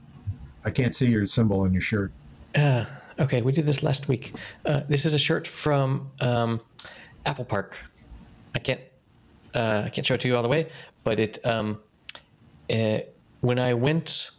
I 0.64 0.70
can't 0.70 0.94
see 0.94 1.08
your 1.08 1.26
symbol 1.26 1.60
on 1.60 1.72
your 1.72 1.82
shirt. 1.82 2.10
Uh, 2.54 2.86
okay, 3.20 3.42
we 3.42 3.52
did 3.52 3.66
this 3.66 3.82
last 3.82 4.08
week. 4.08 4.32
Uh, 4.64 4.80
this 4.88 5.04
is 5.04 5.12
a 5.12 5.18
shirt 5.18 5.46
from 5.46 6.10
um, 6.20 6.60
Apple 7.26 7.44
Park. 7.44 7.78
I 8.54 8.58
can't 8.58 8.80
uh, 9.54 9.82
I 9.86 9.90
can't 9.90 10.06
show 10.06 10.14
it 10.14 10.20
to 10.22 10.28
you 10.28 10.36
all 10.36 10.42
the 10.42 10.48
way, 10.48 10.68
but 11.04 11.20
it 11.20 11.38
um, 11.44 11.78
uh, 12.70 12.98
when 13.40 13.58
I 13.58 13.74
went 13.74 14.30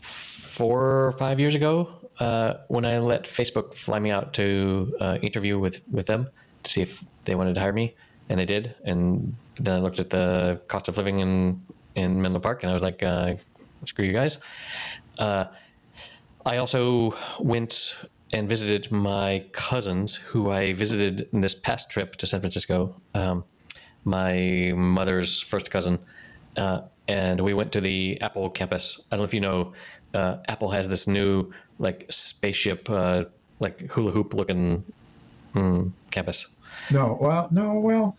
four 0.00 1.06
or 1.06 1.12
five 1.12 1.40
years 1.40 1.54
ago, 1.54 1.88
uh, 2.18 2.54
when 2.68 2.84
I 2.84 2.98
let 2.98 3.24
Facebook 3.24 3.74
fly 3.74 3.98
me 3.98 4.10
out 4.10 4.32
to 4.34 4.94
uh, 5.00 5.18
interview 5.22 5.58
with 5.58 5.82
with 5.90 6.06
them 6.06 6.28
to 6.62 6.70
see 6.70 6.82
if 6.82 7.04
they 7.24 7.34
wanted 7.34 7.54
to 7.54 7.60
hire 7.60 7.72
me, 7.72 7.94
and 8.28 8.38
they 8.38 8.46
did, 8.46 8.74
and 8.84 9.34
then 9.56 9.76
I 9.76 9.78
looked 9.80 9.98
at 9.98 10.10
the 10.10 10.60
cost 10.68 10.88
of 10.88 10.96
living 10.96 11.18
in 11.18 11.60
in 11.94 12.20
Menlo 12.20 12.40
Park, 12.40 12.62
and 12.62 12.70
I 12.70 12.74
was 12.74 12.82
like, 12.82 13.02
uh, 13.02 13.34
screw 13.84 14.04
you 14.04 14.12
guys. 14.12 14.38
Uh, 15.18 15.46
I 16.46 16.58
also 16.58 17.14
went 17.38 17.96
and 18.32 18.48
visited 18.48 18.90
my 18.90 19.44
cousins, 19.52 20.16
who 20.16 20.50
I 20.50 20.72
visited 20.72 21.28
in 21.32 21.40
this 21.40 21.54
past 21.54 21.88
trip 21.88 22.16
to 22.16 22.26
San 22.26 22.40
Francisco. 22.40 23.00
Um, 23.14 23.44
my 24.04 24.72
mother's 24.74 25.40
first 25.40 25.70
cousin, 25.70 25.98
uh, 26.56 26.82
and 27.08 27.40
we 27.40 27.54
went 27.54 27.72
to 27.72 27.80
the 27.80 28.20
Apple 28.20 28.50
campus. 28.50 29.06
I 29.10 29.16
don't 29.16 29.20
know 29.20 29.24
if 29.24 29.34
you 29.34 29.40
know, 29.40 29.72
uh, 30.14 30.38
Apple 30.48 30.70
has 30.70 30.88
this 30.88 31.06
new 31.06 31.52
like 31.78 32.06
spaceship, 32.10 32.88
uh, 32.88 33.24
like 33.60 33.90
hula 33.90 34.10
hoop 34.10 34.34
looking 34.34 34.84
mm, 35.54 35.90
campus. 36.10 36.46
No, 36.90 37.18
well, 37.20 37.48
no, 37.50 37.78
well, 37.78 38.16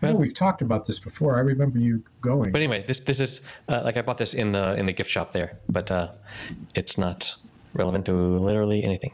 Well- 0.00 0.16
we've 0.16 0.34
talked 0.34 0.62
about 0.62 0.86
this 0.86 0.98
before. 1.00 1.36
I 1.36 1.40
remember 1.40 1.78
you 1.78 2.02
going. 2.20 2.52
But 2.52 2.60
anyway, 2.60 2.84
this 2.86 3.00
this 3.00 3.20
is 3.20 3.42
uh, 3.68 3.82
like 3.84 3.96
I 3.96 4.02
bought 4.02 4.18
this 4.18 4.34
in 4.34 4.52
the 4.52 4.74
in 4.74 4.86
the 4.86 4.92
gift 4.92 5.10
shop 5.10 5.32
there, 5.32 5.58
but 5.68 5.90
uh, 5.90 6.08
it's 6.74 6.96
not 6.98 7.34
relevant 7.74 8.04
to 8.06 8.12
literally 8.12 8.82
anything. 8.84 9.12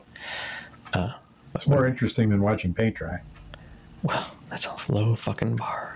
It's 1.56 1.66
more 1.66 1.86
interesting 1.86 2.28
than 2.28 2.42
watching 2.42 2.74
paint 2.74 2.96
dry. 2.96 3.20
Well, 4.02 4.26
that's 4.50 4.66
a 4.66 4.92
low 4.92 5.16
fucking 5.16 5.56
bar. 5.56 5.95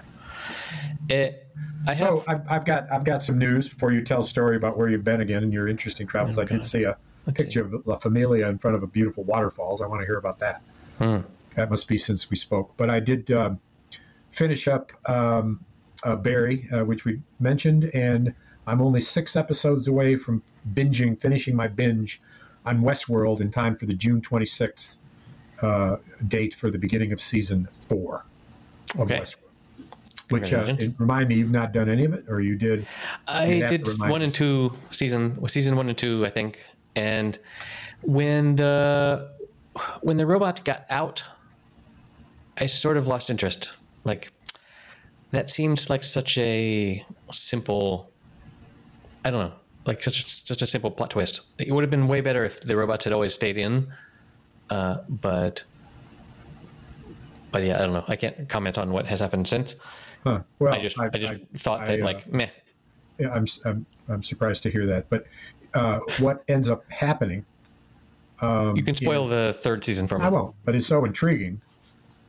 It, 1.10 1.46
I 1.86 1.94
have. 1.94 1.98
So 2.08 2.24
I've, 2.28 2.42
I've 2.48 2.64
got 2.64 2.90
I've 2.92 3.04
got 3.04 3.22
some 3.22 3.38
news 3.38 3.68
before 3.68 3.92
you 3.92 4.02
tell 4.02 4.20
a 4.20 4.24
story 4.24 4.56
about 4.56 4.76
where 4.78 4.88
you've 4.88 5.04
been 5.04 5.20
again 5.20 5.42
and 5.42 5.52
your 5.52 5.68
interesting 5.68 6.06
travels. 6.06 6.38
I 6.38 6.44
did 6.44 6.60
Oh, 6.60 6.62
see 6.62 6.84
a 6.84 6.96
Let's 7.26 7.42
picture 7.42 7.64
of 7.64 7.86
La 7.86 7.96
Familia 7.96 8.48
in 8.48 8.58
front 8.58 8.76
of 8.76 8.82
a 8.82 8.86
beautiful 8.86 9.24
waterfalls. 9.24 9.82
I 9.82 9.86
want 9.86 10.00
to 10.02 10.06
hear 10.06 10.16
about 10.16 10.38
that. 10.38 10.62
Hmm. 10.98 11.18
That 11.56 11.68
must 11.70 11.88
be 11.88 11.98
since 11.98 12.30
we 12.30 12.36
spoke. 12.36 12.76
But 12.76 12.90
I 12.90 13.00
did 13.00 13.30
um, 13.30 13.60
finish 14.30 14.68
up 14.68 14.92
um, 15.10 15.64
uh, 16.04 16.16
Barry, 16.16 16.68
uh, 16.72 16.84
which 16.84 17.04
we 17.04 17.20
mentioned, 17.40 17.90
and 17.92 18.34
I'm 18.66 18.80
only 18.80 19.00
six 19.00 19.36
episodes 19.36 19.88
away 19.88 20.16
from 20.16 20.42
binging, 20.72 21.20
finishing 21.20 21.56
my 21.56 21.66
binge 21.66 22.22
on 22.64 22.82
Westworld 22.82 23.40
in 23.40 23.50
time 23.50 23.74
for 23.74 23.86
the 23.86 23.94
June 23.94 24.20
26th 24.20 24.98
uh, 25.62 25.96
date 26.26 26.54
for 26.54 26.70
the 26.70 26.78
beginning 26.78 27.12
of 27.12 27.20
season 27.20 27.68
four 27.88 28.24
of 28.94 29.00
Okay. 29.00 29.18
Westworld. 29.20 29.49
Which, 30.30 30.52
uh, 30.52 30.76
remind 30.98 31.28
me, 31.28 31.36
you've 31.36 31.50
not 31.50 31.72
done 31.72 31.88
any 31.88 32.04
of 32.04 32.12
it, 32.14 32.24
or 32.28 32.40
you 32.40 32.56
did? 32.56 32.86
I 33.26 33.62
did 33.68 33.86
one 33.98 34.22
and 34.22 34.32
two 34.32 34.72
season 34.90 35.46
season 35.48 35.76
one 35.76 35.88
and 35.88 35.98
two, 35.98 36.24
I 36.24 36.30
think. 36.30 36.64
And 36.94 37.38
when 38.02 38.56
the 38.56 39.30
when 40.02 40.16
the 40.16 40.26
robot 40.26 40.64
got 40.64 40.86
out, 40.88 41.24
I 42.58 42.66
sort 42.66 42.96
of 42.96 43.06
lost 43.06 43.30
interest. 43.30 43.70
Like 44.04 44.32
that 45.32 45.50
seems 45.50 45.90
like 45.90 46.02
such 46.02 46.38
a 46.38 47.04
simple 47.32 48.10
I 49.24 49.30
don't 49.30 49.48
know, 49.48 49.54
like 49.84 50.02
such 50.02 50.26
such 50.26 50.62
a 50.62 50.66
simple 50.66 50.90
plot 50.90 51.10
twist. 51.10 51.40
It 51.58 51.72
would 51.72 51.82
have 51.82 51.90
been 51.90 52.08
way 52.08 52.20
better 52.20 52.44
if 52.44 52.60
the 52.60 52.76
robots 52.76 53.04
had 53.04 53.12
always 53.12 53.34
stayed 53.34 53.58
in. 53.58 53.92
Uh, 54.70 54.98
but 55.08 55.62
but 57.50 57.62
yeah, 57.64 57.76
I 57.76 57.80
don't 57.80 57.92
know. 57.92 58.04
I 58.08 58.16
can't 58.16 58.48
comment 58.48 58.78
on 58.78 58.92
what 58.92 59.06
has 59.06 59.20
happened 59.20 59.48
since. 59.48 59.76
Huh. 60.24 60.40
Well, 60.58 60.74
I 60.74 60.78
just 60.80 60.98
I, 60.98 61.08
just 61.08 61.34
thought 61.58 61.80
I, 61.82 61.86
that 61.96 62.00
uh, 62.00 62.04
like 62.04 62.30
meh. 62.32 62.48
Yeah, 63.18 63.32
I'm, 63.32 63.46
I'm, 63.64 63.86
I'm 64.08 64.22
surprised 64.22 64.62
to 64.64 64.70
hear 64.70 64.86
that. 64.86 65.08
But 65.10 65.26
uh, 65.74 66.00
what 66.18 66.42
ends 66.48 66.70
up 66.70 66.90
happening, 66.90 67.44
You 68.42 68.82
can 68.84 68.94
spoil 68.94 69.24
is- 69.24 69.30
the 69.30 69.52
third 69.60 69.84
season 69.84 70.08
for 70.08 70.18
me. 70.18 70.24
I 70.24 70.28
won't, 70.28 70.54
but 70.64 70.74
it's 70.74 70.86
so 70.86 71.04
intriguing 71.04 71.60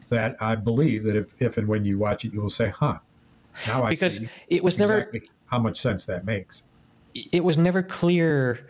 that 0.09 0.35
I 0.41 0.55
believe 0.55 1.03
that 1.03 1.15
if, 1.15 1.33
if 1.41 1.57
and 1.57 1.67
when 1.67 1.85
you 1.85 1.97
watch 1.97 2.25
it, 2.25 2.33
you 2.33 2.41
will 2.41 2.49
say, 2.49 2.67
huh, 2.69 2.99
now 3.67 3.83
I 3.83 3.91
because 3.91 4.17
see 4.17 4.29
it 4.49 4.63
was 4.63 4.77
never 4.77 4.97
exactly 4.99 5.29
how 5.45 5.59
much 5.59 5.79
sense 5.79 6.05
that 6.05 6.25
makes. 6.25 6.63
it 7.13 7.43
was 7.43 7.57
never 7.57 7.81
clear 7.83 8.67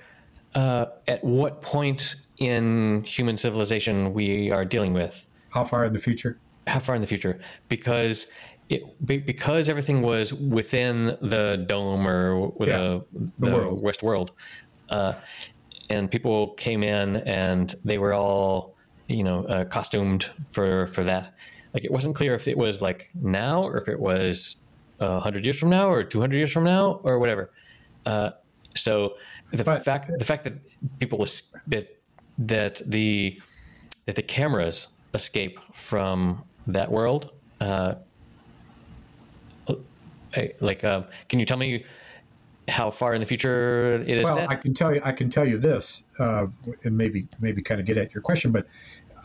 uh, 0.55 0.85
at 1.07 1.23
what 1.23 1.61
point 1.61 2.15
in 2.37 3.03
human 3.03 3.37
civilization 3.37 4.13
we 4.13 4.51
are 4.51 4.65
dealing 4.65 4.93
with 4.93 5.25
How 5.49 5.63
far 5.63 5.85
in 5.85 5.93
the 5.93 5.99
future? 5.99 6.37
how 6.67 6.79
far 6.79 6.93
in 6.95 7.01
the 7.01 7.07
future 7.07 7.39
because 7.69 8.27
it 8.71 9.25
because 9.25 9.69
everything 9.69 10.01
was 10.01 10.33
within 10.33 11.17
the 11.21 11.65
dome 11.67 12.07
or 12.07 12.47
with 12.59 12.69
Yeah, 12.69 12.77
the, 12.77 13.05
the 13.13 13.31
the 13.49 13.55
world. 13.55 13.83
west 13.83 14.01
world 14.03 14.31
uh, 14.89 15.13
and 15.89 16.09
people 16.09 16.53
came 16.65 16.81
in 16.83 17.17
and 17.17 17.75
they 17.83 17.97
were 17.97 18.13
all 18.13 18.75
you 19.07 19.23
know 19.23 19.43
uh, 19.45 19.65
costumed 19.65 20.29
for 20.51 20.87
for 20.87 21.03
that 21.03 21.33
like 21.73 21.83
it 21.85 21.91
wasn't 21.91 22.15
clear 22.15 22.33
if 22.33 22.47
it 22.47 22.57
was 22.57 22.81
like 22.81 23.09
now 23.21 23.61
or 23.63 23.77
if 23.77 23.87
it 23.87 23.99
was 23.99 24.63
uh, 25.01 25.19
100 25.19 25.43
years 25.45 25.59
from 25.59 25.69
now 25.69 25.89
or 25.91 26.03
200 26.03 26.35
years 26.37 26.51
from 26.51 26.63
now 26.63 26.99
or 27.03 27.19
whatever 27.19 27.51
uh, 28.05 28.29
so 28.75 29.15
the 29.51 29.63
But- 29.65 29.83
fact 29.83 30.11
the 30.17 30.25
fact 30.25 30.43
that 30.45 30.53
people 30.99 31.17
was 31.17 31.53
that 31.67 31.97
that 32.37 32.81
the 32.85 33.39
that 34.05 34.15
the 34.15 34.23
cameras 34.23 34.87
escape 35.13 35.59
from 35.73 36.43
that 36.67 36.89
world 36.89 37.31
uh, 37.59 37.95
like 40.59 40.83
um, 40.83 41.05
can 41.29 41.39
you 41.39 41.45
tell 41.45 41.57
me 41.57 41.85
how 42.67 42.91
far 42.91 43.13
in 43.13 43.21
the 43.21 43.27
future 43.27 44.01
it 44.01 44.09
is 44.09 44.23
Well, 44.23 44.35
set? 44.35 44.49
I 44.49 44.55
can 44.55 44.73
tell 44.73 44.93
you, 44.93 45.01
I 45.03 45.11
can 45.11 45.29
tell 45.29 45.47
you 45.47 45.57
this, 45.57 46.05
uh, 46.19 46.47
and 46.83 46.97
maybe 46.97 47.27
maybe 47.39 47.61
kind 47.61 47.79
of 47.79 47.85
get 47.85 47.97
at 47.97 48.13
your 48.13 48.21
question, 48.21 48.51
but 48.51 48.67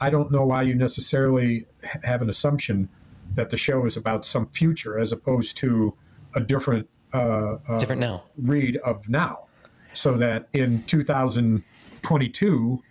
I 0.00 0.10
don't 0.10 0.30
know 0.30 0.44
why 0.44 0.62
you 0.62 0.74
necessarily 0.74 1.66
have 2.02 2.22
an 2.22 2.28
assumption 2.28 2.88
that 3.34 3.50
the 3.50 3.56
show 3.56 3.86
is 3.86 3.96
about 3.96 4.24
some 4.24 4.46
future 4.48 4.98
as 4.98 5.12
opposed 5.12 5.56
to 5.58 5.94
a 6.34 6.40
different 6.40 6.88
uh, 7.14 7.58
uh, 7.68 7.78
different 7.78 8.00
now. 8.00 8.24
read 8.36 8.76
of 8.78 9.08
now, 9.08 9.46
so 9.92 10.12
that 10.14 10.48
in 10.52 10.84
2022, 10.84 12.82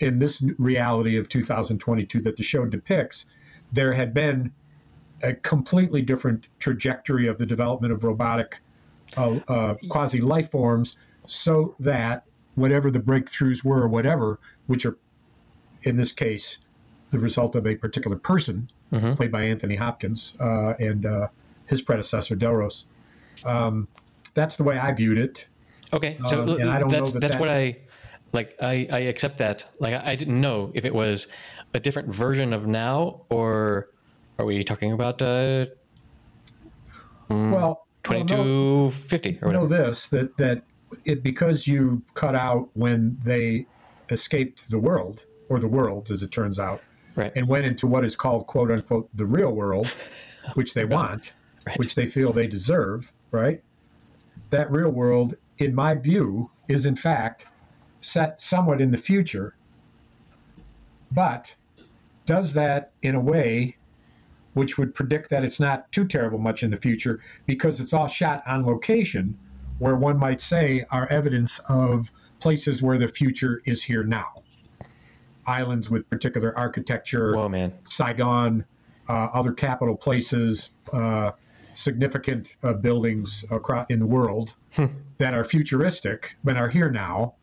in 0.00 0.18
this 0.18 0.44
reality 0.58 1.16
of 1.16 1.28
2022 1.28 2.20
that 2.20 2.36
the 2.36 2.42
show 2.42 2.64
depicts, 2.64 3.26
there 3.72 3.92
had 3.92 4.12
been 4.14 4.52
a 5.22 5.34
completely 5.34 6.02
different 6.02 6.46
trajectory 6.58 7.26
of 7.26 7.38
the 7.38 7.46
development 7.46 7.92
of 7.92 8.04
robotic 8.04 8.60
uh, 9.16 9.38
uh, 9.48 9.74
quasi 9.88 10.20
life 10.20 10.50
forms, 10.50 10.96
so 11.26 11.74
that 11.80 12.24
whatever 12.54 12.90
the 12.90 13.00
breakthroughs 13.00 13.64
were, 13.64 13.82
or 13.82 13.88
whatever, 13.88 14.38
which 14.66 14.84
are 14.86 14.96
in 15.82 15.96
this 15.96 16.12
case 16.12 16.58
the 17.10 17.18
result 17.18 17.56
of 17.56 17.66
a 17.66 17.74
particular 17.74 18.16
person 18.16 18.68
played 19.16 19.30
by 19.32 19.42
Anthony 19.44 19.76
Hopkins 19.76 20.34
uh, 20.40 20.74
and 20.78 21.06
uh, 21.06 21.28
his 21.66 21.80
predecessor 21.82 22.34
Delros. 22.36 22.86
Um, 23.44 23.88
that's 24.34 24.56
the 24.56 24.64
way 24.64 24.78
I 24.78 24.92
viewed 24.92 25.18
it. 25.18 25.46
Okay, 25.92 26.18
so 26.26 26.42
Um, 26.42 26.48
and 26.60 26.70
I 26.70 26.78
don't 26.78 26.90
know 26.90 26.98
that's 26.98 27.12
that 27.12 27.20
that's 27.20 27.32
that- 27.36 27.40
what 27.40 27.48
I 27.48 27.78
like. 28.32 28.56
I, 28.60 28.86
I 28.92 28.98
accept 29.00 29.38
that. 29.38 29.64
Like 29.78 29.94
I, 29.94 30.12
I 30.12 30.16
didn't 30.16 30.38
know 30.40 30.70
if 30.74 30.84
it 30.84 30.94
was 30.94 31.28
a 31.72 31.80
different 31.80 32.14
version 32.14 32.52
of 32.52 32.66
now, 32.66 33.22
or 33.30 33.88
are 34.38 34.44
we 34.44 34.62
talking 34.64 34.92
about 34.92 35.20
uh, 35.22 35.66
Well, 37.28 37.86
twenty 38.02 38.34
well, 38.34 38.44
no- 38.44 38.88
two 38.90 38.90
fifty 38.96 39.38
or 39.42 39.52
know 39.52 39.66
this 39.66 40.08
that 40.08 40.36
that 40.38 40.62
it 41.04 41.22
because 41.22 41.66
you 41.66 42.02
cut 42.14 42.34
out 42.34 42.70
when 42.74 43.18
they 43.22 43.66
escaped 44.10 44.70
the 44.70 44.78
world 44.78 45.26
or 45.50 45.58
the 45.58 45.68
worlds 45.68 46.10
as 46.10 46.22
it 46.22 46.30
turns 46.30 46.58
out 46.58 46.82
Right. 47.14 47.32
and 47.36 47.48
went 47.48 47.66
into 47.66 47.86
what 47.86 48.04
is 48.04 48.16
called 48.16 48.46
quote 48.46 48.70
unquote 48.70 49.08
the 49.14 49.26
real 49.26 49.52
world 49.52 49.94
which 50.54 50.74
they 50.74 50.84
want 50.98 51.34
Right. 51.66 51.78
which 51.78 51.94
they 51.94 52.06
feel 52.06 52.32
they 52.32 52.46
deserve 52.46 53.12
right? 53.30 53.62
That 54.50 54.70
real 54.70 54.88
world 54.90 55.34
in 55.58 55.74
my 55.74 55.94
view 55.94 56.50
is 56.68 56.86
in 56.86 56.96
fact 56.96 57.48
set 58.00 58.40
somewhat 58.40 58.80
in 58.80 58.90
the 58.92 58.96
future. 58.96 59.54
But 61.10 61.56
does 62.24 62.54
that 62.54 62.92
in 63.02 63.14
a 63.14 63.20
way 63.20 63.76
which 64.58 64.76
would 64.76 64.92
predict 64.92 65.30
that 65.30 65.44
it's 65.44 65.60
not 65.60 65.90
too 65.92 66.04
terrible 66.04 66.36
much 66.36 66.64
in 66.64 66.72
the 66.72 66.76
future 66.76 67.20
because 67.46 67.80
it's 67.80 67.92
all 67.92 68.08
shot 68.08 68.42
on 68.44 68.66
location 68.66 69.38
where 69.78 69.94
one 69.94 70.18
might 70.18 70.40
say 70.40 70.84
are 70.90 71.06
evidence 71.12 71.60
of 71.68 72.10
places 72.40 72.82
where 72.82 72.98
the 72.98 73.06
future 73.06 73.62
is 73.64 73.84
here 73.84 74.02
now. 74.02 74.42
Islands 75.46 75.88
with 75.88 76.10
particular 76.10 76.58
architecture 76.58 77.36
Whoa, 77.36 77.48
man. 77.48 77.72
saigon 77.84 78.64
uh, 79.08 79.28
other 79.32 79.52
capital 79.52 79.96
places 79.96 80.74
uh, 80.92 81.30
significant 81.72 82.56
uh, 82.64 82.72
buildings 82.72 83.44
across 83.52 83.86
in 83.88 84.00
the 84.00 84.06
world 84.06 84.56
that 85.18 85.34
are 85.34 85.44
futuristic 85.44 86.36
but 86.42 86.56
are 86.56 86.68
here 86.68 86.90
now. 86.90 87.34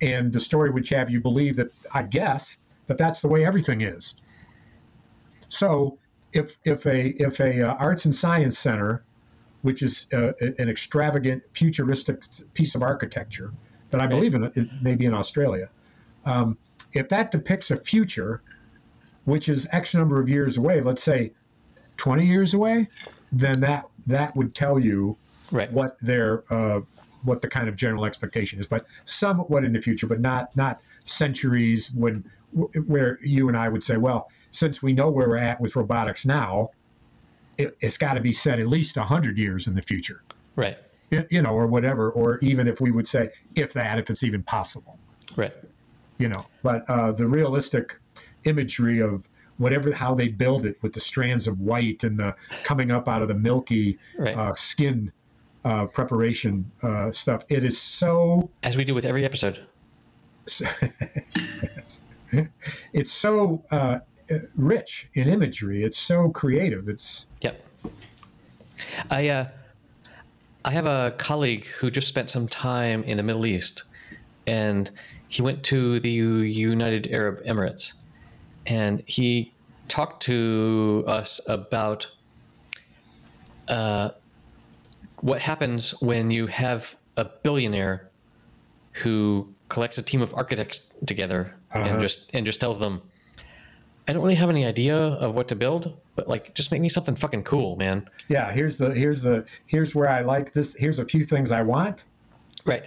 And 0.00 0.32
the 0.32 0.40
story 0.40 0.70
would 0.70 0.88
have 0.88 1.10
you 1.10 1.20
believe 1.20 1.56
that 1.56 1.72
i 1.92 2.02
guess 2.02 2.58
that 2.86 2.96
that's 2.96 3.20
the 3.20 3.28
way 3.28 3.44
everything 3.44 3.82
is. 3.82 4.14
So 5.50 5.98
if 6.34 6.58
if 6.64 6.84
a 6.86 7.10
if 7.22 7.40
a 7.40 7.62
uh, 7.62 7.74
arts 7.74 8.04
and 8.04 8.14
science 8.14 8.58
center, 8.58 9.02
which 9.62 9.82
is 9.82 10.08
uh, 10.12 10.32
an 10.58 10.68
extravagant 10.68 11.42
futuristic 11.52 12.22
piece 12.52 12.74
of 12.74 12.82
architecture 12.82 13.52
that 13.90 14.00
I 14.00 14.06
believe 14.06 14.34
in, 14.34 14.50
is 14.54 14.68
maybe 14.82 15.06
in 15.06 15.14
Australia, 15.14 15.70
um, 16.24 16.58
if 16.92 17.08
that 17.08 17.30
depicts 17.30 17.70
a 17.70 17.76
future, 17.76 18.42
which 19.24 19.48
is 19.48 19.68
X 19.72 19.94
number 19.94 20.20
of 20.20 20.28
years 20.28 20.58
away, 20.58 20.80
let's 20.80 21.02
say 21.02 21.32
twenty 21.96 22.26
years 22.26 22.52
away, 22.52 22.88
then 23.32 23.60
that 23.60 23.86
that 24.06 24.36
would 24.36 24.54
tell 24.54 24.78
you 24.78 25.16
Right. 25.50 25.70
what 25.70 25.96
their 26.00 26.42
uh, 26.52 26.80
what 27.22 27.40
the 27.42 27.48
kind 27.48 27.68
of 27.68 27.76
general 27.76 28.04
expectation 28.04 28.58
is, 28.58 28.66
but 28.66 28.86
somewhat 29.04 29.64
in 29.64 29.72
the 29.72 29.80
future, 29.80 30.06
but 30.06 30.20
not 30.20 30.54
not 30.56 30.80
centuries 31.04 31.92
when 31.92 32.24
where 32.52 33.18
you 33.22 33.48
and 33.48 33.56
I 33.56 33.68
would 33.68 33.82
say, 33.82 33.96
well, 33.96 34.30
since 34.54 34.80
we 34.82 34.92
know 34.92 35.10
where 35.10 35.28
we're 35.28 35.36
at 35.36 35.60
with 35.60 35.74
robotics 35.74 36.24
now, 36.24 36.70
it, 37.58 37.76
it's 37.80 37.98
got 37.98 38.14
to 38.14 38.20
be 38.20 38.32
set 38.32 38.58
at 38.60 38.68
least 38.68 38.96
hundred 38.96 39.36
years 39.36 39.66
in 39.66 39.74
the 39.74 39.82
future, 39.82 40.22
Right. 40.56 40.78
you, 41.10 41.26
you 41.30 41.42
know, 41.42 41.50
or 41.50 41.66
whatever, 41.66 42.08
or 42.10 42.38
even 42.40 42.68
if 42.68 42.80
we 42.80 42.90
would 42.92 43.06
say 43.08 43.30
if 43.56 43.72
that, 43.72 43.98
if 43.98 44.08
it's 44.10 44.22
even 44.22 44.42
possible, 44.44 44.98
Right. 45.36 45.52
you 46.18 46.28
know. 46.28 46.46
But 46.62 46.88
uh, 46.88 47.10
the 47.12 47.26
realistic 47.26 47.98
imagery 48.44 49.00
of 49.00 49.28
whatever 49.58 49.92
how 49.92 50.14
they 50.14 50.28
build 50.28 50.66
it 50.66 50.76
with 50.82 50.92
the 50.92 51.00
strands 51.00 51.46
of 51.48 51.60
white 51.60 52.02
and 52.04 52.18
the 52.18 52.34
coming 52.64 52.90
up 52.90 53.08
out 53.08 53.22
of 53.22 53.28
the 53.28 53.34
milky 53.34 53.98
Right. 54.18 54.36
uh, 54.36 54.54
skin 54.54 55.12
uh, 55.64 55.86
preparation 55.86 56.70
uh, 56.82 57.10
stuff. 57.10 57.42
It 57.48 57.64
is 57.64 57.80
so 57.80 58.50
As 58.62 58.76
we 58.76 58.84
do 58.84 58.94
with 58.94 59.04
every 59.04 59.24
episode. 59.24 59.64
it's 62.92 63.12
so 63.12 63.64
uh, 63.70 63.98
rich 64.56 65.08
in 65.14 65.28
imagery. 65.28 65.82
It's 65.82 65.98
so 65.98 66.30
creative. 66.30 66.88
It's 66.88 67.26
Yep. 67.42 67.64
I 69.10 69.28
uh, 69.28 69.48
I 70.64 70.70
have 70.70 70.86
a 70.86 71.12
colleague 71.18 71.66
who 71.66 71.90
just 71.90 72.08
spent 72.08 72.30
some 72.30 72.46
time 72.46 73.02
in 73.04 73.16
the 73.18 73.22
Middle 73.22 73.44
East, 73.46 73.84
and 74.46 74.90
he 75.28 75.42
went 75.42 75.62
to 75.64 76.00
the 76.00 76.10
United 76.10 77.08
Arab 77.12 77.36
Emirates, 77.44 77.94
and 78.66 79.02
he 79.06 79.52
talked 79.88 80.22
to 80.24 81.04
us 81.06 81.40
about 81.48 82.06
uh, 83.68 84.10
what 85.20 85.40
happens 85.40 85.90
when 86.00 86.30
you 86.30 86.46
have 86.46 86.96
a 87.16 87.24
billionaire 87.42 88.10
who 88.92 89.52
collects 89.68 89.98
a 89.98 90.02
team 90.02 90.22
of 90.22 90.32
architects 90.34 90.80
together 91.06 91.54
Uh-huh. 91.72 91.84
and 91.88 92.00
just 92.00 92.30
and 92.34 92.46
just 92.46 92.60
tells 92.60 92.78
them, 92.78 93.02
"I 94.06 94.12
don't 94.12 94.22
really 94.22 94.34
have 94.34 94.50
any 94.50 94.64
idea 94.64 94.96
of 94.96 95.34
what 95.34 95.48
to 95.48 95.56
build, 95.56 95.96
but 96.16 96.28
like, 96.28 96.54
just 96.54 96.70
make 96.70 96.80
me 96.80 96.88
something 96.88 97.16
fucking 97.16 97.44
cool, 97.44 97.76
man." 97.76 98.08
yeah. 98.28 98.52
Here's 98.52 98.76
the 98.76 98.92
here's 98.94 99.22
the 99.22 99.44
here's 99.66 99.94
where 99.94 100.08
I 100.08 100.20
like 100.20 100.52
this. 100.52 100.74
Here's 100.74 100.98
a 100.98 101.04
few 101.04 101.24
things 101.24 101.52
I 101.52 101.62
want. 101.62 102.04
Right. 102.64 102.84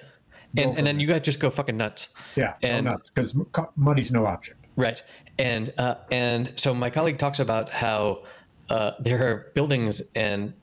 And, 0.56 0.75
and 0.77 0.88
then 0.88 0.99
you 0.99 1.08
guys 1.08 1.21
just 1.21 1.39
go 1.39 1.49
fucking 1.49 1.77
nuts. 1.77 2.10
Yeah, 2.36 2.53
And- 2.63 2.86
go 2.86 2.91
nuts 2.91 3.10
because 3.10 3.38
money's 3.75 4.12
no 4.12 4.25
object. 4.25 4.65
Right. 4.75 5.01
And 5.39 5.73
uh, 5.77 5.95
and 6.12 6.53
so 6.56 6.73
my 6.73 6.89
colleague 6.89 7.17
talks 7.17 7.39
about 7.39 7.69
how 7.69 8.23
uh, 8.69 8.91
there 8.99 9.27
are 9.27 9.51
buildings 9.56 10.01
and 10.15 10.53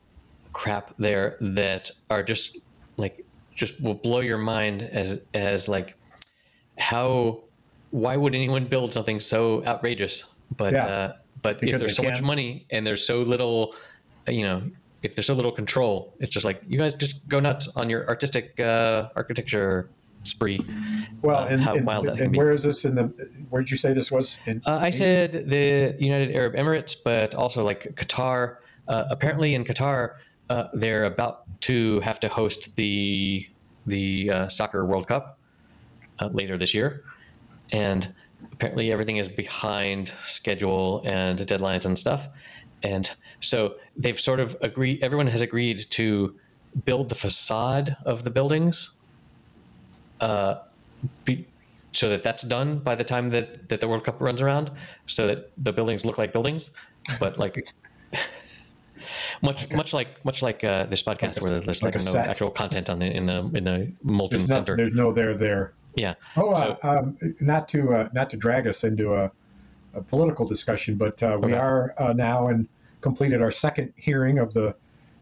crap 0.53 0.93
there 0.97 1.37
that 1.41 1.91
are 2.09 2.23
just 2.23 2.57
like 2.97 3.25
just 3.53 3.81
will 3.81 3.93
blow 3.93 4.21
your 4.21 4.37
mind 4.37 4.83
as 4.83 5.21
as 5.33 5.67
like 5.67 5.95
how 6.77 7.43
why 7.91 8.17
would 8.17 8.35
anyone 8.35 8.65
build 8.65 8.93
something 8.93 9.19
so 9.19 9.63
outrageous? 9.65 10.25
But 10.55 10.73
Yeah. 10.73 10.85
uh, 10.85 11.13
but 11.41 11.59
Because 11.59 11.75
if 11.75 11.87
there's 11.87 11.97
so 11.97 12.03
much 12.03 12.21
money 12.21 12.65
and 12.71 12.85
there's 12.87 13.05
so 13.05 13.21
little, 13.21 13.75
you 14.27 14.43
know, 14.43 14.63
if 15.03 15.15
there's 15.15 15.27
so 15.27 15.33
little 15.35 15.51
control, 15.51 16.13
it's 16.19 16.31
just 16.31 16.45
like 16.45 16.61
you 16.67 16.77
guys 16.79 16.95
just 16.95 17.27
go 17.27 17.39
nuts 17.39 17.67
on 17.75 17.89
your 17.89 18.07
artistic 18.07 18.59
uh, 18.59 19.09
architecture 19.15 19.89
spree. 20.23 20.65
Well, 21.21 21.43
Uh, 21.43 21.47
and, 21.47 21.61
how 21.61 21.75
and, 21.75 21.85
wild 21.85 22.07
that 22.07 22.19
and 22.19 22.35
where 22.35 22.51
is 22.51 22.63
this 22.63 22.83
in 22.85 22.95
the? 22.95 23.03
Where 23.51 23.61
did 23.61 23.69
you 23.69 23.77
say 23.77 23.93
this 23.93 24.11
was? 24.11 24.39
In 24.47 24.61
Uh, 24.65 24.77
I 24.77 24.87
Asia? 24.87 24.97
said 24.97 25.31
the 25.49 25.95
United 25.99 26.35
Arab 26.35 26.55
Emirates, 26.55 26.95
but 27.03 27.35
also 27.35 27.63
like 27.63 27.83
Qatar. 27.95 28.57
Uh, 28.87 29.05
apparently, 29.11 29.53
in 29.53 29.63
Qatar, 29.63 30.15
uh, 30.49 30.67
they're 30.73 31.05
about 31.05 31.43
to 31.61 31.99
have 31.99 32.19
to 32.21 32.27
host 32.27 32.75
the 32.75 33.47
the 33.85 34.31
uh, 34.31 34.47
soccer 34.47 34.83
World 34.85 35.07
Cup 35.07 35.37
uh, 36.17 36.29
later 36.33 36.57
this 36.57 36.73
year, 36.73 37.03
and 37.71 38.11
apparently 38.51 38.91
everything 38.91 39.17
is 39.17 39.27
behind 39.27 40.11
schedule 40.23 41.01
and 41.05 41.39
deadlines 41.39 41.85
and 41.85 41.97
stuff. 41.97 42.27
And 42.83 43.09
so 43.39 43.75
they've 43.97 44.19
sort 44.19 44.39
of 44.39 44.55
agreed. 44.61 45.03
Everyone 45.03 45.27
has 45.27 45.41
agreed 45.41 45.87
to 45.91 46.35
build 46.83 47.09
the 47.09 47.15
facade 47.15 47.95
of 48.05 48.23
the 48.23 48.29
buildings 48.29 48.91
uh, 50.21 50.55
be, 51.23 51.45
so 51.91 52.09
that 52.09 52.23
that's 52.23 52.43
done 52.43 52.79
by 52.79 52.95
the 52.95 53.03
time 53.03 53.29
that, 53.29 53.69
that 53.69 53.81
the 53.81 53.87
World 53.87 54.03
Cup 54.03 54.21
runs 54.21 54.41
around, 54.41 54.71
so 55.07 55.27
that 55.27 55.51
the 55.57 55.71
buildings 55.71 56.05
look 56.05 56.17
like 56.17 56.33
buildings, 56.33 56.71
but 57.19 57.37
like 57.37 57.73
much 59.41 59.71
much 59.71 59.93
like 59.93 60.23
much 60.25 60.41
like 60.41 60.63
uh, 60.63 60.85
this 60.85 61.03
podcast 61.03 61.41
where 61.41 61.51
there's 61.59 61.83
like 61.83 61.95
like, 61.95 62.05
no 62.05 62.11
set. 62.11 62.27
actual 62.27 62.49
content 62.49 62.89
on 62.89 62.99
the 62.99 63.15
in 63.15 63.25
the 63.25 63.51
in 63.53 63.63
the 63.63 63.91
molten 64.03 64.37
there's 64.37 64.49
no, 64.49 64.55
center. 64.55 64.75
there's 64.75 64.95
no 64.95 65.11
there 65.11 65.35
there. 65.35 65.73
Yeah. 65.95 66.15
Oh, 66.35 66.51
uh, 66.51 66.75
um, 66.83 67.17
not 67.39 67.67
to 67.69 67.93
uh, 67.93 68.09
not 68.13 68.29
to 68.31 68.37
drag 68.37 68.67
us 68.67 68.83
into 68.83 69.13
a, 69.15 69.31
a 69.93 70.01
political 70.01 70.45
discussion, 70.45 70.95
but 70.95 71.21
uh, 71.23 71.37
we 71.41 71.53
Okay. 71.53 71.57
are 71.57 71.93
uh, 71.97 72.13
now 72.13 72.47
and 72.47 72.67
completed 73.01 73.41
our 73.41 73.51
second 73.51 73.93
hearing 73.95 74.39
of 74.39 74.53
the 74.53 74.75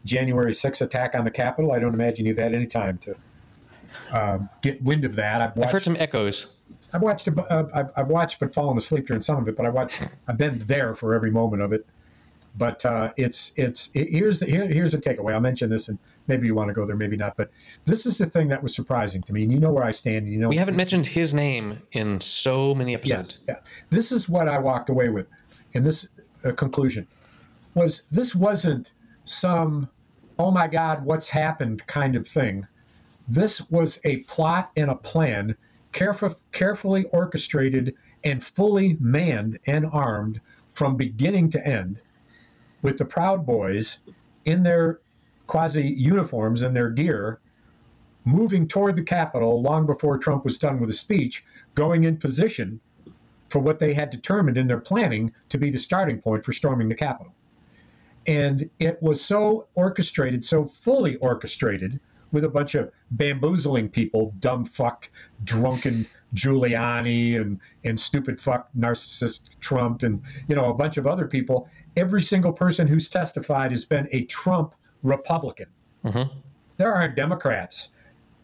January 0.04 0.52
6th 0.52 0.80
attack 0.82 1.14
on 1.14 1.24
the 1.24 1.30
Capitol. 1.30 1.72
I 1.72 1.78
don't 1.78 1.94
imagine 1.94 2.26
you've 2.26 2.38
had 2.38 2.54
any 2.54 2.66
time 2.66 2.98
to 2.98 3.16
um, 4.12 4.48
get 4.62 4.82
wind 4.82 5.04
of 5.04 5.14
that. 5.16 5.40
I've 5.40 5.58
I've 5.62 5.70
heard 5.70 5.82
some 5.82 5.96
echoes. 5.98 6.54
I've 6.92 7.02
watched, 7.02 7.26
uh, 7.28 7.64
I've, 7.74 7.90
I've 7.96 8.06
watched, 8.08 8.38
but 8.38 8.54
fallen 8.54 8.76
asleep 8.76 9.06
during 9.08 9.20
some 9.20 9.38
of 9.38 9.48
it. 9.48 9.56
But 9.56 9.66
I 9.66 9.68
watched, 9.70 10.08
I've 10.28 10.38
been 10.38 10.60
there 10.66 10.94
for 10.94 11.12
every 11.14 11.30
moment 11.30 11.60
of 11.62 11.72
it. 11.72 11.84
But 12.56 12.84
uh, 12.86 13.12
it's 13.16 13.52
it's 13.56 13.90
it, 13.94 14.08
here's 14.10 14.40
the, 14.40 14.46
here, 14.46 14.66
here's 14.66 14.94
a 14.94 14.98
takeaway. 14.98 15.34
I'll 15.34 15.40
mention 15.40 15.70
this, 15.70 15.88
and 15.88 15.98
maybe 16.28 16.46
you 16.46 16.54
want 16.54 16.68
to 16.68 16.74
go 16.74 16.86
there, 16.86 16.94
maybe 16.94 17.16
not. 17.16 17.36
But 17.36 17.50
this 17.84 18.06
is 18.06 18.18
the 18.18 18.26
thing 18.26 18.48
that 18.48 18.62
was 18.62 18.74
surprising 18.74 19.22
to 19.22 19.32
me, 19.32 19.42
and 19.42 19.52
you 19.52 19.58
know 19.58 19.72
where 19.72 19.84
I 19.84 19.90
stand. 19.90 20.24
And 20.24 20.32
you 20.32 20.38
know 20.38 20.48
We 20.48 20.56
haven't 20.56 20.76
mentioned 20.76 21.06
his 21.06 21.34
name 21.34 21.82
in 21.92 22.20
so 22.20 22.74
many 22.74 22.94
episodes. 22.94 23.40
Yes, 23.46 23.56
yeah. 23.56 23.70
This 23.90 24.12
is 24.12 24.28
what 24.28 24.48
I 24.48 24.58
walked 24.58 24.88
away 24.88 25.08
with 25.08 25.26
and 25.74 25.84
this 25.84 26.08
uh, 26.44 26.52
conclusion 26.52 27.06
was 27.74 28.04
this 28.10 28.34
wasn't 28.34 28.92
some 29.24 29.90
oh 30.38 30.50
my 30.50 30.68
god 30.68 31.04
what's 31.04 31.30
happened 31.30 31.86
kind 31.86 32.16
of 32.16 32.26
thing. 32.26 32.66
This 33.26 33.68
was 33.70 34.00
a 34.04 34.18
plot 34.18 34.70
and 34.76 34.90
a 34.90 34.94
plan 34.94 35.56
careful, 35.92 36.34
carefully 36.52 37.04
orchestrated 37.06 37.94
and 38.22 38.42
fully 38.42 38.96
manned 39.00 39.58
and 39.66 39.86
armed 39.86 40.40
from 40.68 40.96
beginning 40.96 41.50
to 41.50 41.66
end 41.66 42.00
with 42.84 42.98
the 42.98 43.04
Proud 43.04 43.44
Boys 43.46 44.00
in 44.44 44.62
their 44.62 45.00
quasi 45.46 45.88
uniforms 45.88 46.62
and 46.62 46.76
their 46.76 46.90
gear 46.90 47.40
moving 48.24 48.68
toward 48.68 48.94
the 48.94 49.02
Capitol 49.02 49.60
long 49.60 49.86
before 49.86 50.18
Trump 50.18 50.44
was 50.44 50.58
done 50.58 50.78
with 50.78 50.90
his 50.90 51.00
speech, 51.00 51.44
going 51.74 52.04
in 52.04 52.18
position 52.18 52.80
for 53.48 53.58
what 53.58 53.78
they 53.78 53.94
had 53.94 54.10
determined 54.10 54.56
in 54.56 54.66
their 54.66 54.80
planning 54.80 55.32
to 55.48 55.58
be 55.58 55.70
the 55.70 55.78
starting 55.78 56.20
point 56.20 56.44
for 56.44 56.52
storming 56.52 56.88
the 56.88 56.94
Capitol. 56.94 57.34
And 58.26 58.70
it 58.78 59.02
was 59.02 59.24
so 59.24 59.66
orchestrated, 59.74 60.44
so 60.44 60.64
fully 60.64 61.16
orchestrated, 61.16 62.00
with 62.34 62.44
a 62.44 62.48
bunch 62.48 62.74
of 62.74 62.90
bamboozling 63.12 63.88
people, 63.88 64.34
dumb 64.40 64.64
fuck, 64.64 65.08
drunken 65.44 66.06
Giuliani, 66.34 67.40
and, 67.40 67.60
and 67.84 67.98
stupid 67.98 68.40
fuck, 68.40 68.68
narcissist 68.76 69.48
Trump, 69.60 70.02
and 70.02 70.20
you 70.48 70.56
know 70.56 70.66
a 70.66 70.74
bunch 70.74 70.96
of 70.96 71.06
other 71.06 71.26
people. 71.26 71.68
Every 71.96 72.22
single 72.22 72.52
person 72.52 72.88
who's 72.88 73.08
testified 73.08 73.70
has 73.70 73.84
been 73.84 74.08
a 74.10 74.24
Trump 74.24 74.74
Republican. 75.02 75.66
Mm-hmm. 76.04 76.38
There 76.76 76.94
aren't 76.94 77.14
Democrats 77.14 77.90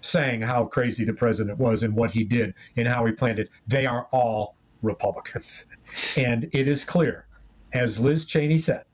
saying 0.01 0.43
how 0.43 0.65
crazy 0.65 1.05
the 1.05 1.13
president 1.13 1.59
was 1.59 1.83
and 1.83 1.95
what 1.95 2.13
he 2.13 2.25
did 2.25 2.55
and 2.77 2.89
how 2.89 3.05
he 3.07 3.13
planned 3.13 3.39
it. 3.39 3.51
They 3.67 3.87
are 3.87 4.07
all 4.13 4.57
Republicans. 4.83 5.67
And 6.17 6.49
it 6.53 6.69
is 6.69 6.85
clear, 6.85 7.27
as 7.73 7.99
Liz 7.99 8.25
Cheney 8.25 8.57
said, 8.57 8.85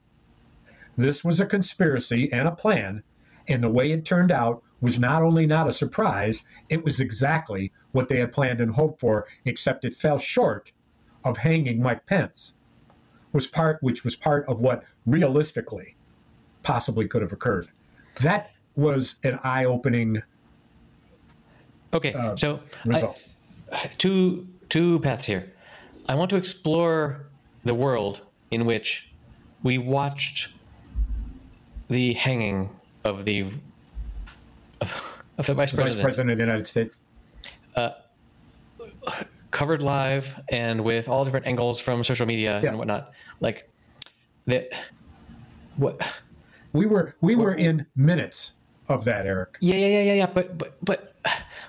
this 0.97 1.23
was 1.23 1.39
a 1.39 1.45
conspiracy 1.45 2.31
and 2.33 2.47
a 2.47 2.51
plan. 2.51 3.03
And 3.47 3.63
the 3.63 3.69
way 3.69 3.91
it 3.91 4.03
turned 4.03 4.31
out 4.31 4.63
was 4.81 4.99
not 4.99 5.21
only 5.21 5.45
not 5.45 5.67
a 5.67 5.71
surprise, 5.71 6.45
it 6.69 6.83
was 6.83 6.99
exactly 6.99 7.71
what 7.91 8.09
they 8.09 8.17
had 8.17 8.31
planned 8.31 8.61
and 8.61 8.73
hoped 8.73 8.99
for, 8.99 9.27
except 9.45 9.85
it 9.85 9.93
fell 9.93 10.17
short 10.17 10.73
of 11.23 11.37
hanging 11.37 11.81
Mike 11.81 12.05
Pence, 12.05 12.57
was 13.37 13.45
part 13.45 13.77
which 13.81 14.03
was 14.03 14.15
part 14.15 14.43
of 14.47 14.61
what 14.61 14.83
realistically 15.05 15.95
possibly 16.63 17.07
could 17.07 17.21
have 17.21 17.31
occurred. 17.31 17.67
That 18.21 18.49
was 18.75 19.17
an 19.23 19.39
eye-opening 19.43 20.23
Okay, 21.93 22.13
uh, 22.13 22.35
so 22.35 22.59
I- 22.91 23.13
two 23.99 24.47
two 24.69 24.99
paths 25.01 25.25
here. 25.27 25.53
I 26.09 26.15
want 26.15 26.31
to 26.31 26.35
explore 26.35 27.27
the 27.63 27.75
world 27.75 28.21
in 28.49 28.65
which 28.65 29.11
we 29.61 29.77
watched 29.77 30.49
the 31.89 32.13
hanging 32.13 32.71
of 33.03 33.23
the 33.23 33.45
of, 34.81 35.15
of 35.37 35.45
the 35.45 35.53
vice 35.53 35.71
Vice 35.71 35.75
president 35.75 36.01
President 36.03 36.31
of 36.31 36.37
the 36.39 36.43
United 36.43 36.65
States. 36.65 36.99
Uh, 37.75 37.91
covered 39.51 39.81
live 39.81 40.39
and 40.49 40.83
with 40.83 41.07
all 41.09 41.23
different 41.25 41.47
angles 41.47 41.79
from 41.79 42.03
social 42.03 42.25
media 42.25 42.59
Yeah. 42.61 42.69
and 42.69 42.77
whatnot. 42.77 43.13
Like 43.39 43.69
that. 44.45 44.69
What? 45.77 46.01
We 46.73 46.85
were 46.85 47.15
we 47.21 47.35
were 47.35 47.53
in 47.53 47.85
minutes 47.95 48.55
of 48.89 49.03
that, 49.05 49.25
Eric. 49.25 49.57
Yeah, 49.61 49.75
yeah, 49.75 49.87
yeah, 49.87 50.01
yeah, 50.01 50.13
yeah. 50.13 50.25
But 50.27 50.57
but 50.57 50.77
but 50.83 51.13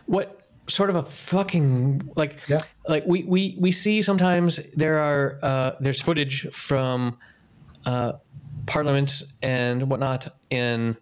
what 0.06 0.42
sort 0.66 0.90
of 0.90 0.96
a 0.96 1.02
fucking 1.02 2.10
like 2.16 2.38
Yeah. 2.48 2.58
like 2.88 3.04
we 3.06 3.22
we 3.24 3.56
we 3.58 3.70
see 3.72 4.02
sometimes 4.02 4.56
there 4.74 4.98
are 4.98 5.38
uh, 5.42 5.70
there's 5.80 6.00
footage 6.02 6.46
from 6.52 7.18
uh, 7.86 8.12
parliaments 8.66 9.34
and 9.42 9.88
whatnot 9.90 10.34
in 10.50 10.96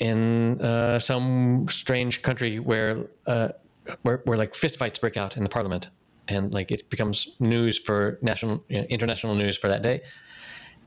in 0.00 0.60
uh, 0.60 0.98
some 0.98 1.66
strange 1.68 2.22
country 2.22 2.58
where 2.60 3.06
uh, 3.26 3.48
where 4.02 4.22
where 4.24 4.38
like 4.38 4.52
fistfights 4.52 5.00
break 5.00 5.16
out 5.16 5.36
in 5.36 5.42
the 5.42 5.48
parliament 5.48 5.88
and 6.28 6.52
like 6.52 6.70
it 6.70 6.88
becomes 6.90 7.28
news 7.40 7.78
for 7.78 8.18
national 8.22 8.64
you 8.68 8.80
know, 8.80 8.86
international 8.88 9.34
news 9.34 9.56
for 9.56 9.68
that 9.68 9.82
day. 9.82 10.02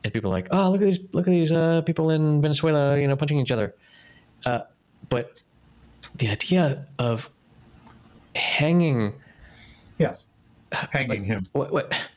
And 0.04 0.14
people 0.14 0.30
are 0.30 0.34
like 0.34 0.48
oh 0.52 0.70
look 0.72 0.82
at 0.82 0.86
these 0.86 1.00
look 1.14 1.28
at 1.28 1.32
these 1.32 1.52
uh, 1.52 1.82
people 1.84 2.10
in 2.10 2.42
Venezuela 2.42 3.00
you 3.00 3.08
know 3.08 3.16
punching 3.16 3.38
each 3.38 3.52
other. 3.52 3.76
Uh, 4.46 4.62
but 5.10 5.44
the 6.18 6.30
idea 6.30 6.86
of 7.00 7.30
hanging 8.36 9.14
Yes, 9.98 10.28
hanging 10.72 11.24
him. 11.24 11.46
what, 11.52 11.72
what 11.72 12.08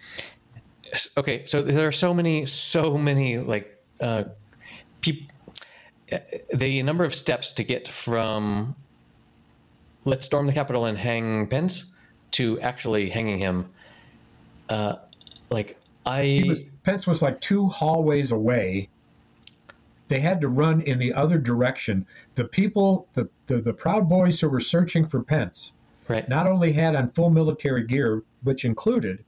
okay 1.16 1.44
so 1.46 1.62
there 1.62 1.86
are 1.86 1.92
so 1.92 2.14
many 2.14 2.46
so 2.46 2.96
many 2.96 3.38
like 3.38 3.82
uh 4.00 4.24
peop, 5.00 5.30
uh, 6.12 6.18
the 6.54 6.82
number 6.82 7.04
of 7.04 7.14
steps 7.14 7.52
to 7.52 7.64
get 7.64 7.88
from 7.88 8.74
let's 10.04 10.26
storm 10.26 10.46
the 10.46 10.52
capitol 10.52 10.84
and 10.84 10.98
hang 10.98 11.46
pence 11.46 11.86
to 12.32 12.60
actually 12.60 13.08
hanging 13.10 13.38
him 13.38 13.68
uh 14.68 14.96
like 15.50 15.78
i 16.06 16.44
was, 16.46 16.64
Pence 16.82 17.06
was 17.06 17.22
like 17.22 17.40
two 17.40 17.68
hallways 17.68 18.30
away. 18.30 18.88
They 20.08 20.20
had 20.20 20.40
to 20.42 20.48
run 20.48 20.82
in 20.82 20.98
the 20.98 21.14
other 21.14 21.38
direction. 21.38 22.06
The 22.34 22.44
people, 22.44 23.08
the, 23.14 23.30
the, 23.46 23.56
the 23.62 23.72
Proud 23.72 24.06
Boys 24.06 24.38
who 24.40 24.50
were 24.50 24.60
searching 24.60 25.06
for 25.06 25.22
Pence, 25.22 25.72
right 26.08 26.28
not 26.28 26.46
only 26.46 26.72
had 26.72 26.94
on 26.94 27.08
full 27.08 27.30
military 27.30 27.84
gear, 27.86 28.22
which 28.42 28.66
included 28.66 29.24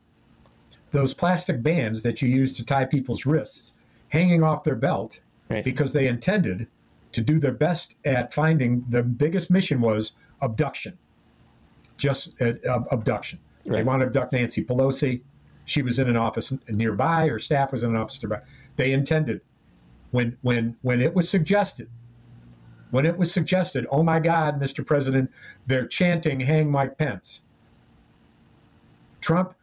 those 0.91 1.15
plastic 1.15 1.63
bands 1.63 2.03
that 2.03 2.21
you 2.21 2.29
use 2.29 2.55
to 2.59 2.65
tie 2.65 2.85
people's 2.85 3.25
wrists 3.25 3.75
hanging 4.11 4.43
off 4.43 4.65
their 4.65 4.77
belt, 4.77 5.21
Right. 5.49 5.65
because 5.65 5.93
they 5.95 6.07
intended 6.09 6.67
to 7.13 7.21
do 7.23 7.39
their 7.39 7.53
best 7.53 7.97
at 8.05 8.35
finding 8.35 8.85
the 8.89 9.03
biggest 9.03 9.51
mission 9.51 9.81
was 9.81 10.13
abduction. 10.41 10.99
Just 11.97 12.41
uh, 12.43 12.53
ab- 12.69 12.87
abduction. 12.91 13.41
They 13.65 13.73
Right. 13.73 13.85
want 13.87 14.01
to 14.01 14.07
abduct 14.07 14.33
Nancy 14.33 14.65
Pelosi. 14.65 15.23
She 15.65 15.83
was 15.83 15.99
in 15.99 16.09
an 16.09 16.17
office 16.17 16.53
nearby. 16.69 17.29
Her 17.29 17.39
staff 17.39 17.73
was 17.73 17.83
in 17.83 17.91
an 17.91 18.01
office 18.01 18.23
nearby. 18.23 18.43
They 18.77 18.93
intended 18.93 19.41
when 20.13 20.37
when 20.43 20.77
when 20.83 21.01
it 21.01 21.15
was 21.15 21.29
suggested 21.29 21.89
when 22.93 23.05
it 23.05 23.19
was 23.19 23.33
suggested, 23.33 23.85
oh 23.91 24.05
my 24.05 24.21
God, 24.21 24.61
Mr. 24.61 24.87
President, 24.87 25.29
they're 25.67 25.87
chanting, 25.89 26.39
hang 26.41 26.71
Mike 26.71 26.97
Pence. 26.97 27.45
Trump 29.21 29.55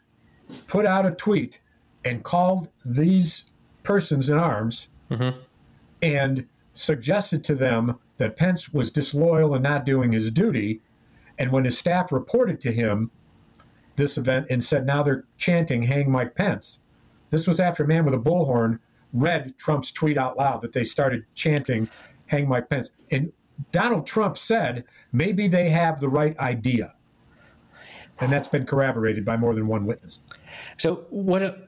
put 0.68 0.86
out 0.86 1.06
a 1.06 1.12
tweet 1.12 1.62
and 2.04 2.24
called 2.24 2.68
these 2.84 3.50
persons 3.84 4.30
in 4.30 4.38
arms 4.38 4.90
and 6.02 6.48
suggested 6.74 7.44
to 7.46 7.56
them 7.56 7.98
that 8.24 8.38
Pence 8.38 8.74
was 8.74 8.92
disloyal 8.92 9.54
and 9.54 9.64
not 9.64 9.86
doing 9.86 10.14
his 10.14 10.32
duty. 10.32 10.82
And 11.38 11.52
when 11.52 11.66
his 11.66 11.78
staff 11.78 12.12
reported 12.12 12.62
to 12.62 12.72
him 12.72 13.12
this 13.98 14.18
event 14.18 14.48
and 14.50 14.64
said, 14.64 14.86
now 14.86 15.04
they're 15.04 15.26
chanting, 15.38 15.84
hang 15.84 16.10
Mike 16.10 16.36
Pence, 16.36 16.80
this 17.30 17.48
was 17.48 17.60
after 17.60 17.84
a 17.84 17.88
man 17.88 18.06
with 18.06 18.14
a 18.14 18.20
bullhorn 18.20 18.80
read 19.12 19.58
Trump's 19.58 19.92
tweet 19.92 20.18
out 20.18 20.38
loud 20.38 20.62
that 20.62 20.74
they 20.74 20.84
started 20.84 21.26
chanting, 21.36 21.90
hang 22.28 22.48
Mike 22.48 22.70
Pence. 22.70 22.92
And 23.12 23.32
Donald 23.72 24.08
Trump 24.08 24.38
said, 24.38 24.86
maybe 25.12 25.48
they 25.48 25.70
have 25.70 26.00
the 26.00 26.10
right 26.10 26.38
idea. 26.40 26.94
And 28.20 28.32
that's 28.32 28.48
been 28.48 28.66
corroborated 28.66 29.26
by 29.26 29.38
more 29.38 29.54
than 29.54 29.68
one 29.68 29.86
witness. 29.86 30.22
so 30.78 31.06
what 31.10 31.68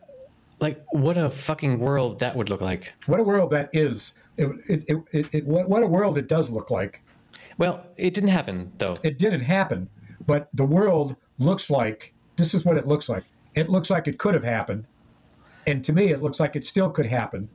like 0.65 0.83
what 0.91 1.17
a 1.17 1.29
fucking 1.29 1.79
world 1.79 2.19
that 2.19 2.35
would 2.35 2.49
look 2.49 2.61
like 2.61 2.93
What 3.05 3.19
a 3.19 3.23
world 3.23 3.49
that 3.51 3.69
is. 3.73 4.15
It, 4.37 4.47
it, 4.67 4.83
it, 4.91 4.97
it, 5.11 5.25
it, 5.37 5.43
what, 5.45 5.69
what 5.69 5.83
a 5.83 5.87
world 5.87 6.17
it 6.17 6.27
does 6.27 6.49
look 6.49 6.69
like. 6.71 6.93
well 7.57 7.75
it 7.97 8.13
didn't 8.15 8.33
happen 8.39 8.71
though 8.79 8.95
It 9.03 9.17
didn't 9.17 9.41
happen, 9.57 9.89
but 10.25 10.49
the 10.53 10.65
world 10.65 11.15
looks 11.37 11.69
like 11.69 12.13
this 12.37 12.53
is 12.53 12.65
what 12.65 12.77
it 12.77 12.85
looks 12.87 13.07
like. 13.07 13.23
It 13.53 13.69
looks 13.69 13.89
like 13.89 14.07
it 14.07 14.17
could 14.17 14.33
have 14.33 14.43
happened. 14.43 14.83
And 15.67 15.83
to 15.85 15.93
me, 15.93 16.05
it 16.15 16.21
looks 16.21 16.39
like 16.39 16.55
it 16.55 16.63
still 16.63 16.89
could 16.91 17.05
happen 17.05 17.49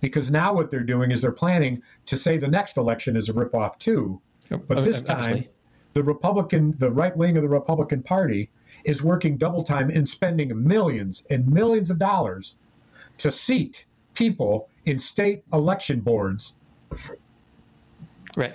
because 0.00 0.30
now 0.30 0.52
what 0.54 0.70
they're 0.70 0.80
doing 0.94 1.12
is 1.12 1.20
they're 1.22 1.30
planning 1.44 1.82
to 2.06 2.16
say 2.16 2.36
the 2.38 2.48
next 2.48 2.76
election 2.76 3.14
is 3.16 3.28
a 3.28 3.32
ripoff 3.32 3.76
too. 3.78 4.20
But 4.48 4.82
this 4.84 5.00
time, 5.02 5.18
Obviously. 5.18 5.50
the 5.92 6.02
Republican, 6.02 6.74
the 6.78 6.90
right 6.90 7.16
wing 7.16 7.36
of 7.36 7.42
the 7.42 7.48
Republican 7.48 8.02
Party 8.02 8.50
is 8.84 9.02
working 9.02 9.36
double 9.36 9.62
time 9.62 9.90
and 9.90 10.08
spending 10.08 10.66
millions 10.66 11.26
and 11.30 11.46
millions 11.48 11.90
of 11.90 11.98
dollars 11.98 12.56
to 13.18 13.30
seat 13.30 13.86
people 14.14 14.68
in 14.84 14.98
state 14.98 15.44
election 15.52 16.00
boards 16.00 16.56
right 18.36 18.54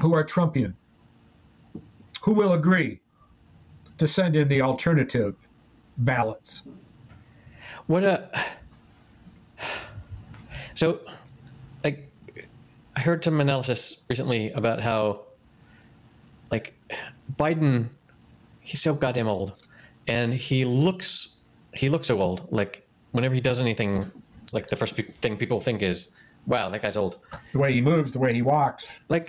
who 0.00 0.14
are 0.14 0.24
Trumpian, 0.24 0.74
who 2.22 2.32
will 2.32 2.54
agree 2.54 3.00
to 3.98 4.06
send 4.06 4.34
in 4.34 4.48
the 4.48 4.62
alternative 4.62 5.36
ballots. 5.98 6.62
What 7.86 8.04
a 8.04 8.30
so 10.74 11.00
like 11.84 12.10
I 12.96 13.00
heard 13.00 13.22
some 13.24 13.40
analysis 13.40 14.02
recently 14.08 14.50
about 14.52 14.80
how 14.80 15.26
like 16.50 16.74
Biden 17.36 17.90
he's 18.70 18.80
so 18.88 18.92
goddamn 18.94 19.28
old. 19.36 19.50
And 20.06 20.32
he 20.48 20.64
looks 20.64 21.08
he 21.74 21.88
looks 21.88 22.06
so 22.08 22.20
old. 22.20 22.38
Like 22.60 22.74
whenever 23.12 23.34
he 23.34 23.40
does 23.40 23.60
anything 23.60 24.10
like 24.52 24.66
the 24.68 24.76
first 24.76 24.96
pe- 24.96 25.12
thing 25.22 25.36
people 25.36 25.60
think 25.60 25.82
is 25.82 25.98
wow 26.46 26.68
that 26.70 26.80
guy's 26.82 26.96
old. 26.96 27.18
The 27.52 27.58
way 27.58 27.72
he 27.72 27.80
moves, 27.92 28.12
the 28.12 28.18
way 28.26 28.32
he 28.40 28.42
walks. 28.42 29.02
like 29.08 29.26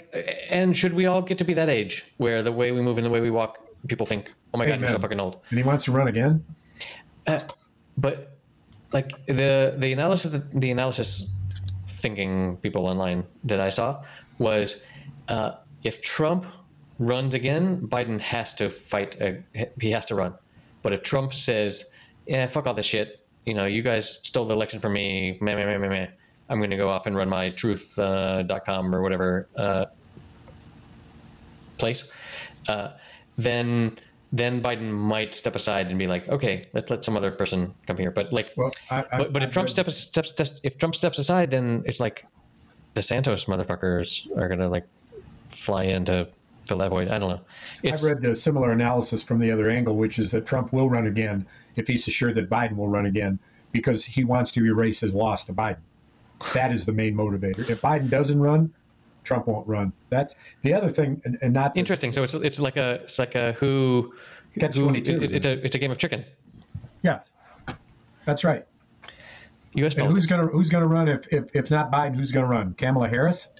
and 0.57 0.75
should 0.79 0.93
we 0.93 1.05
all 1.11 1.21
get 1.29 1.37
to 1.39 1.43
be 1.51 1.53
that 1.61 1.69
age 1.69 1.93
where 2.17 2.39
the 2.49 2.51
way 2.51 2.71
we 2.71 2.81
move 2.87 2.97
and 2.99 3.05
the 3.05 3.13
way 3.15 3.21
we 3.21 3.31
walk 3.31 3.51
people 3.87 4.05
think 4.05 4.23
oh 4.53 4.57
my 4.59 4.65
god 4.65 4.79
you're 4.79 4.89
so 4.89 4.99
fucking 4.99 5.19
old. 5.25 5.35
And 5.49 5.57
he 5.59 5.63
wants 5.63 5.83
to 5.85 5.91
run 5.91 6.07
again. 6.07 6.33
uh, 7.27 7.39
but 7.97 8.15
like 8.93 9.09
the 9.27 9.75
the 9.83 9.89
analysis 9.97 10.31
the 10.63 10.71
analysis 10.71 11.29
thinking 11.87 12.57
people 12.65 12.83
online 12.93 13.23
that 13.49 13.59
I 13.59 13.69
saw 13.69 13.87
was 14.39 14.83
uh, 15.27 15.51
if 15.83 16.01
Trump 16.01 16.45
runs 17.01 17.33
again, 17.33 17.81
Biden 17.87 18.19
has 18.21 18.53
to 18.53 18.69
fight. 18.69 19.19
A, 19.19 19.43
he 19.79 19.91
has 19.91 20.05
to 20.05 20.15
run. 20.15 20.33
But 20.83 20.93
if 20.93 21.01
Trump 21.01 21.33
says, 21.33 21.91
"Yeah, 22.27 22.47
fuck 22.47 22.67
all 22.67 22.73
this 22.73 22.85
shit," 22.85 23.25
you 23.45 23.53
know, 23.53 23.65
you 23.65 23.81
guys 23.81 24.19
stole 24.23 24.45
the 24.45 24.53
election 24.53 24.79
from 24.79 24.93
me, 24.93 25.37
meh, 25.41 25.55
meh, 25.55 25.65
meh, 25.65 25.77
meh, 25.77 25.89
meh, 25.89 26.07
I'm 26.49 26.59
going 26.59 26.69
to 26.69 26.77
go 26.77 26.89
off 26.89 27.07
and 27.07 27.15
run 27.15 27.27
my 27.27 27.49
truth.com 27.49 28.51
uh, 28.51 28.59
.com 28.59 28.95
or 28.95 29.01
whatever 29.01 29.47
uh, 29.57 29.85
place, 31.77 32.05
uh, 32.69 32.91
then 33.37 33.97
then 34.33 34.61
Biden 34.61 34.91
might 34.91 35.35
step 35.35 35.57
aside 35.57 35.89
and 35.89 35.99
be 35.99 36.07
like, 36.07 36.29
okay, 36.29 36.61
let's 36.71 36.89
let 36.89 37.03
some 37.03 37.17
other 37.17 37.31
person 37.31 37.73
come 37.85 37.97
here. 37.97 38.11
But 38.11 38.31
like, 38.31 38.53
Well, 38.55 38.71
I, 38.89 38.99
I, 39.11 39.17
but, 39.17 39.33
but 39.33 39.43
if 39.43 39.49
I've 39.49 39.53
Trump 39.53 39.69
steps, 39.69 39.97
steps 39.97 40.29
steps 40.29 40.61
if 40.63 40.77
Trump 40.77 40.95
steps 40.95 41.17
aside, 41.17 41.51
then 41.51 41.83
it's 41.85 41.99
like 41.99 42.25
the 42.93 43.01
Santos 43.01 43.45
motherfuckers 43.45 44.29
are 44.37 44.47
gonna 44.47 44.69
like 44.69 44.85
fly 45.49 45.83
in 45.83 46.05
to 46.05 46.29
fill 46.71 46.77
that 46.79 46.89
void. 46.89 47.09
I 47.09 47.19
don't 47.19 47.29
know. 47.29 47.41
It's, 47.83 48.03
I've 48.03 48.11
read 48.11 48.25
a 48.25 48.35
similar 48.35 48.71
analysis 48.71 49.21
from 49.21 49.39
the 49.39 49.51
other 49.51 49.69
angle, 49.69 49.95
which 49.95 50.19
is 50.19 50.31
that 50.31 50.45
Trump 50.45 50.71
will 50.71 50.89
run 50.89 51.07
again 51.07 51.45
if 51.75 51.87
he's 51.87 52.07
assured 52.07 52.35
that 52.35 52.49
Biden 52.49 52.75
will 52.75 52.87
run 52.87 53.05
again 53.05 53.39
because 53.71 54.05
he 54.05 54.23
wants 54.23 54.51
to 54.53 54.65
erase 54.65 54.99
his 54.99 55.13
loss 55.15 55.45
to 55.45 55.53
Biden. 55.53 55.77
That 56.53 56.71
is 56.71 56.85
the 56.85 56.91
main 56.93 57.15
motivator. 57.15 57.69
If 57.69 57.81
Biden 57.81 58.09
doesn't 58.09 58.39
run, 58.39 58.73
Trump 59.23 59.47
won't 59.47 59.67
run. 59.67 59.93
That's 60.09 60.35
the 60.63 60.73
other 60.73 60.89
thing, 60.89 61.21
and, 61.25 61.37
and 61.41 61.53
not 61.53 61.75
to, 61.75 61.79
interesting. 61.79 62.11
So 62.11 62.23
it's 62.23 62.33
it's 62.33 62.59
like 62.59 62.77
a 62.77 63.01
it's 63.03 63.19
like 63.19 63.35
a 63.35 63.53
who 63.53 64.13
Catch 64.59 64.77
22, 64.77 65.15
it- 65.17 65.23
isn't 65.23 65.37
it's 65.37 65.45
a 65.45 65.65
it's 65.65 65.75
a 65.75 65.79
game 65.79 65.91
of 65.91 65.97
chicken. 65.99 66.25
yes, 67.03 67.33
that's 68.25 68.43
right. 68.43 68.65
U.S. 69.75 69.93
And 69.93 70.01
politics. 70.01 70.23
who's 70.23 70.25
gonna 70.25 70.47
who's 70.47 70.69
gonna 70.69 70.87
run 70.87 71.07
if 71.07 71.31
if, 71.31 71.55
if 71.55 71.69
not 71.69 71.91
Biden? 71.91 72.15
Who's 72.15 72.31
gonna 72.31 72.47
run? 72.47 72.73
Kamala 72.73 73.07
Harris? 73.07 73.51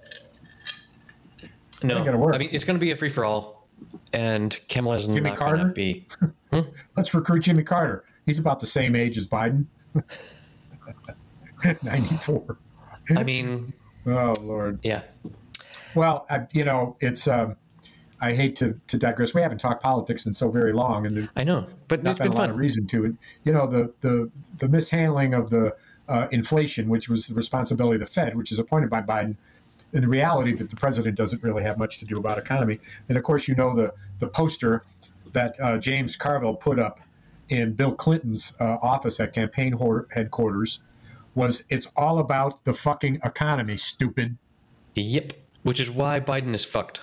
No, 1.84 2.04
gonna 2.04 2.18
work. 2.18 2.36
I 2.36 2.38
mean 2.38 2.50
it's 2.52 2.64
gonna 2.66 2.80
be 2.80 2.92
a 2.92 2.96
free 2.96 3.10
for 3.10 3.26
all, 3.26 3.68
and 4.14 4.60
Kamala's 4.70 5.06
Jimmy 5.08 5.30
not 5.32 5.38
Carter? 5.40 5.58
gonna 5.58 5.74
be. 5.74 6.08
Let's 6.98 7.14
recruit 7.14 7.40
Jimmy 7.42 7.64
Carter. 7.64 8.04
He's 8.26 8.40
about 8.40 8.60
the 8.60 8.68
same 8.68 8.96
age 8.96 9.18
as 9.18 9.28
Biden. 9.28 9.66
Ninety 11.84 12.18
four. 12.18 12.58
I 13.16 13.24
mean, 13.24 13.74
Oh 14.06 14.34
Lord. 14.42 14.80
yeah, 14.84 15.02
Well, 15.96 16.26
I, 16.30 16.48
you 16.52 16.64
know, 16.66 16.98
it's. 17.00 17.28
Um, 17.28 17.56
I 18.24 18.34
hate 18.36 18.56
to, 18.58 18.80
to 18.86 18.98
digress. 19.00 19.34
We 19.34 19.42
haven't 19.42 19.58
talked 19.60 19.82
politics 19.82 20.28
in 20.28 20.34
so 20.34 20.52
very 20.52 20.74
long, 20.74 21.08
and 21.08 21.28
I 21.36 21.44
know, 21.44 21.66
but 21.88 22.04
not 22.04 22.12
it's 22.12 22.20
been 22.20 22.30
been 22.30 22.38
a 22.38 22.42
lot 22.42 22.50
of 22.52 22.56
reason 22.58 22.86
to 22.88 23.06
it. 23.06 23.14
You 23.44 23.52
know, 23.54 23.66
the 23.68 23.92
the 24.02 24.30
the 24.58 24.70
mishandling 24.70 25.34
of 25.34 25.50
the 25.50 25.76
uh, 26.08 26.28
inflation, 26.32 26.88
which 26.88 27.10
was 27.10 27.28
the 27.28 27.36
responsibility 27.36 27.96
of 27.96 28.02
the 28.02 28.06
Fed, 28.14 28.36
which 28.36 28.52
is 28.52 28.60
appointed 28.60 28.90
by 28.92 29.02
Biden, 29.02 29.38
and 29.94 30.04
the 30.04 30.08
reality 30.08 30.54
that 30.54 30.70
the 30.70 30.76
president 30.76 31.18
doesn't 31.18 31.44
really 31.44 31.64
have 31.64 31.78
much 31.78 32.00
to 32.00 32.06
do 32.06 32.18
about 32.18 32.38
economy. 32.38 32.80
And 33.10 33.18
of 33.18 33.24
course, 33.24 33.48
you 33.48 33.56
know 33.56 33.76
the 33.76 33.94
the 34.20 34.28
poster 34.28 34.84
that 35.34 35.56
uh, 35.62 35.78
James 35.78 36.16
Carville 36.16 36.56
put 36.56 36.80
up 36.80 37.00
in 37.50 37.74
Bill 37.74 37.94
Clinton's 37.94 38.56
uh, 38.60 38.78
office 38.82 39.20
at 39.20 39.34
campaign 39.34 39.78
headquarters 40.12 40.80
was 41.36 41.66
"It's 41.70 41.92
all 41.96 42.20
about 42.20 42.64
the 42.64 42.74
fucking 42.74 43.20
economy, 43.24 43.78
stupid." 43.78 44.38
Yep, 44.96 45.34
which 45.64 45.80
is 45.80 45.90
why 45.90 46.20
Biden 46.20 46.54
is 46.54 46.66
fucked. 46.66 47.02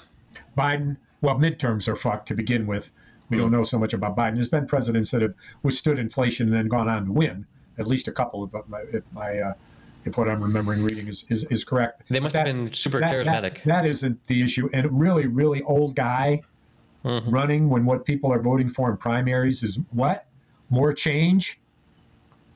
Biden, 0.57 0.97
well, 1.21 1.37
midterms 1.37 1.89
are 1.89 1.97
fucked 1.97 2.29
to 2.29 2.35
begin 2.35 2.67
with. 2.67 2.91
We 3.31 3.37
don't 3.37 3.51
know 3.51 3.63
so 3.63 3.79
much 3.79 3.93
about 3.93 4.17
Biden. 4.17 4.35
There's 4.35 4.49
been 4.49 4.67
presidents 4.67 5.11
that 5.11 5.21
have 5.21 5.35
withstood 5.63 5.99
inflation 5.99 6.49
and 6.49 6.57
then 6.57 6.69
gone 6.69 6.89
on 6.89 7.07
to 7.07 7.13
win. 7.13 7.47
At 7.79 7.87
least 7.87 8.09
a 8.09 8.13
couple 8.13 8.43
of 8.43 8.55
my, 8.69 8.85
if 8.93 9.13
my, 9.13 9.39
uh, 9.39 9.55
if 10.09 10.19
what 10.19 10.29
I'm 10.29 10.43
remembering 10.43 10.83
reading 10.83 11.07
is, 11.07 11.25
is, 11.29 11.45
is 11.45 11.65
correct. 11.65 12.05
They 12.09 12.21
must 12.21 12.35
That- 12.35 12.47
have 12.47 12.57
been 12.57 12.73
super 12.73 13.01
that- 13.01 13.13
that- 13.25 13.45
charismatic. 13.45 13.63
that 13.65 13.87
isn't 13.87 14.27
the 14.27 14.43
issue. 14.43 14.69
And 14.73 14.87
a 14.87 14.91
really, 14.91 15.27
really 15.27 15.63
old 15.63 15.95
guy 15.95 16.43
mm-hmm. 17.05 17.31
running 17.31 17.69
when 17.69 17.85
what 17.85 18.05
people 18.05 18.33
are 18.33 18.41
voting 18.41 18.71
for 18.71 18.91
in 18.91 18.97
primaries 18.97 19.63
is 19.63 19.79
what? 19.91 20.27
More 20.71 20.93
change? 20.93 21.61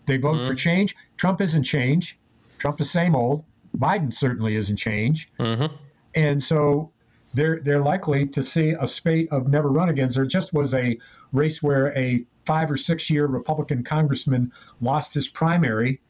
They 0.07 0.17
vote 0.17 0.45
for 0.45 0.53
mm-hmm. 0.53 0.57
change? 0.57 0.97
Trump 1.17 1.41
isn't 1.41 1.63
change. 1.63 2.19
Trump 2.59 2.81
is 2.81 2.91
same 2.91 3.15
old. 3.15 3.45
Biden 3.77 4.13
certainly 4.13 4.57
isn't 4.57 4.77
change. 4.77 5.31
Mm-hmm. 5.39 5.75
And 6.15 6.43
so 6.43 6.91
they're 7.35 7.61
they're 7.61 7.81
likely 7.81 8.27
to 8.27 8.43
see 8.43 8.75
a 8.79 8.87
spate 8.87 9.29
of 9.31 9.49
never 9.49 9.71
run 9.71 9.89
agains. 9.89 10.15
There 10.15 10.27
just 10.27 10.53
was 10.53 10.75
a 10.75 10.99
race 11.33 11.63
where 11.63 11.97
a 11.97 12.27
five 12.45 12.71
or 12.71 12.77
six 12.77 13.09
year 13.09 13.27
Republican 13.27 13.83
congressman 13.85 14.53
lost 14.81 15.15
his 15.15 15.29
primary 15.29 16.01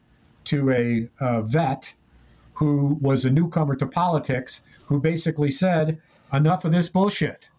to 0.45 0.71
a 0.71 1.09
uh, 1.21 1.43
vet 1.43 1.95
who 2.55 2.99
was 3.01 3.25
a 3.25 3.31
newcomer 3.31 3.75
to 3.77 3.87
politics, 3.87 4.65
who 4.87 5.01
basically 5.01 5.51
said, 5.51 6.01
"Enough 6.33 6.65
of 6.65 6.73
this 6.73 6.89
bullshit. 6.89 7.51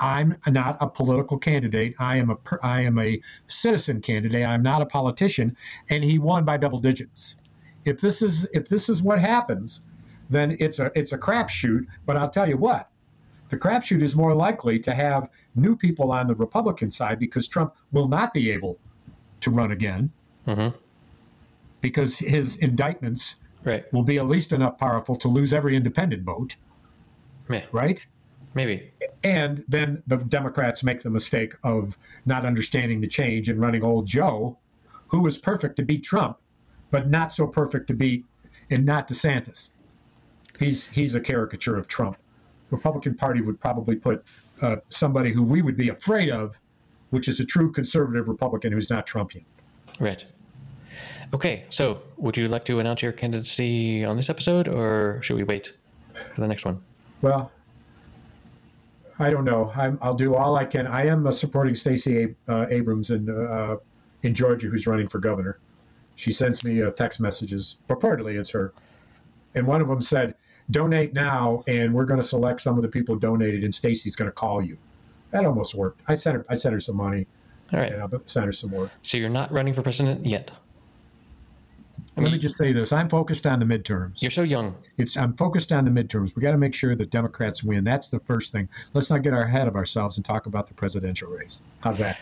I'm 0.00 0.36
not 0.46 0.76
a 0.80 0.88
political 0.88 1.38
candidate. 1.38 1.94
I 1.98 2.16
am 2.16 2.30
a 2.30 2.36
I 2.62 2.82
am 2.82 2.98
a 2.98 3.20
citizen 3.46 4.00
candidate. 4.00 4.44
I'm 4.44 4.62
not 4.62 4.82
a 4.82 4.86
politician." 4.86 5.56
And 5.90 6.04
he 6.04 6.18
won 6.18 6.44
by 6.44 6.56
double 6.56 6.78
digits. 6.78 7.36
If 7.84 8.00
this 8.00 8.22
is 8.22 8.48
if 8.52 8.68
this 8.68 8.88
is 8.88 9.02
what 9.02 9.20
happens, 9.20 9.84
then 10.30 10.56
it's 10.58 10.78
a 10.78 10.90
it's 10.94 11.12
a 11.12 11.18
crapshoot. 11.18 11.86
But 12.06 12.16
I'll 12.16 12.30
tell 12.30 12.48
you 12.48 12.56
what, 12.56 12.90
the 13.48 13.56
crapshoot 13.56 14.02
is 14.02 14.16
more 14.16 14.34
likely 14.34 14.78
to 14.80 14.94
have 14.94 15.28
new 15.54 15.76
people 15.76 16.10
on 16.10 16.26
the 16.26 16.34
Republican 16.34 16.88
side 16.88 17.18
because 17.18 17.46
Trump 17.46 17.74
will 17.92 18.08
not 18.08 18.32
be 18.32 18.50
able 18.50 18.78
to 19.40 19.50
run 19.50 19.70
again 19.70 20.10
because 21.84 22.18
his 22.18 22.56
indictments 22.56 23.36
Right. 23.62 23.84
will 23.92 24.04
be 24.04 24.16
at 24.16 24.26
least 24.26 24.54
enough 24.54 24.78
powerful 24.78 25.16
to 25.16 25.28
lose 25.28 25.52
every 25.52 25.76
independent 25.76 26.22
vote, 26.22 26.56
Yeah, 27.50 27.64
right? 27.72 28.06
maybe. 28.54 28.90
And 29.22 29.66
then 29.68 30.02
the 30.06 30.16
Democrats 30.16 30.82
make 30.82 31.02
the 31.02 31.10
mistake 31.10 31.54
of 31.62 31.98
not 32.24 32.46
understanding 32.46 33.02
the 33.02 33.06
change 33.06 33.50
and 33.50 33.60
running 33.60 33.82
old 33.82 34.06
Joe, 34.06 34.56
who 35.08 35.20
was 35.20 35.36
perfect 35.36 35.76
to 35.76 35.82
beat 35.82 36.02
Trump, 36.04 36.38
but 36.90 37.10
not 37.10 37.32
so 37.32 37.46
perfect 37.46 37.86
to 37.88 37.94
beat 37.94 38.24
and 38.70 38.86
not 38.86 39.06
DeSantis. 39.06 39.70
He's 40.58 40.86
he's 40.88 41.14
a 41.14 41.20
caricature 41.20 41.76
of 41.76 41.86
Trump. 41.86 42.16
Republican 42.70 43.14
Party 43.14 43.42
would 43.42 43.60
probably 43.60 43.96
put 43.96 44.24
uh, 44.62 44.76
somebody 44.88 45.32
who 45.32 45.42
we 45.42 45.60
would 45.60 45.76
be 45.76 45.90
afraid 45.90 46.30
of, 46.30 46.58
which 47.10 47.28
is 47.28 47.40
a 47.40 47.44
true 47.44 47.70
conservative 47.70 48.26
Republican 48.28 48.72
who's 48.72 48.88
not 48.88 49.06
Trumpian. 49.06 49.44
Right. 50.00 50.24
Okay, 51.34 51.64
so 51.68 52.00
would 52.16 52.36
you 52.36 52.46
like 52.46 52.64
to 52.66 52.78
announce 52.78 53.02
your 53.02 53.10
candidacy 53.10 54.04
on 54.04 54.16
this 54.16 54.30
episode, 54.30 54.68
or 54.68 55.18
should 55.20 55.34
we 55.34 55.42
wait 55.42 55.72
for 56.32 56.40
the 56.40 56.46
next 56.46 56.64
one? 56.64 56.80
Well, 57.22 57.50
I 59.18 59.30
don't 59.30 59.44
know. 59.44 59.72
I'm, 59.74 59.98
I'll 60.00 60.14
do 60.14 60.36
all 60.36 60.54
I 60.54 60.64
can. 60.64 60.86
I 60.86 61.06
am 61.06 61.26
uh, 61.26 61.32
supporting 61.32 61.74
Stacey 61.74 62.36
uh, 62.46 62.66
Abrams 62.70 63.10
in 63.10 63.28
uh, 63.28 63.78
in 64.22 64.32
Georgia, 64.32 64.68
who's 64.68 64.86
running 64.86 65.08
for 65.08 65.18
governor. 65.18 65.58
She 66.14 66.32
sends 66.32 66.62
me 66.62 66.80
uh, 66.80 66.92
text 66.92 67.20
messages. 67.20 67.78
Purportedly, 67.88 68.38
it's 68.38 68.50
her, 68.50 68.72
and 69.56 69.66
one 69.66 69.80
of 69.80 69.88
them 69.88 70.02
said, 70.02 70.36
"Donate 70.70 71.14
now, 71.14 71.64
and 71.66 71.92
we're 71.92 72.04
going 72.04 72.20
to 72.20 72.26
select 72.26 72.60
some 72.60 72.76
of 72.76 72.82
the 72.82 72.88
people 72.88 73.16
who 73.16 73.20
donated, 73.20 73.64
and 73.64 73.74
Stacey's 73.74 74.14
going 74.14 74.30
to 74.30 74.34
call 74.34 74.62
you." 74.62 74.78
That 75.32 75.44
almost 75.44 75.74
worked. 75.74 76.02
I 76.06 76.14
sent 76.14 76.36
her. 76.36 76.46
I 76.48 76.54
sent 76.54 76.74
her 76.74 76.80
some 76.80 76.96
money, 76.96 77.26
All 77.72 77.80
right. 77.80 77.92
and 77.92 78.02
I 78.04 78.06
sent 78.26 78.46
her 78.46 78.52
some 78.52 78.70
more. 78.70 78.92
So 79.02 79.16
you're 79.16 79.28
not 79.28 79.50
running 79.50 79.74
for 79.74 79.82
president 79.82 80.26
yet. 80.26 80.52
I 82.16 82.20
Let 82.20 82.32
me 82.32 82.38
just 82.38 82.56
say 82.56 82.72
this: 82.72 82.92
I'm 82.92 83.08
focused 83.08 83.44
on 83.46 83.58
the 83.58 83.64
midterms. 83.66 84.22
you're 84.22 84.30
so 84.30 84.42
young. 84.42 84.76
It's 84.96 85.16
I'm 85.16 85.34
focused 85.34 85.72
on 85.72 85.84
the 85.84 85.90
midterms. 85.90 86.36
We 86.36 86.42
got 86.42 86.52
to 86.52 86.58
make 86.58 86.74
sure 86.74 86.94
that 86.94 87.10
Democrats 87.10 87.64
win. 87.64 87.82
That's 87.82 88.08
the 88.08 88.20
first 88.20 88.52
thing. 88.52 88.68
Let's 88.92 89.10
not 89.10 89.22
get 89.22 89.32
ahead 89.32 89.66
of 89.66 89.74
ourselves 89.74 90.16
and 90.16 90.24
talk 90.24 90.46
about 90.46 90.68
the 90.68 90.74
presidential 90.74 91.28
race. 91.30 91.62
How's 91.80 91.98
that? 91.98 92.18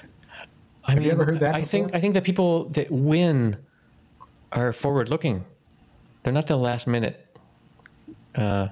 I 0.84 0.95
mean, 0.95 1.05
you 1.05 1.11
ever 1.11 1.24
heard 1.24 1.40
that 1.40 1.55
I 1.55 1.62
think 1.62 1.88
before? 1.88 1.99
I 1.99 2.01
think 2.01 2.14
the 2.14 2.22
people 2.22 2.70
that 2.70 2.90
win 2.90 3.59
are 4.51 4.72
forward 4.72 5.11
looking. 5.11 5.45
They're 6.22 6.32
not 6.32 6.47
the 6.47 6.57
last 6.57 6.86
minute. 6.86 7.36
Uh, 8.34 8.68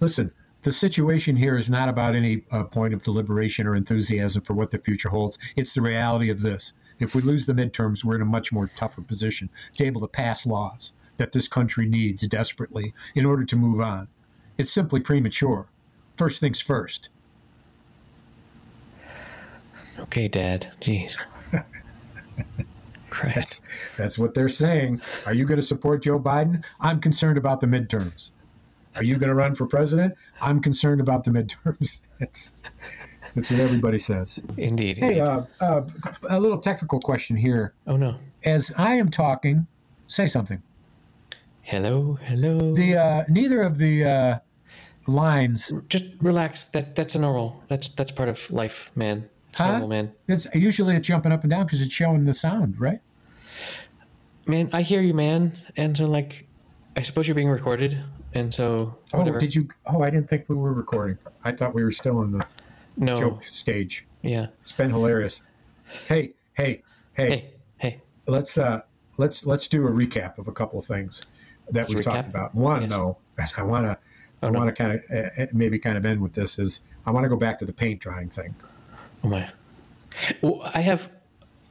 Listen, 0.00 0.32
the 0.62 0.72
situation 0.72 1.36
here 1.36 1.56
is 1.56 1.68
not 1.68 1.88
about 1.88 2.14
any 2.14 2.42
uh, 2.50 2.64
point 2.64 2.94
of 2.94 3.02
deliberation 3.02 3.66
or 3.66 3.74
enthusiasm 3.74 4.42
for 4.42 4.54
what 4.54 4.70
the 4.70 4.78
future 4.78 5.10
holds. 5.10 5.38
It's 5.56 5.74
the 5.74 5.82
reality 5.82 6.30
of 6.30 6.40
this. 6.42 6.72
If 7.04 7.14
we 7.14 7.22
lose 7.22 7.46
the 7.46 7.52
midterms, 7.52 8.04
we're 8.04 8.16
in 8.16 8.22
a 8.22 8.26
much 8.26 8.52
more 8.52 8.70
tougher 8.76 9.02
position 9.02 9.50
to 9.72 9.82
be 9.82 9.86
able 9.86 10.00
to 10.00 10.08
pass 10.08 10.46
laws 10.46 10.94
that 11.16 11.32
this 11.32 11.48
country 11.48 11.86
needs 11.86 12.26
desperately 12.26 12.92
in 13.14 13.24
order 13.24 13.44
to 13.44 13.56
move 13.56 13.80
on. 13.80 14.08
It's 14.58 14.72
simply 14.72 15.00
premature. 15.00 15.66
First 16.16 16.40
things 16.40 16.60
first. 16.60 17.10
okay, 19.98 20.28
Dad. 20.28 20.72
Jeez. 20.80 21.16
That's, 23.22 23.62
that's 23.96 24.18
what 24.18 24.34
they're 24.34 24.48
saying. 24.48 25.00
Are 25.24 25.34
you 25.34 25.44
going 25.44 25.60
to 25.60 25.66
support 25.66 26.02
Joe 26.02 26.18
Biden? 26.18 26.64
I'm 26.80 27.00
concerned 27.00 27.38
about 27.38 27.60
the 27.60 27.66
midterms. 27.68 28.32
Are 28.96 29.04
you 29.04 29.18
going 29.18 29.28
to 29.28 29.34
run 29.34 29.54
for 29.54 29.66
president? 29.66 30.14
I'm 30.40 30.60
concerned 30.60 31.00
about 31.00 31.22
the 31.22 31.30
midterms. 31.30 32.00
That's, 32.18 32.54
that's 33.34 33.50
what 33.50 33.60
everybody 33.60 33.98
says. 33.98 34.42
Indeed. 34.56 34.98
Hey, 34.98 35.18
indeed. 35.18 35.20
uh, 35.20 35.42
uh, 35.60 35.82
a 36.28 36.38
little 36.40 36.58
technical 36.58 37.00
question 37.00 37.36
here. 37.36 37.74
oh 37.86 37.96
no. 37.96 38.16
As 38.44 38.72
I 38.76 38.94
am 38.96 39.08
talking, 39.08 39.66
say 40.06 40.26
something. 40.26 40.62
Hello. 41.62 42.18
Hello. 42.22 42.74
The 42.74 42.96
uh, 42.96 43.24
neither 43.28 43.62
of 43.62 43.78
the 43.78 44.04
uh, 44.04 44.38
lines. 45.06 45.72
Just 45.88 46.04
relax. 46.20 46.64
That 46.66 46.94
that's 46.94 47.14
a 47.14 47.18
normal. 47.18 47.62
That's 47.68 47.88
that's 47.88 48.10
part 48.12 48.28
of 48.28 48.50
life, 48.50 48.90
man. 48.94 49.28
It's 49.50 49.60
Huh? 49.60 49.70
normal, 49.70 49.88
man. 49.88 50.12
It's 50.28 50.46
usually 50.54 50.96
it's 50.96 51.06
jumping 51.08 51.32
up 51.32 51.42
and 51.42 51.50
down 51.50 51.64
because 51.64 51.80
it's 51.80 51.94
showing 51.94 52.24
the 52.24 52.34
sound, 52.34 52.78
right? 52.80 52.98
Man, 54.46 54.68
I 54.72 54.82
hear 54.82 55.00
you, 55.00 55.14
man. 55.14 55.52
And 55.76 55.96
so, 55.96 56.04
like, 56.04 56.46
I 56.96 57.02
suppose 57.02 57.26
you're 57.26 57.34
being 57.34 57.48
recorded, 57.48 57.98
and 58.34 58.52
so 58.52 58.94
whatever. 59.12 59.38
Oh, 59.38 59.40
did 59.40 59.54
you? 59.54 59.68
Oh, 59.86 60.02
I 60.02 60.10
didn't 60.10 60.28
think 60.28 60.44
we 60.48 60.56
were 60.56 60.72
recording. 60.74 61.16
I 61.44 61.52
thought 61.52 61.74
we 61.74 61.82
were 61.82 61.92
still 61.92 62.20
in 62.22 62.32
the 62.32 62.46
no. 62.96 63.14
joke 63.14 63.44
stage. 63.44 64.06
Yeah. 64.22 64.46
It's 64.62 64.72
been 64.72 64.90
hilarious. 64.90 65.42
Hey, 66.08 66.32
hey, 66.54 66.82
hey, 67.14 67.28
Hey. 67.28 67.50
Hey. 67.78 68.00
let's 68.26 68.56
uh 68.58 68.80
let's 69.18 69.44
let's 69.46 69.68
do 69.68 69.86
a 69.86 69.90
recap 69.90 70.38
of 70.38 70.48
a 70.48 70.52
couple 70.52 70.78
of 70.78 70.84
things 70.86 71.26
that 71.70 71.88
we've 71.88 71.98
recap? 71.98 72.04
talked 72.04 72.28
about. 72.28 72.54
One, 72.54 72.82
Yes. 72.82 72.90
though, 72.90 73.16
I 73.56 73.62
want 73.62 73.86
to 73.86 73.98
I 74.42 74.46
Oh, 74.46 74.50
no. 74.50 74.58
want 74.58 74.74
to 74.74 74.82
kind 74.82 74.92
of 75.00 75.38
uh, 75.38 75.46
maybe 75.52 75.78
kind 75.78 75.96
of 75.96 76.04
end 76.04 76.20
with 76.20 76.34
this 76.34 76.58
is 76.58 76.82
I 77.06 77.10
want 77.10 77.24
to 77.24 77.28
go 77.28 77.36
back 77.36 77.58
to 77.60 77.64
the 77.64 77.72
paint 77.72 78.00
drying 78.00 78.28
thing. 78.28 78.54
Oh 79.22 79.28
my. 79.28 79.48
Well, 80.42 80.70
I 80.74 80.80
have, 80.80 81.10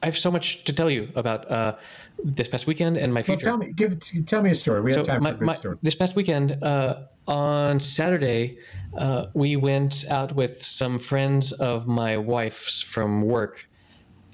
I 0.04 0.08
have 0.08 0.18
so 0.18 0.30
much 0.30 0.64
to 0.64 0.72
tell 0.74 0.90
you 0.90 1.08
about 1.14 1.50
uh, 1.50 1.76
this 2.22 2.46
past 2.46 2.66
weekend 2.66 2.98
and 2.98 3.12
my 3.14 3.20
Well, 3.20 3.24
future. 3.24 3.44
tell 3.46 3.56
me, 3.56 3.72
give 3.72 3.98
tell 4.26 4.42
me 4.42 4.50
a 4.50 4.54
story. 4.54 4.82
We 4.82 4.92
so 4.92 4.98
have 4.98 5.06
time 5.06 5.22
my, 5.22 5.30
for 5.30 5.36
a 5.36 5.38
good 5.38 5.46
my- 5.46 5.54
story. 5.54 5.76
this 5.80 5.94
past 5.94 6.14
weekend 6.14 6.62
uh, 6.62 7.04
on 7.26 7.80
Saturday, 7.80 8.58
uh, 8.98 9.26
we 9.32 9.56
went 9.56 10.04
out 10.10 10.34
with 10.34 10.62
some 10.62 10.98
friends 10.98 11.52
of 11.52 11.86
my 11.86 12.18
wife's 12.18 12.82
from 12.82 13.22
work, 13.22 13.66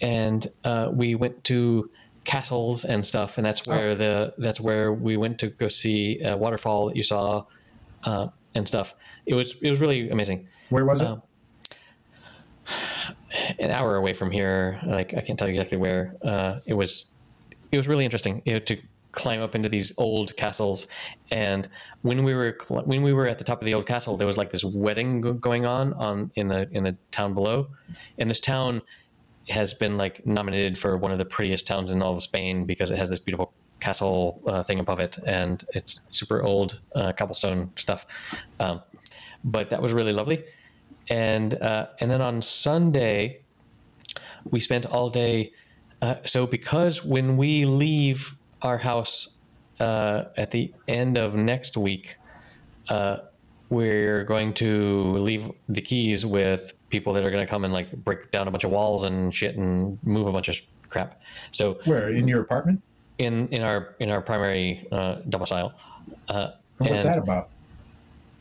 and 0.01 0.49
uh, 0.65 0.91
we 0.93 1.15
went 1.15 1.45
to 1.45 1.89
castles 2.25 2.85
and 2.85 3.07
stuff, 3.07 3.39
and 3.39 3.47
that's 3.47 3.63
Oh. 3.69 3.71
where 3.71 3.95
the 3.95 4.35
that's 4.39 4.61
where 4.61 4.93
we 4.93 5.17
went 5.17 5.39
to 5.39 5.51
go 5.51 5.69
see 5.69 6.21
a 6.25 6.37
waterfall 6.37 6.89
that 6.89 6.97
you 6.97 7.05
saw, 7.05 7.45
uh, 8.03 8.27
and 8.57 8.67
stuff. 8.67 8.93
It 9.25 9.37
was 9.37 9.55
it 9.63 9.71
was 9.71 9.79
really 9.81 10.11
amazing. 10.11 10.49
Where 10.71 10.85
was 10.85 11.01
it? 11.01 11.17
An 13.59 13.71
hour 13.71 13.97
away 13.97 14.15
from 14.15 14.31
here. 14.31 14.81
Like 14.85 15.15
I 15.15 15.21
can't 15.21 15.39
tell 15.39 15.49
you 15.49 15.55
exactly 15.55 15.79
where. 15.79 16.17
Uh, 16.23 16.61
it 16.67 16.75
was 16.75 17.07
it 17.73 17.77
was 17.77 17.89
really 17.89 18.05
interesting 18.05 18.43
you 18.45 18.55
know, 18.55 18.59
to 18.61 18.77
climb 19.13 19.41
up 19.41 19.55
into 19.55 19.69
these 19.69 19.93
old 19.99 20.37
castles. 20.37 20.87
And 21.31 21.69
when 22.03 22.23
we 22.23 22.35
were 22.35 22.57
cl- 22.61 22.83
when 22.83 23.03
we 23.03 23.13
were 23.13 23.27
at 23.27 23.39
the 23.39 23.45
top 23.45 23.61
of 23.61 23.67
the 23.67 23.75
old 23.75 23.87
castle, 23.87 24.17
there 24.17 24.27
was 24.27 24.39
like 24.39 24.51
this 24.51 24.65
wedding 24.65 25.21
go- 25.21 25.33
going 25.33 25.67
on 25.67 25.93
on 25.95 26.31
in 26.35 26.49
the 26.49 26.69
in 26.73 26.85
the 26.85 26.97
town 27.11 27.35
below. 27.35 27.69
And 28.19 28.31
this 28.31 28.41
town 28.41 28.83
has 29.49 29.75
been 29.75 29.97
like 29.97 30.25
nominated 30.27 30.79
for 30.79 30.97
one 30.97 31.13
of 31.13 31.19
the 31.19 31.25
prettiest 31.25 31.67
towns 31.67 31.93
in 31.93 32.03
all 32.03 32.13
of 32.13 32.23
Spain 32.23 32.65
because 32.65 32.91
it 32.91 32.99
has 32.99 33.11
this 33.11 33.19
beautiful 33.19 33.53
castle 33.81 34.41
uh, 34.47 34.63
thing 34.63 34.79
above 34.79 35.01
it, 35.01 35.19
and 35.27 35.65
it's 35.75 36.01
super 36.11 36.43
old 36.43 36.81
uh, 36.95 37.13
cobblestone 37.13 37.71
stuff. 37.77 38.07
Um, 38.61 38.83
but 39.43 39.71
that 39.71 39.81
was 39.81 39.93
really 39.93 40.13
lovely. 40.13 40.45
And 41.11 41.55
uh, 41.55 41.89
and 42.01 42.11
then 42.11 42.23
on 42.23 42.41
Sunday, 42.41 43.43
we 44.51 44.61
spent 44.61 44.87
all 44.87 45.11
day. 45.11 45.53
Uh, 46.01 46.17
so 46.25 46.47
because 46.47 47.05
when 47.05 47.37
we 47.37 47.67
leave 47.67 48.37
our 48.63 48.79
house 48.79 49.35
uh, 49.81 50.25
at 50.37 50.51
the 50.51 50.73
end 50.89 51.19
of 51.19 51.37
next 51.37 51.77
week, 51.77 52.17
uh, 52.89 53.19
we're 53.69 54.25
going 54.25 54.55
to 54.55 55.13
leave 55.15 55.51
the 55.69 55.83
keys 55.83 56.25
with 56.25 56.73
people 56.89 57.13
that 57.13 57.25
are 57.25 57.31
going 57.31 57.45
to 57.45 57.51
come 57.51 57.65
and 57.65 57.73
like 57.73 57.93
break 58.05 58.31
down 58.31 58.49
a 58.49 58.51
bunch 58.51 58.65
of 58.65 58.71
walls 58.71 59.05
and 59.05 59.35
shit 59.35 59.57
and 59.57 59.99
move 60.05 60.27
a 60.27 60.33
bunch 60.33 60.49
of 60.49 60.57
crap. 60.89 61.21
So 61.51 61.79
Where 61.85 62.09
in 62.09 62.27
your 62.29 62.41
apartment? 62.41 62.83
in 63.21 63.49
in 63.49 63.63
our 63.63 63.95
in 64.01 64.11
our 64.11 64.23
primary 64.23 64.89
uh, 64.91 65.17
domicile. 65.29 65.75
Uh, 66.29 66.53
What's 66.79 66.93
and, 66.93 67.01
that 67.01 67.19
about? 67.19 67.51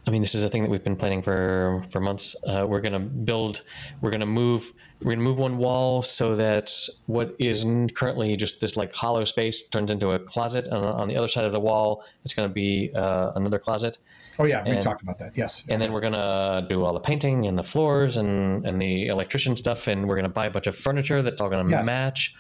I 0.09 0.11
mean, 0.11 0.23
this 0.23 0.33
is 0.33 0.43
a 0.43 0.49
thing 0.49 0.63
that 0.63 0.71
we've 0.71 0.83
been 0.83 0.95
planning 0.95 1.21
for 1.21 1.85
for 1.91 1.99
months. 1.99 2.35
Uh, 2.47 2.65
we're 2.67 2.81
gonna 2.81 2.99
build. 2.99 3.61
We're 4.01 4.09
gonna 4.09 4.25
move. 4.25 4.73
We're 5.03 5.11
gonna 5.11 5.21
move 5.23 5.37
one 5.37 5.59
wall 5.59 6.01
so 6.01 6.35
that 6.35 6.73
what 7.05 7.35
is 7.37 7.63
currently 7.93 8.35
just 8.35 8.59
this 8.59 8.75
like 8.75 8.91
hollow 8.91 9.23
space 9.23 9.69
turns 9.69 9.91
into 9.91 10.09
a 10.13 10.17
closet, 10.17 10.65
and 10.65 10.83
on 10.83 11.07
the 11.09 11.15
other 11.15 11.27
side 11.27 11.45
of 11.45 11.51
the 11.51 11.59
wall, 11.59 12.03
it's 12.25 12.33
gonna 12.33 12.49
be 12.49 12.89
uh, 12.95 13.33
another 13.35 13.59
closet. 13.59 13.99
Oh 14.39 14.45
yeah, 14.45 14.67
we 14.67 14.81
talked 14.81 15.03
about 15.03 15.19
that. 15.19 15.37
Yes. 15.37 15.63
And 15.69 15.79
then 15.79 15.93
we're 15.93 16.01
gonna 16.01 16.65
do 16.67 16.83
all 16.83 16.93
the 16.93 16.99
painting 16.99 17.45
and 17.45 17.55
the 17.55 17.63
floors 17.63 18.17
and 18.17 18.65
and 18.65 18.81
the 18.81 19.09
electrician 19.09 19.55
stuff, 19.55 19.85
and 19.85 20.07
we're 20.07 20.15
gonna 20.15 20.27
buy 20.27 20.47
a 20.47 20.51
bunch 20.51 20.65
of 20.65 20.75
furniture 20.75 21.21
that's 21.21 21.39
all 21.39 21.51
gonna 21.51 21.69
Yes. 21.69 21.85
match. 21.85 22.33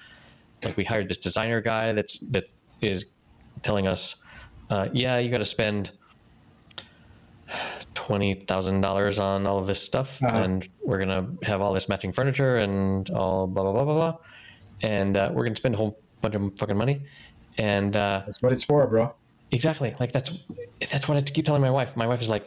Like 0.63 0.75
we 0.75 0.85
hired 0.85 1.07
this 1.07 1.17
designer 1.17 1.61
guy 1.61 1.91
that's 1.91 2.17
that 2.31 2.45
is 2.81 3.13
telling 3.61 3.85
us, 3.85 4.23
uh, 4.71 4.89
yeah, 4.91 5.19
you 5.19 5.29
got 5.29 5.37
to 5.37 5.45
spend 5.45 5.91
twenty 8.09 8.33
thousand 8.47 8.81
dollars 8.81 9.19
on 9.19 9.45
all 9.45 9.59
of 9.59 9.67
this 9.67 9.81
stuff, 9.81 10.21
Uh-huh. 10.23 10.35
and 10.37 10.67
we're 10.83 10.97
gonna 10.97 11.29
have 11.43 11.61
all 11.61 11.73
this 11.73 11.87
matching 11.87 12.11
furniture 12.11 12.57
and 12.57 13.07
all 13.11 13.45
blah 13.45 13.61
blah 13.63 13.71
blah 13.73 13.85
blah 13.85 13.93
blah, 13.93 14.17
and 14.81 15.15
uh, 15.15 15.29
we're 15.31 15.43
gonna 15.43 15.55
spend 15.55 15.75
a 15.75 15.77
whole 15.77 15.99
bunch 16.21 16.33
of 16.35 16.41
fucking 16.57 16.77
money, 16.77 17.01
and. 17.59 17.95
Uh, 17.95 18.23
That's 18.25 18.41
what 18.41 18.51
it's 18.51 18.63
for, 18.63 18.87
bro. 18.87 19.13
Exactly. 19.51 19.95
Like 19.99 20.11
that's 20.11 20.31
that's 20.91 21.07
what 21.07 21.17
I 21.17 21.21
keep 21.21 21.45
telling 21.45 21.61
my 21.61 21.69
wife. 21.71 21.95
My 21.95 22.05
wife 22.07 22.21
is 22.21 22.29
like, 22.29 22.45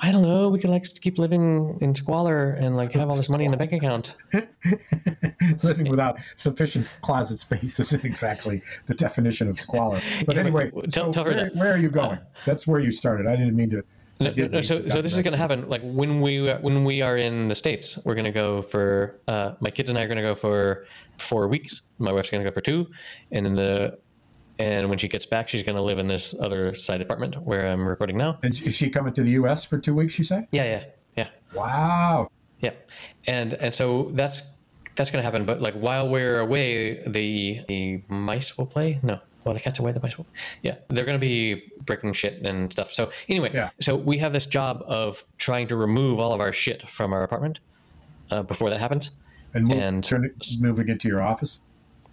I 0.00 0.10
don't 0.12 0.22
know. 0.22 0.48
We 0.50 0.58
could 0.58 0.70
like 0.70 0.84
keep 1.00 1.18
living 1.18 1.78
in 1.80 1.94
squalor 1.94 2.50
and 2.62 2.76
like 2.76 2.92
have 2.92 3.08
all 3.10 3.16
this 3.16 3.28
money 3.30 3.44
in 3.46 3.50
the 3.50 3.56
bank 3.56 3.72
account. 3.72 4.14
Living 5.62 5.88
without 5.90 6.18
sufficient 6.36 6.86
closet 7.02 7.38
space 7.38 7.78
isn't 7.80 8.04
exactly 8.12 8.62
the 8.86 8.94
definition 8.94 9.48
of 9.48 9.58
squalor. 9.58 10.00
But 10.26 10.38
anyway, 10.38 10.70
tell- 10.70 11.06
so 11.06 11.12
tell 11.12 11.24
her 11.24 11.30
where, 11.32 11.44
that. 11.44 11.56
where 11.56 11.72
are 11.74 11.78
you 11.78 11.90
going? 11.90 12.18
That's 12.46 12.66
where 12.66 12.80
you 12.80 12.90
started. 12.92 13.26
I 13.26 13.36
didn't 13.36 13.56
mean 13.56 13.70
to. 13.70 13.82
I 14.26 14.34
No, 14.36 14.46
no, 14.46 14.62
so 14.62 14.86
so 14.88 15.02
this 15.02 15.14
is 15.14 15.22
going 15.22 15.32
to 15.32 15.38
happen. 15.38 15.68
Like 15.68 15.82
when 15.82 16.20
we 16.20 16.50
when 16.60 16.84
we 16.84 17.02
are 17.02 17.16
in 17.16 17.48
the 17.48 17.54
states, 17.54 17.98
we're 18.04 18.14
going 18.14 18.24
to 18.24 18.32
go 18.32 18.62
for 18.62 19.20
uh, 19.28 19.52
my 19.60 19.70
kids 19.70 19.90
and 19.90 19.98
I 19.98 20.02
are 20.02 20.06
going 20.06 20.16
to 20.16 20.22
go 20.22 20.34
for 20.34 20.86
four 21.18 21.48
weeks. 21.48 21.82
My 21.98 22.12
wife's 22.12 22.30
going 22.30 22.42
to 22.42 22.50
go 22.50 22.54
for 22.54 22.60
two, 22.60 22.88
and 23.30 23.46
then 23.46 23.54
the 23.54 23.98
and 24.58 24.88
when 24.88 24.98
she 24.98 25.08
gets 25.08 25.26
back, 25.26 25.48
she's 25.48 25.62
going 25.62 25.76
to 25.76 25.82
live 25.82 25.98
in 25.98 26.06
this 26.06 26.34
other 26.38 26.74
side 26.74 27.00
apartment 27.00 27.42
where 27.42 27.66
I'm 27.66 27.86
recording 27.86 28.16
now. 28.16 28.38
And 28.42 28.60
is 28.62 28.74
she 28.74 28.90
coming 28.90 29.12
to 29.14 29.22
the 29.22 29.32
U.S. 29.32 29.64
for 29.64 29.78
two 29.78 29.94
weeks? 29.94 30.18
You 30.18 30.24
say? 30.24 30.46
Yeah, 30.52 30.64
yeah, 30.64 30.84
yeah. 31.16 31.28
Wow. 31.54 32.30
Yeah, 32.60 32.72
and 33.26 33.54
and 33.54 33.74
so 33.74 34.10
that's 34.14 34.58
that's 34.94 35.10
gonna 35.10 35.24
happen. 35.24 35.44
But 35.44 35.60
like 35.60 35.74
while 35.74 36.08
we're 36.08 36.40
away, 36.40 37.02
the 37.06 37.62
the 37.66 38.02
mice 38.08 38.56
will 38.56 38.66
play. 38.66 39.00
No, 39.02 39.18
well 39.44 39.54
the 39.54 39.60
cat's 39.60 39.78
away, 39.78 39.92
the 39.92 40.00
will. 40.00 40.26
Yeah, 40.62 40.76
they're 40.88 41.04
gonna 41.04 41.18
be 41.18 41.72
breaking 41.84 42.12
shit 42.12 42.44
and 42.44 42.72
stuff. 42.72 42.92
So 42.92 43.10
anyway, 43.28 43.50
Yeah. 43.52 43.70
so 43.80 43.96
we 43.96 44.18
have 44.18 44.32
this 44.32 44.46
job 44.46 44.82
of 44.86 45.24
trying 45.38 45.66
to 45.68 45.76
remove 45.76 46.18
all 46.20 46.32
of 46.32 46.40
our 46.40 46.52
shit 46.52 46.88
from 46.88 47.12
our 47.12 47.22
apartment 47.22 47.60
uh, 48.30 48.42
before 48.42 48.70
that 48.70 48.78
happens. 48.80 49.12
And, 49.54 49.66
move, 49.66 49.78
And- 49.78 50.02
turn 50.04 50.24
it, 50.24 50.32
moving 50.60 50.88
into 50.88 51.08
your 51.08 51.22
office. 51.22 51.60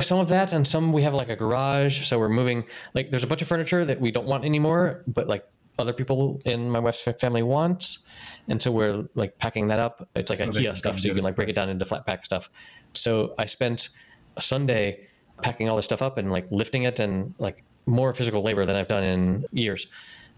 Some 0.01 0.19
of 0.19 0.29
that, 0.29 0.53
and 0.53 0.65
some 0.65 0.93
we 0.93 1.01
have 1.03 1.13
like 1.13 1.27
a 1.29 1.35
garage. 1.35 2.05
So 2.05 2.17
we're 2.19 2.29
moving. 2.29 2.63
Like 2.93 3.09
there's 3.09 3.23
a 3.23 3.27
bunch 3.27 3.41
of 3.41 3.49
furniture 3.49 3.83
that 3.83 3.99
we 3.99 4.11
don't 4.11 4.25
want 4.27 4.45
anymore, 4.45 5.03
but 5.07 5.27
like 5.27 5.45
other 5.77 5.91
people 5.91 6.41
in 6.45 6.69
my 6.69 6.79
wife's 6.79 7.05
family 7.19 7.43
wants, 7.43 7.99
and 8.47 8.61
so 8.61 8.71
we're 8.71 9.05
like 9.15 9.37
packing 9.37 9.67
that 9.67 9.79
up. 9.79 10.07
It's 10.15 10.29
like 10.29 10.39
So 10.39 10.45
they 10.45 10.63
IKEA 10.63 10.77
stuff, 10.77 10.99
so 10.99 11.07
you 11.09 11.13
can 11.13 11.23
like 11.25 11.35
break 11.35 11.49
it 11.49 11.53
down 11.53 11.67
into 11.69 11.83
flat 11.83 12.05
pack 12.05 12.23
stuff. 12.23 12.49
So 12.93 13.33
I 13.37 13.45
spent 13.45 13.89
a 14.37 14.41
Sunday 14.41 15.07
packing 15.41 15.69
all 15.69 15.75
this 15.75 15.85
stuff 15.85 16.01
up 16.01 16.17
and 16.17 16.31
like 16.31 16.47
lifting 16.51 16.83
it, 16.83 16.99
and 16.99 17.33
like 17.39 17.63
more 17.85 18.13
physical 18.13 18.41
labor 18.41 18.65
than 18.65 18.75
I've 18.75 18.87
done 18.87 19.03
in 19.03 19.45
years, 19.51 19.87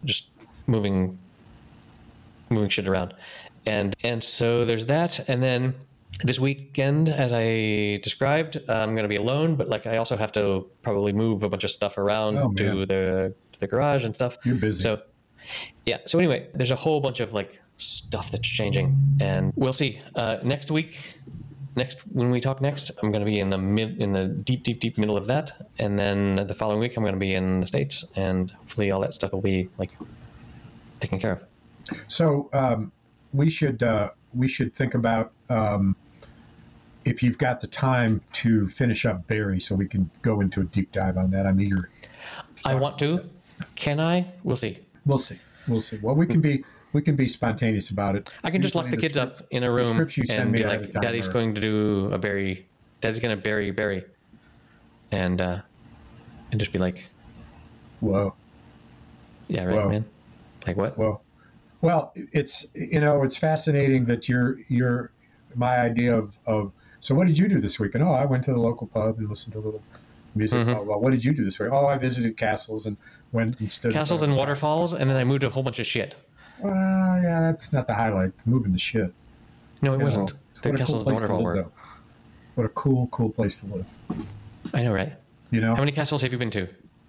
just 0.04 0.28
moving 0.68 1.18
moving 2.50 2.70
shit 2.70 2.88
around. 2.88 3.14
And 3.66 3.96
and 4.04 4.24
so 4.24 4.66
there's 4.66 4.86
that. 4.88 5.20
And 5.30 5.42
then 5.42 5.76
this 6.24 6.40
weekend, 6.40 7.10
as 7.10 7.32
I 7.34 8.00
described, 8.04 8.58
I'm 8.68 8.94
going 8.94 9.04
to 9.04 9.10
be 9.10 9.16
alone, 9.16 9.56
but 9.56 9.70
like 9.70 9.88
I 9.88 9.98
also 9.98 10.16
have 10.18 10.32
to 10.34 10.68
probably 10.82 11.14
move 11.14 11.44
a 11.44 11.50
bunch 11.50 11.64
of 11.64 11.72
stuff 11.72 11.98
around 11.98 12.38
Oh, 12.38 12.52
to 12.54 12.86
the 12.86 13.34
to 13.52 13.60
the 13.60 13.68
garage 13.68 14.04
and 14.04 14.16
stuff. 14.16 14.38
You're 14.44 14.56
busy. 14.56 14.84
So 14.84 15.02
yeah. 15.86 16.00
So 16.06 16.20
anyway, 16.20 16.48
there's 16.54 16.72
a 16.72 16.76
whole 16.76 17.02
bunch 17.02 17.20
of 17.20 17.34
like 17.34 17.60
stuff 17.78 18.30
that's 18.32 18.48
changing, 18.48 18.96
and 19.20 19.54
we'll 19.56 19.74
see. 19.74 20.00
Uh, 20.16 20.38
next 20.44 20.70
week, 20.70 21.16
next 21.76 22.02
when 22.12 22.32
we 22.32 22.40
talk 22.40 22.62
next, 22.62 22.92
I'm 23.02 23.10
going 23.10 23.22
to 23.22 23.26
be 23.26 23.40
in 23.40 23.50
the 23.50 23.58
mid 23.58 24.02
in 24.02 24.14
the 24.14 24.28
deep, 24.28 24.64
deep, 24.64 24.80
deep 24.80 24.98
middle 24.98 25.18
of 25.18 25.28
that, 25.28 25.68
and 25.80 25.98
then 25.98 26.48
the 26.48 26.54
following 26.54 26.80
week, 26.80 26.98
I'm 26.98 27.04
going 27.04 27.14
to 27.14 27.20
be 27.20 27.34
in 27.34 27.62
the 27.62 27.68
states, 27.68 28.06
and 28.16 28.52
hopefully 28.52 28.92
all 28.92 29.02
that 29.02 29.14
stuff 29.14 29.32
will 29.32 29.42
be 29.42 29.70
like 29.78 29.92
taken 31.00 31.20
care 31.20 31.34
of. 31.34 31.44
So 32.08 32.50
um, 32.54 32.92
we 33.34 33.50
should 33.50 33.84
uh, 33.84 34.12
we 34.34 34.48
should 34.48 34.74
think 34.74 34.94
about 34.94 35.32
um, 35.50 35.96
if 37.06 37.24
you've 37.24 37.38
got 37.38 37.62
the 37.62 37.68
time 37.68 38.22
to 38.34 38.68
finish 38.70 39.06
up 39.06 39.28
Barry, 39.28 39.60
so 39.60 39.76
we 39.76 39.88
can 39.88 40.10
go 40.22 40.42
into 40.42 40.62
a 40.62 40.64
deep 40.64 40.92
dive 40.92 41.18
on 41.18 41.32
that. 41.32 41.46
I'm 41.46 41.60
eager. 41.60 41.90
I 42.66 42.76
want 42.76 43.00
to. 43.00 43.30
Can 43.76 44.00
I? 44.00 44.28
We'll 44.44 44.58
see. 44.58 44.80
We'll 45.06 45.18
see. 45.18 45.40
We'll 45.68 45.82
see. 45.82 46.00
Well, 46.02 46.16
we 46.16 46.26
can 46.26 46.42
be 46.42 46.64
we 46.94 47.02
can 47.02 47.16
be 47.16 47.28
spontaneous 47.28 47.90
about 47.90 48.16
it. 48.16 48.30
I 48.44 48.52
can 48.52 48.62
just 48.62 48.76
lock 48.76 48.90
the 48.90 48.98
kids 48.98 49.18
up 49.18 49.38
script- 49.38 49.54
in 49.54 49.64
a 49.64 49.72
room 49.72 49.94
scripts 49.94 50.18
you 50.18 50.26
send 50.26 50.42
and 50.42 50.52
be 50.54 50.64
like, 50.64 50.92
"Daddy's 50.92 51.28
are- 51.30 51.34
going 51.34 51.56
to 51.56 51.62
do 51.62 52.10
a 52.12 52.18
Barry. 52.18 52.68
Daddy's 53.02 53.20
going 53.20 53.36
to 53.36 53.42
bury 53.42 53.72
Barry," 53.72 54.04
and 55.12 55.40
uh, 55.42 55.62
and 56.52 56.60
just 56.60 56.72
be 56.74 56.80
like, 56.80 57.08
Whoa, 58.00 58.34
"Yeah, 59.48 59.66
right, 59.66 59.76
Whoa. 59.76 59.90
man." 59.90 60.06
Like 60.68 60.78
what? 60.78 60.98
whoa. 60.98 61.22
Well, 61.82 62.12
it's 62.16 62.68
you 62.76 63.00
know 63.00 63.24
it's 63.24 63.36
fascinating 63.38 64.06
that 64.06 64.30
you're 64.30 64.60
you're 64.68 65.12
my 65.56 65.78
idea 65.80 66.16
of 66.16 66.38
of. 66.46 66.72
So 67.00 67.16
what 67.16 67.28
did 67.28 67.40
you 67.40 67.48
do 67.48 67.60
this 67.60 67.80
weekend? 67.80 68.04
Oh, 68.04 68.12
I 68.12 68.26
went 68.26 68.44
to 68.46 68.54
the 68.54 68.60
local 68.60 68.86
pub 68.86 69.18
and 69.18 69.28
listened 69.28 69.54
to 69.54 69.60
a 69.60 69.62
little 69.62 69.82
music. 70.36 70.60
Mhm. 70.68 70.76
Oh, 70.78 70.84
well, 70.84 71.00
what 71.00 71.10
did 71.12 71.26
you 71.26 71.34
do 71.34 71.44
this 71.44 71.60
week? 71.60 71.70
Oh, 71.72 71.88
I 71.88 71.98
visited 71.98 72.38
castles 72.38 72.86
and 72.86 72.98
went 73.32 73.60
and 73.60 73.72
stood. 73.72 73.92
Castles 73.92 74.22
and 74.22 74.36
waterfalls, 74.38 74.94
and 74.94 75.10
then 75.10 75.18
I 75.18 75.24
moved 75.24 75.44
a 75.44 75.50
whole 75.50 75.64
bunch 75.64 75.80
of 75.80 75.88
shit. 75.88 76.14
Well, 76.62 77.22
yeah, 77.22 77.42
that's 77.42 77.74
not 77.74 77.88
the 77.88 77.94
highlight. 77.94 78.34
Moving 78.46 78.72
the 78.72 78.78
shit. 78.80 79.14
No, 79.82 79.94
it 79.94 79.98
You 80.00 80.04
wasn't. 80.04 80.30
know, 80.32 80.36
The 80.62 80.74
castles 80.78 81.04
cool 81.04 81.10
and 81.14 81.18
place 81.20 81.30
live, 81.30 81.42
were. 81.44 81.56
though. 81.56 81.72
What 82.56 82.66
a 82.66 82.70
cool, 82.70 83.08
cool 83.08 83.30
place 83.30 83.60
to 83.62 83.66
live. 83.68 83.86
I 84.74 84.84
know, 84.84 84.94
right? 84.94 85.14
You 85.50 85.62
know, 85.62 85.74
How 85.76 85.82
many 85.82 85.92
castles 85.92 86.22
have 86.22 86.32
you 86.32 86.38
been 86.38 86.52
to 86.52 86.68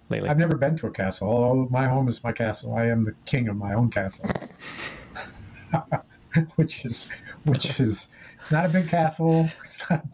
lately? 0.09 0.29
I've 0.29 0.37
never 0.37 0.57
been 0.57 0.75
to 0.77 0.87
a 0.87 0.91
castle. 0.91 1.27
Although 1.29 1.67
my 1.69 1.87
home 1.87 2.07
is 2.07 2.23
my 2.23 2.31
castle, 2.31 2.75
I 2.75 2.85
am 2.87 3.05
the 3.05 3.13
king 3.25 3.47
of 3.47 3.55
my 3.57 3.73
own 3.73 3.89
castle. 3.89 4.29
which 6.55 6.85
is, 6.85 7.09
which 7.45 7.79
is, 7.79 8.09
it's 8.41 8.51
not 8.51 8.65
a 8.65 8.69
big 8.69 8.87
castle. 8.87 9.47
It's 9.61 9.89
not, 9.89 10.05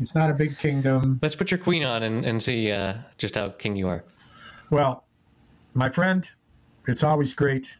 it's 0.00 0.14
not 0.14 0.30
a 0.30 0.34
big 0.34 0.58
kingdom. 0.58 1.18
Let's 1.22 1.36
put 1.36 1.50
your 1.50 1.58
queen 1.58 1.84
on 1.84 2.02
and, 2.02 2.24
and 2.24 2.42
see 2.42 2.70
uh, 2.70 2.94
just 3.18 3.36
how 3.36 3.50
king 3.50 3.76
you 3.76 3.88
are. 3.88 4.04
Well, 4.70 5.04
my 5.74 5.88
friend, 5.90 6.28
it's 6.86 7.02
always 7.02 7.34
great. 7.34 7.78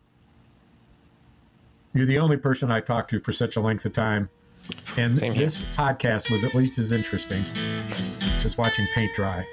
You're 1.94 2.06
the 2.06 2.18
only 2.18 2.36
person 2.38 2.70
I 2.70 2.80
talked 2.80 3.10
to 3.10 3.20
for 3.20 3.32
such 3.32 3.56
a 3.56 3.60
length 3.60 3.84
of 3.84 3.92
time. 3.92 4.30
And 4.96 5.18
Same 5.18 5.32
here. 5.32 5.44
this 5.44 5.64
podcast 5.76 6.30
was 6.30 6.44
at 6.44 6.54
least 6.54 6.78
as 6.78 6.92
interesting 6.92 7.44
as 8.44 8.56
watching 8.56 8.86
paint 8.94 9.10
dry. 9.14 9.46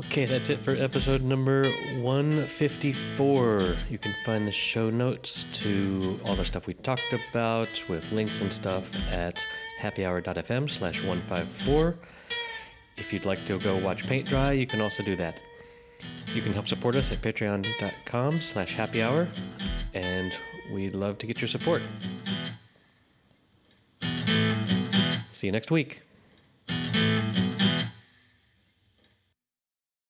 Okay, 0.00 0.24
that's 0.24 0.48
it 0.48 0.60
for 0.60 0.76
episode 0.76 1.22
number 1.22 1.64
154. 2.00 3.76
You 3.90 3.98
can 3.98 4.14
find 4.24 4.46
the 4.46 4.52
show 4.52 4.88
notes 4.90 5.44
to 5.54 6.18
all 6.24 6.36
the 6.36 6.44
stuff 6.44 6.66
we 6.66 6.74
talked 6.74 7.12
about 7.30 7.68
with 7.88 8.10
links 8.12 8.40
and 8.40 8.52
stuff 8.52 8.88
at 9.10 9.44
happyhour.fm 9.80 10.70
slash 10.70 11.02
154. 11.02 11.96
If 12.96 13.12
you'd 13.12 13.24
like 13.24 13.44
to 13.46 13.58
go 13.58 13.76
watch 13.78 14.06
paint 14.06 14.28
dry, 14.28 14.52
you 14.52 14.66
can 14.66 14.80
also 14.80 15.02
do 15.02 15.16
that. 15.16 15.42
You 16.34 16.42
can 16.42 16.52
help 16.52 16.66
support 16.66 16.96
us 16.96 17.12
at 17.12 17.22
patreon.com 17.22 18.38
slash 18.38 18.74
happy 18.74 19.02
hour, 19.02 19.28
and 19.92 20.32
we'd 20.72 20.94
love 20.94 21.18
to 21.18 21.26
get 21.26 21.40
your 21.40 21.48
support. 21.48 21.82
See 25.32 25.46
you 25.46 25.52
next 25.52 25.70
week. 25.70 26.02